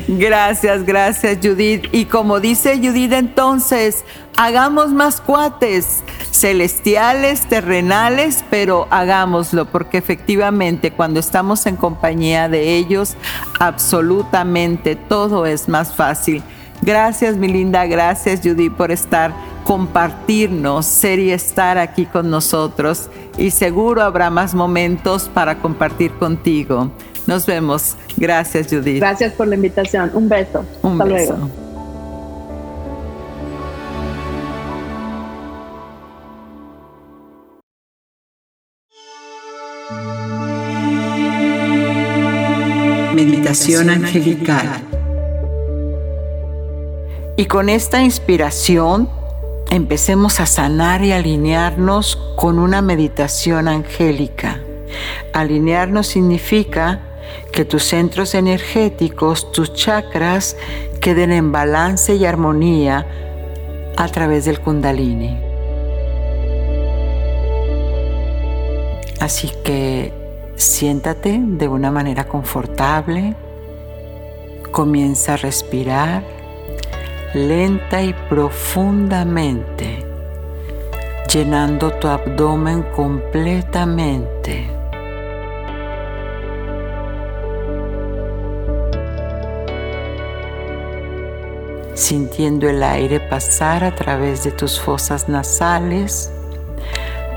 Gracias, 0.09 0.85
gracias 0.85 1.39
Judith. 1.43 1.87
Y 1.93 2.07
como 2.07 2.41
dice 2.41 2.77
Judith 2.77 3.13
entonces, 3.13 4.05
hagamos 4.37 4.93
más 4.93 5.21
cuates 5.21 6.03
celestiales, 6.31 7.47
terrenales, 7.47 8.45
pero 8.51 8.87
hagámoslo 8.91 9.67
porque 9.67 9.99
efectivamente 9.99 10.91
cuando 10.91 11.21
estamos 11.21 11.67
en 11.67 11.77
compañía 11.77 12.49
de 12.49 12.77
ellos, 12.77 13.17
absolutamente 13.61 14.97
todo 14.97 15.47
es 15.47 15.69
más 15.69 15.95
fácil. 15.95 16.43
Gracias, 16.85 17.37
mi 17.37 17.49
linda. 17.49 17.87
Gracias, 17.87 18.41
Judy, 18.45 18.69
por 18.69 18.91
estar, 18.91 19.33
compartirnos, 19.65 20.85
ser 20.85 21.19
y 21.19 21.31
estar 21.31 21.79
aquí 21.79 22.05
con 22.05 22.29
nosotros. 22.29 23.09
Y 23.39 23.51
seguro 23.51 24.03
habrá 24.03 24.29
más 24.29 24.55
momentos 24.55 25.31
para 25.33 25.57
compartir 25.59 26.13
contigo. 26.13 26.91
Nos 27.27 27.47
vemos. 27.47 27.97
Gracias, 28.19 28.67
Judy. 28.71 28.99
Gracias 28.99 29.33
por 29.33 29.49
la 29.49 29.55
invitación. 29.55 30.11
Un 30.13 30.29
beso. 30.29 30.67
Un 30.83 31.01
Hasta 31.01 31.05
beso. 31.15 31.37
luego. 31.37 31.51
Meditación 43.15 43.89
angelical. 43.89 44.94
Y 47.37 47.47
con 47.47 47.69
esta 47.69 48.01
inspiración 48.01 49.09
empecemos 49.71 50.39
a 50.39 50.47
sanar 50.47 51.03
y 51.05 51.13
alinearnos 51.13 52.17
con 52.37 52.61
una 52.61 52.81
meditación 52.81 53.67
angélica. 53.67 54.61
Alinearnos 55.33 56.07
significa 56.07 57.01
que 57.51 57.65
tus 57.65 57.83
centros 57.83 58.37
energéticos, 58.37 59.51
tus 59.51 59.75
chakras, 59.75 60.57
queden 61.01 61.33
en 61.33 61.51
balance 61.51 62.15
y 62.15 62.25
armonía 62.25 63.05
a 63.97 64.09
través 64.09 64.45
del 64.45 64.61
kundalini. 64.61 65.37
Así 69.21 69.51
que 69.65 70.13
siéntate 70.55 71.41
de 71.43 71.67
una 71.67 71.91
manera 71.91 72.29
confortable, 72.29 73.35
Comienza 74.75 75.35
a 75.35 75.37
respirar 75.37 76.34
lenta 77.35 78.03
y 78.03 78.15
profundamente, 78.29 80.05
llenando 81.33 81.93
tu 81.95 82.09
abdomen 82.09 82.83
completamente. 82.95 84.71
sintiendo 91.95 92.69
el 92.69 92.83
aire 92.83 93.21
pasar 93.21 93.85
a 93.85 93.95
través 93.95 94.43
de 94.45 94.51
tus 94.51 94.81
fosas 94.81 95.29
nasales 95.29 96.31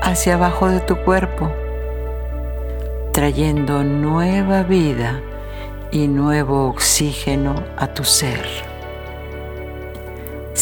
hacia 0.02 0.34
abajo 0.34 0.68
de 0.68 0.80
tu 0.80 0.96
cuerpo, 1.04 1.50
trayendo 3.12 3.84
nueva 3.84 4.64
vida 4.64 5.22
y 5.90 6.08
nuevo 6.08 6.68
oxígeno 6.68 7.54
a 7.76 7.86
tu 7.94 8.04
ser. 8.04 8.67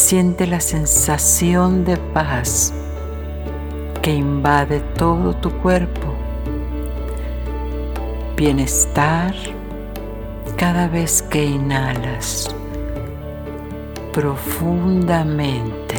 Siente 0.07 0.47
la 0.47 0.61
sensación 0.61 1.83
de 1.83 1.97
paz 1.97 2.73
que 4.01 4.13
invade 4.13 4.79
todo 4.97 5.33
tu 5.33 5.51
cuerpo. 5.57 6.13
Bienestar 8.37 9.35
cada 10.55 10.87
vez 10.87 11.21
que 11.21 11.43
inhalas 11.43 12.47
profundamente. 14.13 15.97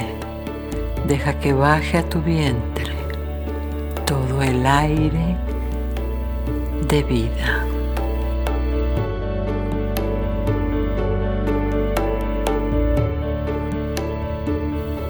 Deja 1.06 1.38
que 1.38 1.52
baje 1.52 1.98
a 1.98 2.08
tu 2.08 2.22
vientre 2.22 2.94
todo 4.06 4.40
el 4.40 4.64
aire 4.64 5.36
de 6.88 7.02
vida. 7.02 7.67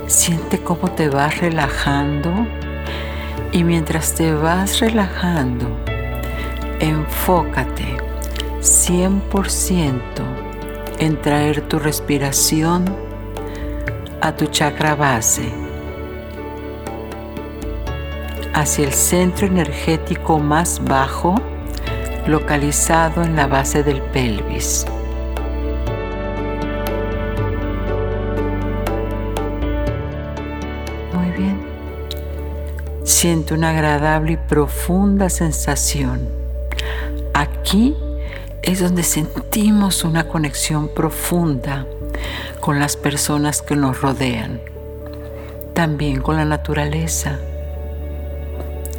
Siente 0.08 0.58
cómo 0.58 0.90
te 0.90 1.10
vas 1.10 1.38
relajando 1.38 2.32
y 3.52 3.62
mientras 3.62 4.14
te 4.14 4.32
vas 4.32 4.80
relajando, 4.80 5.68
enfócate 6.80 7.98
100% 8.62 10.00
en 10.98 11.20
traer 11.20 11.60
tu 11.68 11.78
respiración 11.78 12.86
a 14.22 14.34
tu 14.34 14.46
chakra 14.46 14.94
base, 14.94 15.52
hacia 18.54 18.86
el 18.86 18.92
centro 18.94 19.46
energético 19.46 20.38
más 20.38 20.82
bajo 20.82 21.34
localizado 22.26 23.22
en 23.22 23.36
la 23.36 23.46
base 23.46 23.82
del 23.82 24.00
pelvis. 24.00 24.86
Siente 33.20 33.52
una 33.52 33.70
agradable 33.70 34.34
y 34.34 34.36
profunda 34.36 35.28
sensación. 35.28 36.28
Aquí 37.34 37.96
es 38.62 38.78
donde 38.78 39.02
sentimos 39.02 40.04
una 40.04 40.28
conexión 40.28 40.86
profunda 40.86 41.84
con 42.60 42.78
las 42.78 42.96
personas 42.96 43.60
que 43.60 43.74
nos 43.74 44.00
rodean, 44.02 44.60
también 45.74 46.20
con 46.20 46.36
la 46.36 46.44
naturaleza. 46.44 47.40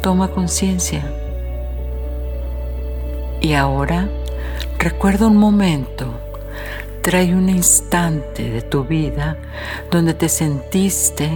Toma 0.02 0.28
conciencia. 0.28 1.02
Y 3.40 3.54
ahora 3.54 4.06
recuerda 4.78 5.28
un 5.28 5.38
momento, 5.38 6.12
trae 7.00 7.34
un 7.34 7.48
instante 7.48 8.50
de 8.50 8.60
tu 8.60 8.84
vida 8.84 9.38
donde 9.90 10.12
te 10.12 10.28
sentiste 10.28 11.30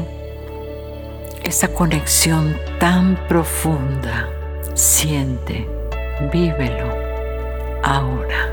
esa 1.44 1.68
conexión 1.68 2.56
tan 2.80 3.16
profunda. 3.28 4.28
Siente, 4.74 5.68
vívelo 6.32 6.92
ahora. 7.82 8.50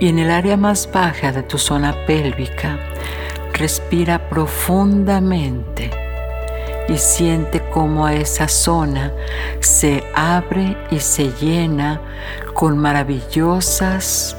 Y 0.00 0.08
en 0.08 0.18
el 0.18 0.30
área 0.30 0.56
más 0.56 0.90
baja 0.90 1.30
de 1.30 1.42
tu 1.42 1.56
zona 1.56 1.94
pélvica, 2.06 2.78
respira 3.52 4.28
profundamente 4.28 5.90
y 6.88 6.98
siente 6.98 7.62
cómo 7.72 8.08
esa 8.08 8.48
zona 8.48 9.12
se 9.60 10.04
abre 10.14 10.76
y 10.90 10.98
se 10.98 11.30
llena 11.40 12.00
con 12.54 12.76
maravillosas 12.76 14.36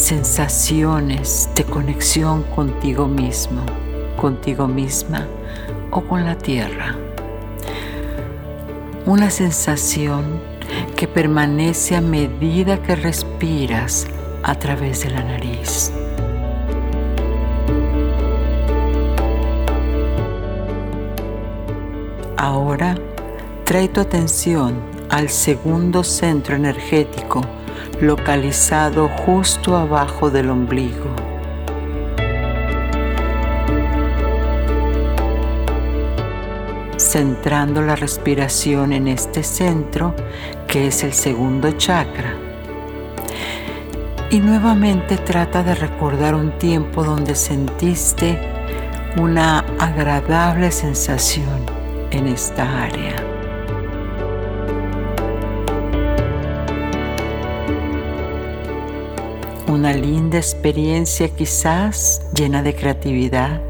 sensaciones 0.00 1.50
de 1.54 1.62
conexión 1.64 2.42
contigo 2.44 3.06
mismo, 3.06 3.62
contigo 4.16 4.66
misma 4.66 5.26
o 5.90 6.00
con 6.00 6.24
la 6.24 6.36
tierra. 6.36 6.96
Una 9.04 9.30
sensación 9.30 10.40
que 10.96 11.06
permanece 11.06 11.96
a 11.96 12.00
medida 12.00 12.82
que 12.82 12.96
respiras 12.96 14.06
a 14.42 14.54
través 14.54 15.02
de 15.04 15.10
la 15.10 15.22
nariz. 15.22 15.92
Ahora 22.38 22.96
trae 23.64 23.88
tu 23.88 24.00
atención 24.00 24.80
al 25.10 25.28
segundo 25.28 26.02
centro 26.02 26.56
energético 26.56 27.42
localizado 28.00 29.08
justo 29.08 29.76
abajo 29.76 30.30
del 30.30 30.50
ombligo. 30.50 31.14
Centrando 36.96 37.82
la 37.82 37.96
respiración 37.96 38.92
en 38.92 39.08
este 39.08 39.42
centro, 39.42 40.14
que 40.66 40.86
es 40.86 41.02
el 41.02 41.12
segundo 41.12 41.72
chakra. 41.72 42.34
Y 44.30 44.38
nuevamente 44.38 45.18
trata 45.18 45.62
de 45.62 45.74
recordar 45.74 46.34
un 46.34 46.52
tiempo 46.58 47.02
donde 47.02 47.34
sentiste 47.34 48.38
una 49.16 49.64
agradable 49.78 50.70
sensación 50.70 51.66
en 52.12 52.28
esta 52.28 52.84
área. 52.84 53.29
Una 59.70 59.92
linda 59.92 60.36
experiencia 60.36 61.28
quizás 61.28 62.22
llena 62.34 62.60
de 62.60 62.74
creatividad. 62.74 63.60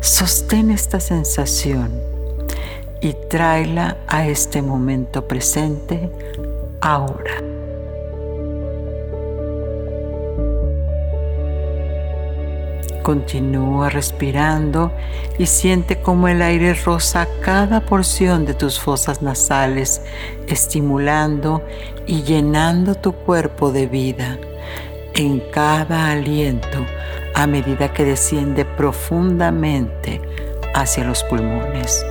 Sostén 0.00 0.72
esta 0.72 0.98
sensación 0.98 1.92
y 3.00 3.14
tráela 3.30 3.98
a 4.08 4.26
este 4.26 4.60
momento 4.60 5.28
presente 5.28 6.10
ahora. 6.80 7.36
Continúa 13.04 13.88
respirando 13.90 14.90
y 15.38 15.46
siente 15.46 16.02
cómo 16.02 16.26
el 16.26 16.42
aire 16.42 16.74
roza 16.74 17.28
cada 17.42 17.86
porción 17.86 18.44
de 18.44 18.54
tus 18.54 18.80
fosas 18.80 19.22
nasales, 19.22 20.02
estimulando 20.48 21.62
y 22.06 22.22
llenando 22.22 22.96
tu 22.96 23.12
cuerpo 23.12 23.70
de 23.70 23.86
vida 23.86 24.36
en 25.18 25.40
cada 25.50 26.12
aliento 26.12 26.86
a 27.34 27.48
medida 27.48 27.92
que 27.92 28.04
desciende 28.04 28.64
profundamente 28.64 30.22
hacia 30.74 31.02
los 31.02 31.24
pulmones. 31.24 32.06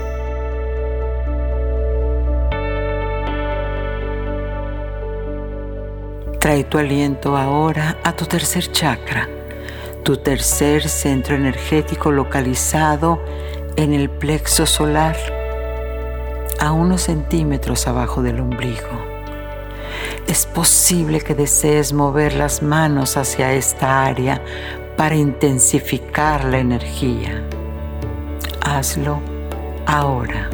Trae 6.42 6.66
tu 6.66 6.78
aliento 6.78 7.38
ahora 7.38 7.98
a 8.04 8.14
tu 8.14 8.26
tercer 8.26 8.70
chakra, 8.74 9.30
tu 10.04 10.18
tercer 10.18 10.90
centro 10.90 11.38
energético 11.38 12.12
localizado 12.12 13.24
en 13.78 13.94
el 13.94 14.10
plexo 14.10 14.66
solar, 14.66 15.16
a 16.60 16.74
unos 16.74 17.04
centímetros 17.04 17.88
abajo 17.88 18.22
del 18.22 18.42
ombligo 18.42 19.07
es 20.28 20.46
posible 20.46 21.22
que 21.22 21.34
desees 21.34 21.94
mover 21.94 22.34
las 22.34 22.62
manos 22.62 23.16
hacia 23.16 23.54
esta 23.54 24.04
área 24.04 24.42
para 24.98 25.16
intensificar 25.16 26.44
la 26.44 26.60
energía. 26.60 27.44
Hazlo 28.62 29.22
ahora. 29.86 30.50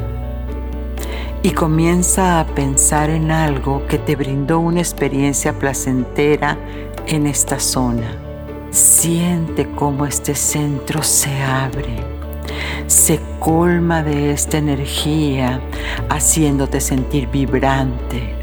Y 1.41 1.51
comienza 1.51 2.39
a 2.39 2.45
pensar 2.45 3.09
en 3.09 3.31
algo 3.31 3.85
que 3.87 3.97
te 3.97 4.15
brindó 4.15 4.59
una 4.59 4.79
experiencia 4.79 5.53
placentera 5.53 6.57
en 7.07 7.25
esta 7.25 7.59
zona. 7.59 8.15
Siente 8.69 9.67
cómo 9.75 10.05
este 10.05 10.35
centro 10.35 11.03
se 11.03 11.41
abre, 11.41 11.97
se 12.87 13.19
colma 13.39 14.03
de 14.03 14.31
esta 14.31 14.57
energía, 14.57 15.59
haciéndote 16.09 16.79
sentir 16.79 17.27
vibrante. 17.27 18.42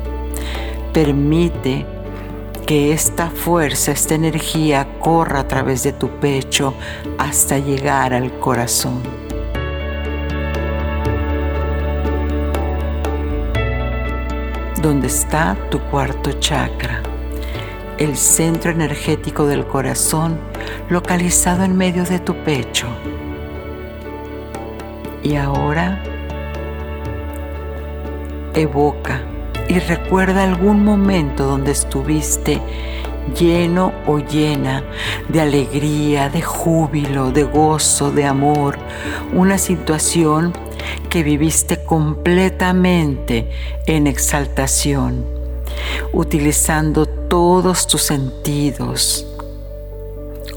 Permite 0.93 1.87
que 2.67 2.93
esta 2.93 3.31
fuerza, 3.31 3.93
esta 3.93 4.15
energía 4.15 4.87
corra 4.99 5.41
a 5.41 5.49
través 5.49 5.83
de 5.83 5.93
tu 5.93 6.09
pecho 6.21 6.75
hasta 7.19 7.59
llegar 7.59 8.13
al 8.15 8.39
corazón. 8.39 9.01
Donde 14.83 15.09
está 15.09 15.57
tu 15.71 15.79
cuarto 15.91 16.33
chakra 16.33 17.03
el 18.01 18.17
centro 18.17 18.71
energético 18.71 19.47
del 19.47 19.67
corazón 19.67 20.39
localizado 20.89 21.65
en 21.65 21.77
medio 21.77 22.05
de 22.05 22.19
tu 22.19 22.35
pecho. 22.45 22.87
Y 25.23 25.37
ahora 25.37 26.03
evoca 28.55 29.21
y 29.71 29.79
recuerda 29.79 30.43
algún 30.43 30.85
momento 30.85 31.45
donde 31.45 31.71
estuviste 31.71 32.61
lleno 33.39 33.93
o 34.05 34.19
llena 34.19 34.83
de 35.29 35.41
alegría, 35.41 36.29
de 36.29 36.43
júbilo, 36.43 37.31
de 37.31 37.45
gozo, 37.45 38.11
de 38.11 38.25
amor, 38.25 38.77
una 39.33 39.59
situación 39.59 40.53
que 41.09 41.23
viviste 41.23 41.85
completamente 41.85 43.49
en 43.87 44.09
exaltación, 44.09 45.25
utilizando 46.13 47.07
todos 47.07 47.87
tus 47.87 48.03
sentidos. 48.03 49.25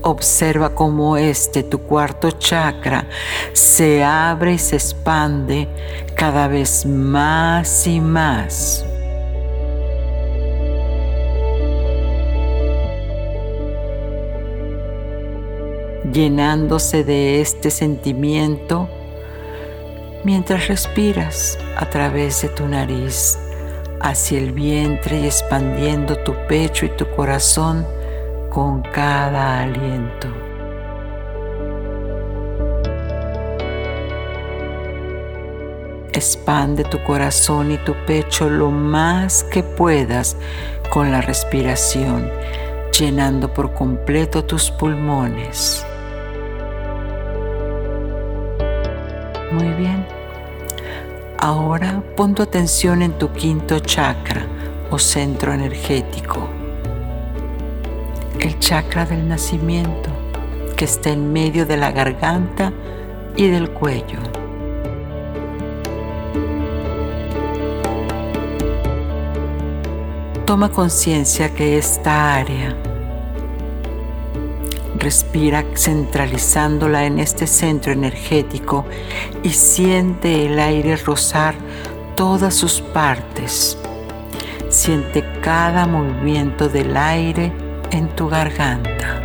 Observa 0.02 0.74
cómo 0.74 1.18
este, 1.18 1.62
tu 1.62 1.78
cuarto 1.82 2.32
chakra, 2.32 3.08
se 3.54 4.04
abre 4.04 4.54
y 4.54 4.58
se 4.58 4.78
expande 4.78 5.68
cada 6.16 6.48
vez 6.48 6.84
más 6.88 7.86
y 7.86 8.02
más. 8.02 8.88
Llenándose 16.14 17.04
de 17.04 17.42
este 17.42 17.72
sentimiento 17.72 18.88
mientras 20.24 20.68
respiras 20.68 21.58
a 21.76 21.90
través 21.90 22.44
de 22.44 22.50
tu 22.50 22.68
nariz 22.68 23.40
hacia 24.00 24.38
el 24.38 24.52
vientre 24.52 25.22
y 25.22 25.26
expandiendo 25.26 26.16
tu 26.18 26.34
pecho 26.48 26.86
y 26.86 26.90
tu 26.90 27.10
corazón 27.16 27.86
con 28.52 28.84
cada 28.84 29.64
aliento. 29.64 30.28
Expande 36.14 36.84
tu 36.84 37.04
corazón 37.04 37.72
y 37.72 37.78
tu 37.78 37.96
pecho 38.06 38.48
lo 38.48 38.70
más 38.70 39.44
que 39.46 39.64
puedas 39.64 40.38
con 40.92 41.12
la 41.12 41.22
respiración, 41.22 42.30
llenando 42.98 43.52
por 43.52 43.74
completo 43.74 44.46
tus 44.46 44.70
pulmones. 44.70 45.84
Muy 49.54 49.70
bien. 49.74 50.04
Ahora 51.38 52.02
pon 52.16 52.34
tu 52.34 52.42
atención 52.42 53.04
en 53.04 53.12
tu 53.20 53.32
quinto 53.32 53.78
chakra 53.80 54.48
o 54.90 54.98
centro 54.98 55.54
energético, 55.54 56.48
el 58.40 58.58
chakra 58.60 59.06
del 59.06 59.28
nacimiento 59.28 60.10
que 60.76 60.86
está 60.86 61.12
en 61.12 61.32
medio 61.32 61.68
de 61.68 61.78
la 61.78 61.92
garganta 61.92 62.74
y 63.36 63.48
del 63.48 63.70
cuello. 63.70 64.20
Toma 70.46 70.72
conciencia 70.72 71.54
que 71.54 71.78
esta 71.78 72.36
área 72.36 72.76
Respira 75.04 75.66
centralizándola 75.76 77.06
en 77.06 77.20
este 77.20 77.46
centro 77.46 77.92
energético 77.92 78.86
y 79.44 79.50
siente 79.50 80.46
el 80.46 80.58
aire 80.58 80.96
rozar 80.96 81.56
todas 82.16 82.54
sus 82.54 82.80
partes. 82.80 83.78
Siente 84.70 85.26
cada 85.42 85.88
movimiento 85.88 86.70
del 86.70 86.96
aire 86.96 87.52
en 87.92 88.16
tu 88.16 88.30
garganta. 88.30 89.20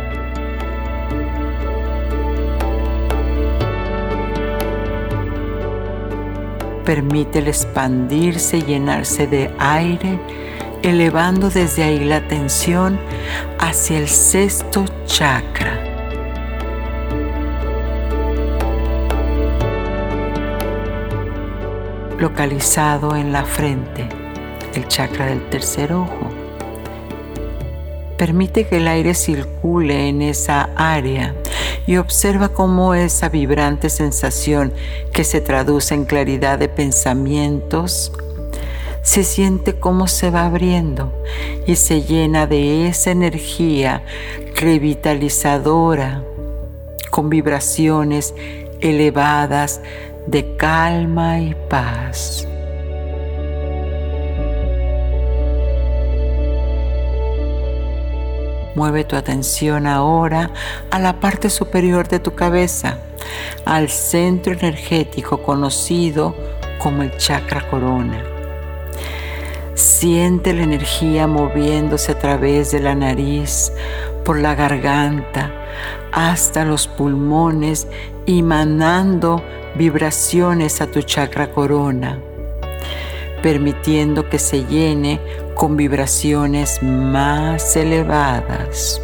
Permítele 6.83 7.51
expandirse 7.51 8.57
y 8.57 8.63
llenarse 8.63 9.27
de 9.27 9.49
aire 9.57 10.19
elevando 10.83 11.49
desde 11.49 11.83
ahí 11.83 12.03
la 12.03 12.17
atención 12.17 12.99
hacia 13.59 13.97
el 13.97 14.07
sexto 14.07 14.85
chakra. 15.05 15.89
localizado 22.19 23.15
en 23.15 23.31
la 23.31 23.45
frente, 23.45 24.07
el 24.73 24.87
chakra 24.87 25.27
del 25.27 25.49
tercer 25.49 25.93
ojo. 25.93 26.29
Permite 28.17 28.67
que 28.67 28.77
el 28.77 28.87
aire 28.87 29.13
circule 29.13 30.09
en 30.09 30.21
esa 30.21 30.69
área 30.75 31.33
y 31.87 31.95
observa 31.97 32.49
cómo 32.49 32.93
esa 32.93 33.29
vibrante 33.29 33.89
sensación 33.89 34.73
que 35.13 35.23
se 35.23 35.39
traduce 35.39 35.95
en 35.95 36.03
claridad 36.03 36.59
de 36.59 36.67
pensamientos, 36.67 38.11
se 39.01 39.23
siente 39.23 39.79
cómo 39.79 40.07
se 40.07 40.29
va 40.29 40.45
abriendo 40.45 41.11
y 41.65 41.75
se 41.75 42.01
llena 42.01 42.47
de 42.47 42.87
esa 42.87 43.11
energía 43.11 44.03
revitalizadora 44.55 46.23
con 47.09 47.29
vibraciones 47.29 48.33
elevadas 48.81 49.81
de 50.27 50.55
calma 50.57 51.39
y 51.39 51.55
paz. 51.69 52.45
Mueve 58.75 59.03
tu 59.03 59.15
atención 59.15 59.87
ahora 59.87 60.51
a 60.91 60.99
la 60.99 61.19
parte 61.19 61.49
superior 61.49 62.07
de 62.07 62.19
tu 62.19 62.35
cabeza, 62.35 62.99
al 63.65 63.89
centro 63.89 64.53
energético 64.53 65.41
conocido 65.41 66.33
como 66.81 67.03
el 67.03 67.17
chakra 67.17 67.67
corona. 67.69 68.38
Siente 69.79 70.53
la 70.53 70.63
energía 70.63 71.25
moviéndose 71.25 72.11
a 72.11 72.19
través 72.19 72.71
de 72.71 72.81
la 72.81 72.95
nariz, 72.95 73.71
por 74.25 74.37
la 74.37 74.53
garganta, 74.53 75.53
hasta 76.11 76.65
los 76.65 76.85
pulmones, 76.85 77.87
emanando 78.27 79.41
vibraciones 79.75 80.81
a 80.81 80.87
tu 80.87 81.01
chakra 81.01 81.51
corona, 81.51 82.19
permitiendo 83.41 84.27
que 84.27 84.37
se 84.37 84.65
llene 84.65 85.21
con 85.55 85.77
vibraciones 85.77 86.83
más 86.83 87.77
elevadas. 87.77 89.01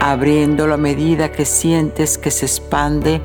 abriéndolo 0.00 0.74
a 0.74 0.78
medida 0.78 1.30
que 1.30 1.44
sientes 1.44 2.16
que 2.16 2.30
se 2.30 2.46
expande 2.46 3.20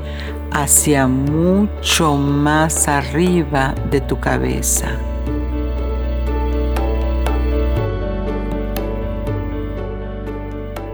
hacia 0.54 1.08
mucho 1.08 2.16
más 2.16 2.88
arriba 2.88 3.74
de 3.90 4.02
tu 4.02 4.20
cabeza. 4.20 4.88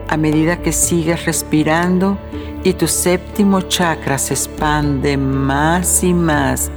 A 0.08 0.18
medida 0.18 0.58
que 0.58 0.72
sigues 0.72 1.26
respirando 1.26 2.18
y 2.64 2.74
tu 2.74 2.88
séptimo 2.88 3.62
chakra 3.62 4.18
se 4.18 4.34
expande 4.34 5.18
más 5.18 6.04
y 6.04 6.14
más, 6.14 6.72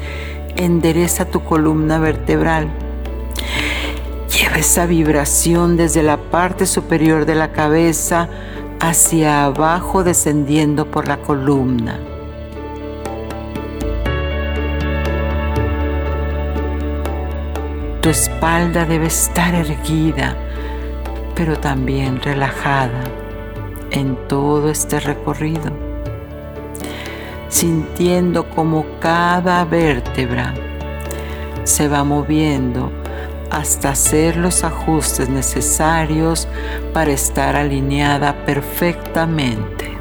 endereza 0.56 1.24
tu 1.24 1.42
columna 1.42 1.98
vertebral. 1.98 2.68
Lleva 4.28 4.56
esa 4.56 4.86
vibración 4.86 5.76
desde 5.76 6.02
la 6.02 6.18
parte 6.18 6.66
superior 6.66 7.26
de 7.26 7.36
la 7.36 7.52
cabeza 7.52 8.28
hacia 8.80 9.44
abajo 9.44 10.02
descendiendo 10.02 10.90
por 10.90 11.06
la 11.06 11.18
columna. 11.18 12.11
Tu 18.02 18.08
espalda 18.08 18.84
debe 18.84 19.06
estar 19.06 19.54
erguida, 19.54 20.36
pero 21.36 21.56
también 21.56 22.20
relajada 22.20 23.04
en 23.92 24.16
todo 24.26 24.70
este 24.70 24.98
recorrido, 24.98 25.70
sintiendo 27.48 28.50
como 28.50 28.84
cada 28.98 29.64
vértebra 29.64 30.52
se 31.62 31.86
va 31.86 32.02
moviendo 32.02 32.90
hasta 33.50 33.90
hacer 33.90 34.36
los 34.36 34.64
ajustes 34.64 35.28
necesarios 35.28 36.48
para 36.92 37.12
estar 37.12 37.54
alineada 37.54 38.44
perfectamente. 38.44 39.92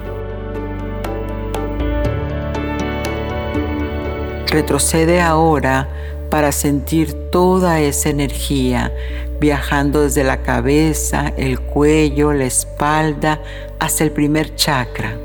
Retrocede 4.48 5.22
ahora 5.22 5.88
para 6.32 6.52
sentir 6.52 7.14
toda 7.30 7.80
esa 7.82 8.10
energía 8.10 8.92
viajando 9.40 10.02
desde 10.02 10.24
la 10.24 10.42
cabeza, 10.42 11.34
el 11.36 11.60
cuello, 11.60 12.32
la 12.32 12.46
espalda 12.46 13.42
hasta 13.80 14.04
el 14.04 14.12
primer 14.12 14.56
chakra. 14.56 15.18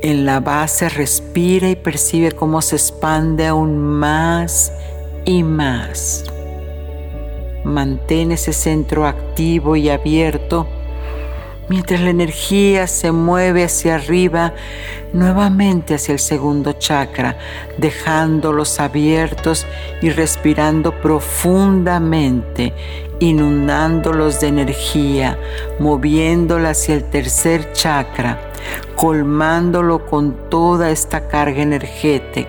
En 0.00 0.24
la 0.24 0.40
base 0.40 0.88
respira 0.88 1.68
y 1.68 1.76
percibe 1.76 2.32
cómo 2.32 2.62
se 2.62 2.76
expande 2.76 3.46
aún 3.46 3.78
más 3.78 4.72
y 5.24 5.42
más. 5.42 6.24
Mantén 7.64 8.30
ese 8.30 8.52
centro 8.52 9.06
activo 9.06 9.74
y 9.74 9.88
abierto 9.88 10.66
mientras 11.68 12.00
la 12.00 12.10
energía 12.10 12.86
se 12.86 13.12
mueve 13.12 13.64
hacia 13.64 13.96
arriba, 13.96 14.52
nuevamente 15.12 15.94
hacia 15.94 16.12
el 16.12 16.18
segundo 16.18 16.72
chakra, 16.72 17.38
dejándolos 17.78 18.80
abiertos 18.80 19.66
y 20.02 20.10
respirando 20.10 20.92
profundamente, 21.00 22.72
inundándolos 23.20 24.40
de 24.40 24.48
energía, 24.48 25.38
moviéndola 25.78 26.70
hacia 26.70 26.94
el 26.94 27.04
tercer 27.04 27.72
chakra, 27.72 28.50
colmándolo 28.96 30.06
con 30.06 30.50
toda 30.50 30.90
esta 30.90 31.28
carga 31.28 31.62
energética 31.62 32.48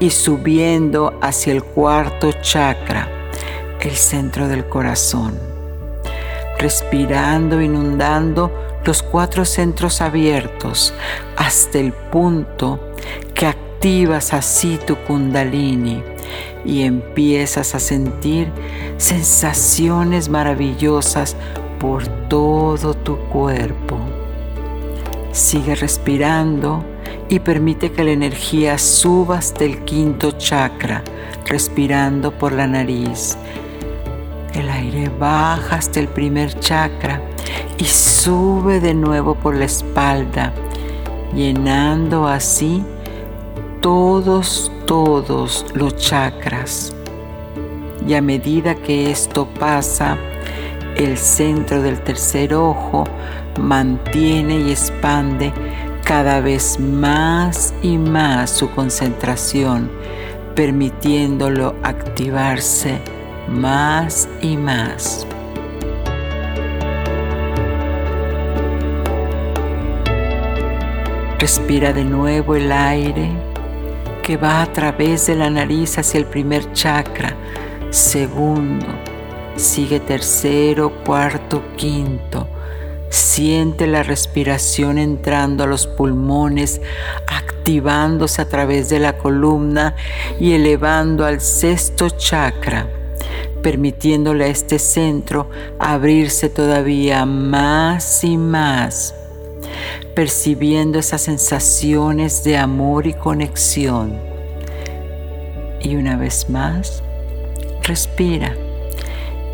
y 0.00 0.10
subiendo 0.10 1.18
hacia 1.20 1.52
el 1.52 1.62
cuarto 1.62 2.32
chakra, 2.40 3.08
el 3.80 3.92
centro 3.92 4.48
del 4.48 4.64
corazón 4.66 5.51
respirando, 6.62 7.60
inundando 7.60 8.52
los 8.84 9.02
cuatro 9.02 9.44
centros 9.44 10.00
abiertos 10.00 10.94
hasta 11.36 11.80
el 11.80 11.92
punto 11.92 12.78
que 13.34 13.46
activas 13.46 14.32
así 14.32 14.78
tu 14.86 14.96
kundalini 14.96 16.04
y 16.64 16.82
empiezas 16.82 17.74
a 17.74 17.80
sentir 17.80 18.48
sensaciones 18.96 20.28
maravillosas 20.28 21.36
por 21.80 22.06
todo 22.28 22.94
tu 22.94 23.16
cuerpo. 23.28 23.98
Sigue 25.32 25.74
respirando 25.74 26.84
y 27.28 27.40
permite 27.40 27.90
que 27.90 28.04
la 28.04 28.12
energía 28.12 28.78
suba 28.78 29.38
hasta 29.38 29.64
el 29.64 29.84
quinto 29.84 30.30
chakra, 30.32 31.02
respirando 31.46 32.30
por 32.30 32.52
la 32.52 32.68
nariz 32.68 33.36
el 34.54 34.68
aire 34.68 35.10
baja 35.18 35.76
hasta 35.76 36.00
el 36.00 36.08
primer 36.08 36.58
chakra 36.60 37.20
y 37.78 37.84
sube 37.84 38.80
de 38.80 38.94
nuevo 38.94 39.34
por 39.34 39.56
la 39.56 39.64
espalda, 39.64 40.52
llenando 41.34 42.26
así 42.26 42.84
todos, 43.80 44.70
todos 44.86 45.66
los 45.74 45.96
chakras. 45.96 46.94
Y 48.06 48.14
a 48.14 48.22
medida 48.22 48.74
que 48.74 49.10
esto 49.10 49.46
pasa, 49.58 50.16
el 50.96 51.16
centro 51.16 51.82
del 51.82 52.00
tercer 52.00 52.54
ojo 52.54 53.04
mantiene 53.60 54.60
y 54.60 54.70
expande 54.70 55.52
cada 56.04 56.40
vez 56.40 56.78
más 56.78 57.72
y 57.82 57.96
más 57.96 58.50
su 58.50 58.70
concentración, 58.70 59.90
permitiéndolo 60.54 61.74
activarse 61.82 63.00
más 63.52 64.28
y 64.40 64.56
más. 64.56 65.26
Respira 71.38 71.92
de 71.92 72.04
nuevo 72.04 72.54
el 72.54 72.70
aire 72.72 73.30
que 74.22 74.36
va 74.36 74.62
a 74.62 74.72
través 74.72 75.26
de 75.26 75.34
la 75.34 75.50
nariz 75.50 75.98
hacia 75.98 76.18
el 76.18 76.26
primer 76.26 76.72
chakra, 76.72 77.34
segundo, 77.90 78.86
sigue 79.56 80.00
tercero, 80.00 80.92
cuarto, 81.04 81.62
quinto. 81.76 82.48
Siente 83.10 83.86
la 83.86 84.02
respiración 84.02 84.96
entrando 84.96 85.64
a 85.64 85.66
los 85.66 85.86
pulmones, 85.86 86.80
activándose 87.26 88.40
a 88.40 88.48
través 88.48 88.88
de 88.88 89.00
la 89.00 89.18
columna 89.18 89.94
y 90.40 90.52
elevando 90.52 91.26
al 91.26 91.42
sexto 91.42 92.08
chakra 92.08 93.01
permitiéndole 93.62 94.44
a 94.44 94.48
este 94.48 94.78
centro 94.78 95.48
abrirse 95.78 96.48
todavía 96.48 97.24
más 97.24 98.24
y 98.24 98.36
más, 98.36 99.14
percibiendo 100.14 100.98
esas 100.98 101.22
sensaciones 101.22 102.44
de 102.44 102.56
amor 102.56 103.06
y 103.06 103.14
conexión. 103.14 104.18
Y 105.80 105.96
una 105.96 106.16
vez 106.16 106.50
más, 106.50 107.02
respira 107.82 108.54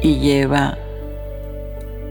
y 0.02 0.18
lleva 0.18 0.78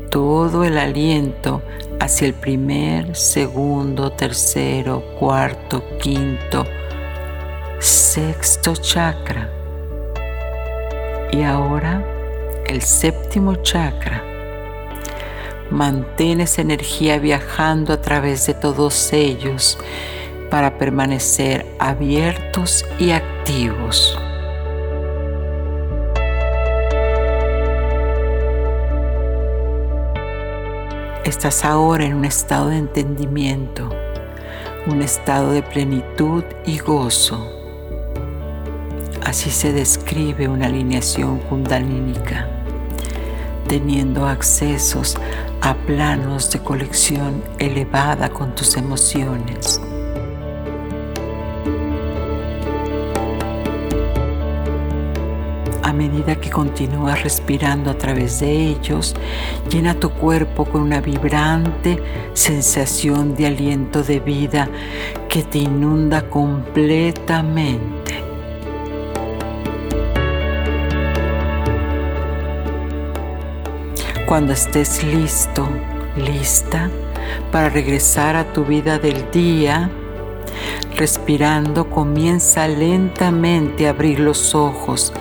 todo 0.10 0.64
el 0.64 0.78
aliento 0.78 1.62
hacia 2.00 2.28
el 2.28 2.34
primer, 2.34 3.16
segundo, 3.16 4.12
tercero, 4.12 5.04
cuarto, 5.20 5.84
quinto, 6.00 6.66
sexto 7.80 8.76
chakra 8.76 9.57
y 11.32 11.44
ahora 11.44 12.04
el 12.68 12.82
séptimo 12.82 13.56
chakra. 13.56 14.24
Mantén 15.70 16.42
esa 16.42 16.62
energía 16.62 17.20
viajando 17.20 17.94
a 17.94 18.02
través 18.02 18.46
de 18.48 18.54
todos 18.54 19.12
ellos 19.12 19.78
para 20.50 20.78
permanecer 20.78 21.66
abiertos 21.80 22.86
y 23.00 23.12
activos. 23.12 24.18
Estás 31.26 31.66
ahora 31.66 32.06
en 32.06 32.14
un 32.14 32.24
estado 32.24 32.70
de 32.70 32.78
entendimiento, 32.78 33.90
un 34.86 35.02
estado 35.02 35.52
de 35.52 35.62
plenitud 35.62 36.46
y 36.66 36.78
gozo 36.78 37.57
Así 39.28 39.50
se 39.52 39.74
describe 39.74 40.48
una 40.48 40.68
alineación 40.68 41.40
kundalínica, 41.40 42.48
teniendo 43.68 44.26
accesos 44.26 45.18
a 45.60 45.76
planos 45.76 46.50
de 46.50 46.60
colección 46.60 47.44
elevada 47.60 48.30
con 48.30 48.56
tus 48.56 48.78
emociones. 48.78 49.82
A 55.84 55.92
medida 55.92 56.40
que 56.40 56.50
continúas 56.50 57.22
respirando 57.22 57.92
a 57.92 57.98
través 57.98 58.40
de 58.40 58.50
ellos, 58.50 59.14
llena 59.70 59.94
tu 59.94 60.10
cuerpo 60.10 60.64
con 60.64 60.84
una 60.84 61.02
vibrante 61.02 62.02
sensación 62.34 63.36
de 63.36 63.48
aliento 63.48 64.04
de 64.04 64.22
vida 64.22 64.70
que 65.28 65.44
te 65.44 65.58
inunda 65.58 66.30
completamente. 66.30 68.27
Cuando 74.28 74.52
estés 74.52 75.06
listo, 75.06 75.70
lista 76.18 76.90
para 77.50 77.70
regresar 77.70 78.36
a 78.36 78.52
tu 78.52 78.66
vida 78.66 79.00
del 79.00 79.32
día, 79.32 79.90
respirando, 80.98 81.90
comienza 81.90 82.68
lentamente 82.68 83.88
a 83.88 83.92
abrir 83.92 84.20
los 84.20 84.54
ojos. 84.54 85.14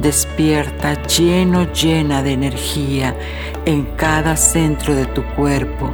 Despierta 0.00 0.94
lleno, 1.06 1.70
llena 1.74 2.22
de 2.22 2.32
energía 2.32 3.14
en 3.66 3.84
cada 3.96 4.38
centro 4.38 4.94
de 4.94 5.04
tu 5.04 5.22
cuerpo 5.34 5.92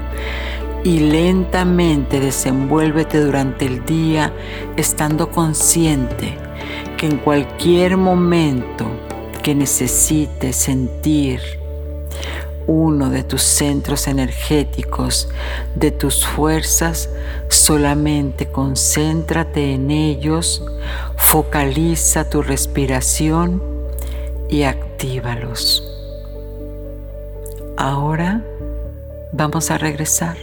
y 0.85 1.01
lentamente 1.01 2.21
desenvuélvete 2.21 3.19
durante 3.19 3.67
el 3.67 3.85
día 3.85 4.33
estando 4.77 5.29
consciente 5.29 6.39
que 6.97 7.07
en 7.07 7.17
cualquier 7.17 7.97
momento 7.97 8.87
que 9.43 9.57
necesites 9.57 10.55
sentir, 10.55 11.62
uno 12.67 13.11
de 13.11 13.25
tus 13.25 13.43
centros 13.43 14.07
energéticos, 14.07 15.29
de 15.75 15.91
tus 15.91 16.25
fuerzas, 16.25 17.09
solamente 17.49 18.47
concéntrate 18.47 19.75
en 19.75 19.91
ellos, 19.91 20.65
focaliza 21.17 22.29
tu 22.29 22.43
respiración 22.43 23.63
y 24.49 24.63
actívalos. 24.65 25.89
Ahora 27.77 28.43
vamos 29.33 29.71
a 29.71 29.79
regresar 29.79 30.37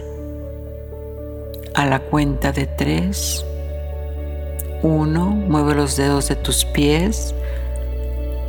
a 1.75 1.85
la 1.85 1.99
cuenta 1.99 2.51
de 2.51 2.65
tres. 2.65 3.45
Uno, 4.81 5.27
mueve 5.27 5.75
los 5.75 5.95
dedos 5.95 6.27
de 6.27 6.35
tus 6.35 6.65
pies 6.65 7.33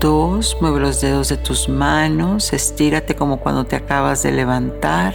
Dos, 0.01 0.57
mueve 0.63 0.81
los 0.81 1.03
dedos 1.03 1.29
de 1.29 1.37
tus 1.37 1.69
manos, 1.69 2.55
estírate 2.55 3.15
como 3.15 3.39
cuando 3.39 3.65
te 3.65 3.77
acabas 3.77 4.23
de 4.23 4.33
levantar. 4.33 5.15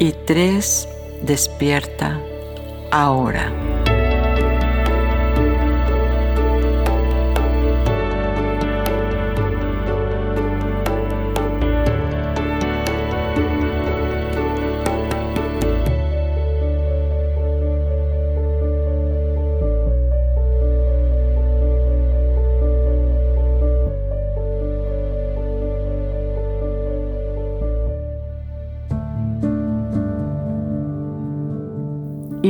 Y 0.00 0.10
tres, 0.26 0.88
despierta 1.22 2.20
ahora. 2.90 3.71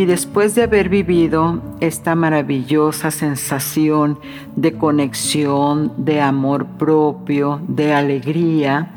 Y 0.02 0.04
después 0.04 0.56
de 0.56 0.64
haber 0.64 0.88
vivido 0.88 1.62
esta 1.78 2.16
maravillosa 2.16 3.12
sensación 3.12 4.18
de 4.56 4.72
conexión, 4.72 5.92
de 5.96 6.20
amor 6.20 6.66
propio, 6.76 7.60
de 7.68 7.94
alegría 7.94 8.90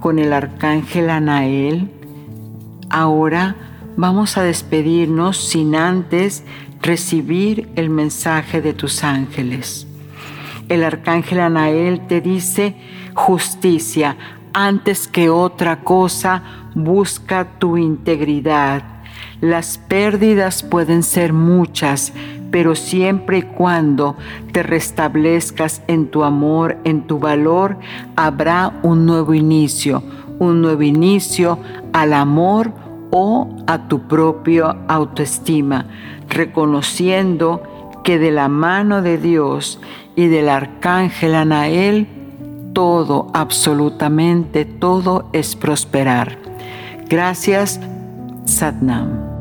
con 0.00 0.18
el 0.18 0.32
arcángel 0.32 1.10
Anael, 1.10 1.92
ahora 2.90 3.54
vamos 3.96 4.36
a 4.36 4.42
despedirnos 4.42 5.36
sin 5.36 5.76
antes 5.76 6.42
recibir 6.82 7.68
el 7.76 7.88
mensaje 7.88 8.60
de 8.60 8.74
tus 8.74 9.04
ángeles. 9.04 9.86
El 10.68 10.82
arcángel 10.82 11.38
Anael 11.38 12.04
te 12.08 12.20
dice, 12.20 12.74
justicia, 13.14 14.16
antes 14.52 15.06
que 15.06 15.30
otra 15.30 15.84
cosa, 15.84 16.42
busca 16.74 17.60
tu 17.60 17.76
integridad 17.76 18.95
las 19.40 19.78
pérdidas 19.78 20.62
pueden 20.62 21.02
ser 21.02 21.32
muchas, 21.32 22.12
pero 22.50 22.74
siempre 22.74 23.38
y 23.38 23.42
cuando 23.42 24.16
te 24.52 24.62
restablezcas 24.62 25.82
en 25.88 26.08
tu 26.08 26.24
amor, 26.24 26.78
en 26.84 27.06
tu 27.06 27.18
valor, 27.18 27.76
habrá 28.16 28.72
un 28.82 29.04
nuevo 29.06 29.34
inicio, 29.34 30.02
un 30.38 30.62
nuevo 30.62 30.82
inicio 30.82 31.58
al 31.92 32.12
amor 32.12 32.72
o 33.10 33.48
a 33.66 33.88
tu 33.88 34.06
propia 34.08 34.76
autoestima, 34.88 35.86
reconociendo 36.28 37.62
que 38.04 38.18
de 38.18 38.30
la 38.30 38.48
mano 38.48 39.02
de 39.02 39.18
Dios 39.18 39.80
y 40.14 40.28
del 40.28 40.48
arcángel 40.48 41.34
Anael, 41.34 42.06
todo, 42.72 43.28
absolutamente 43.32 44.64
todo 44.64 45.28
es 45.32 45.56
prosperar. 45.56 46.38
Gracias, 47.08 47.80
Satnam. 48.46 49.35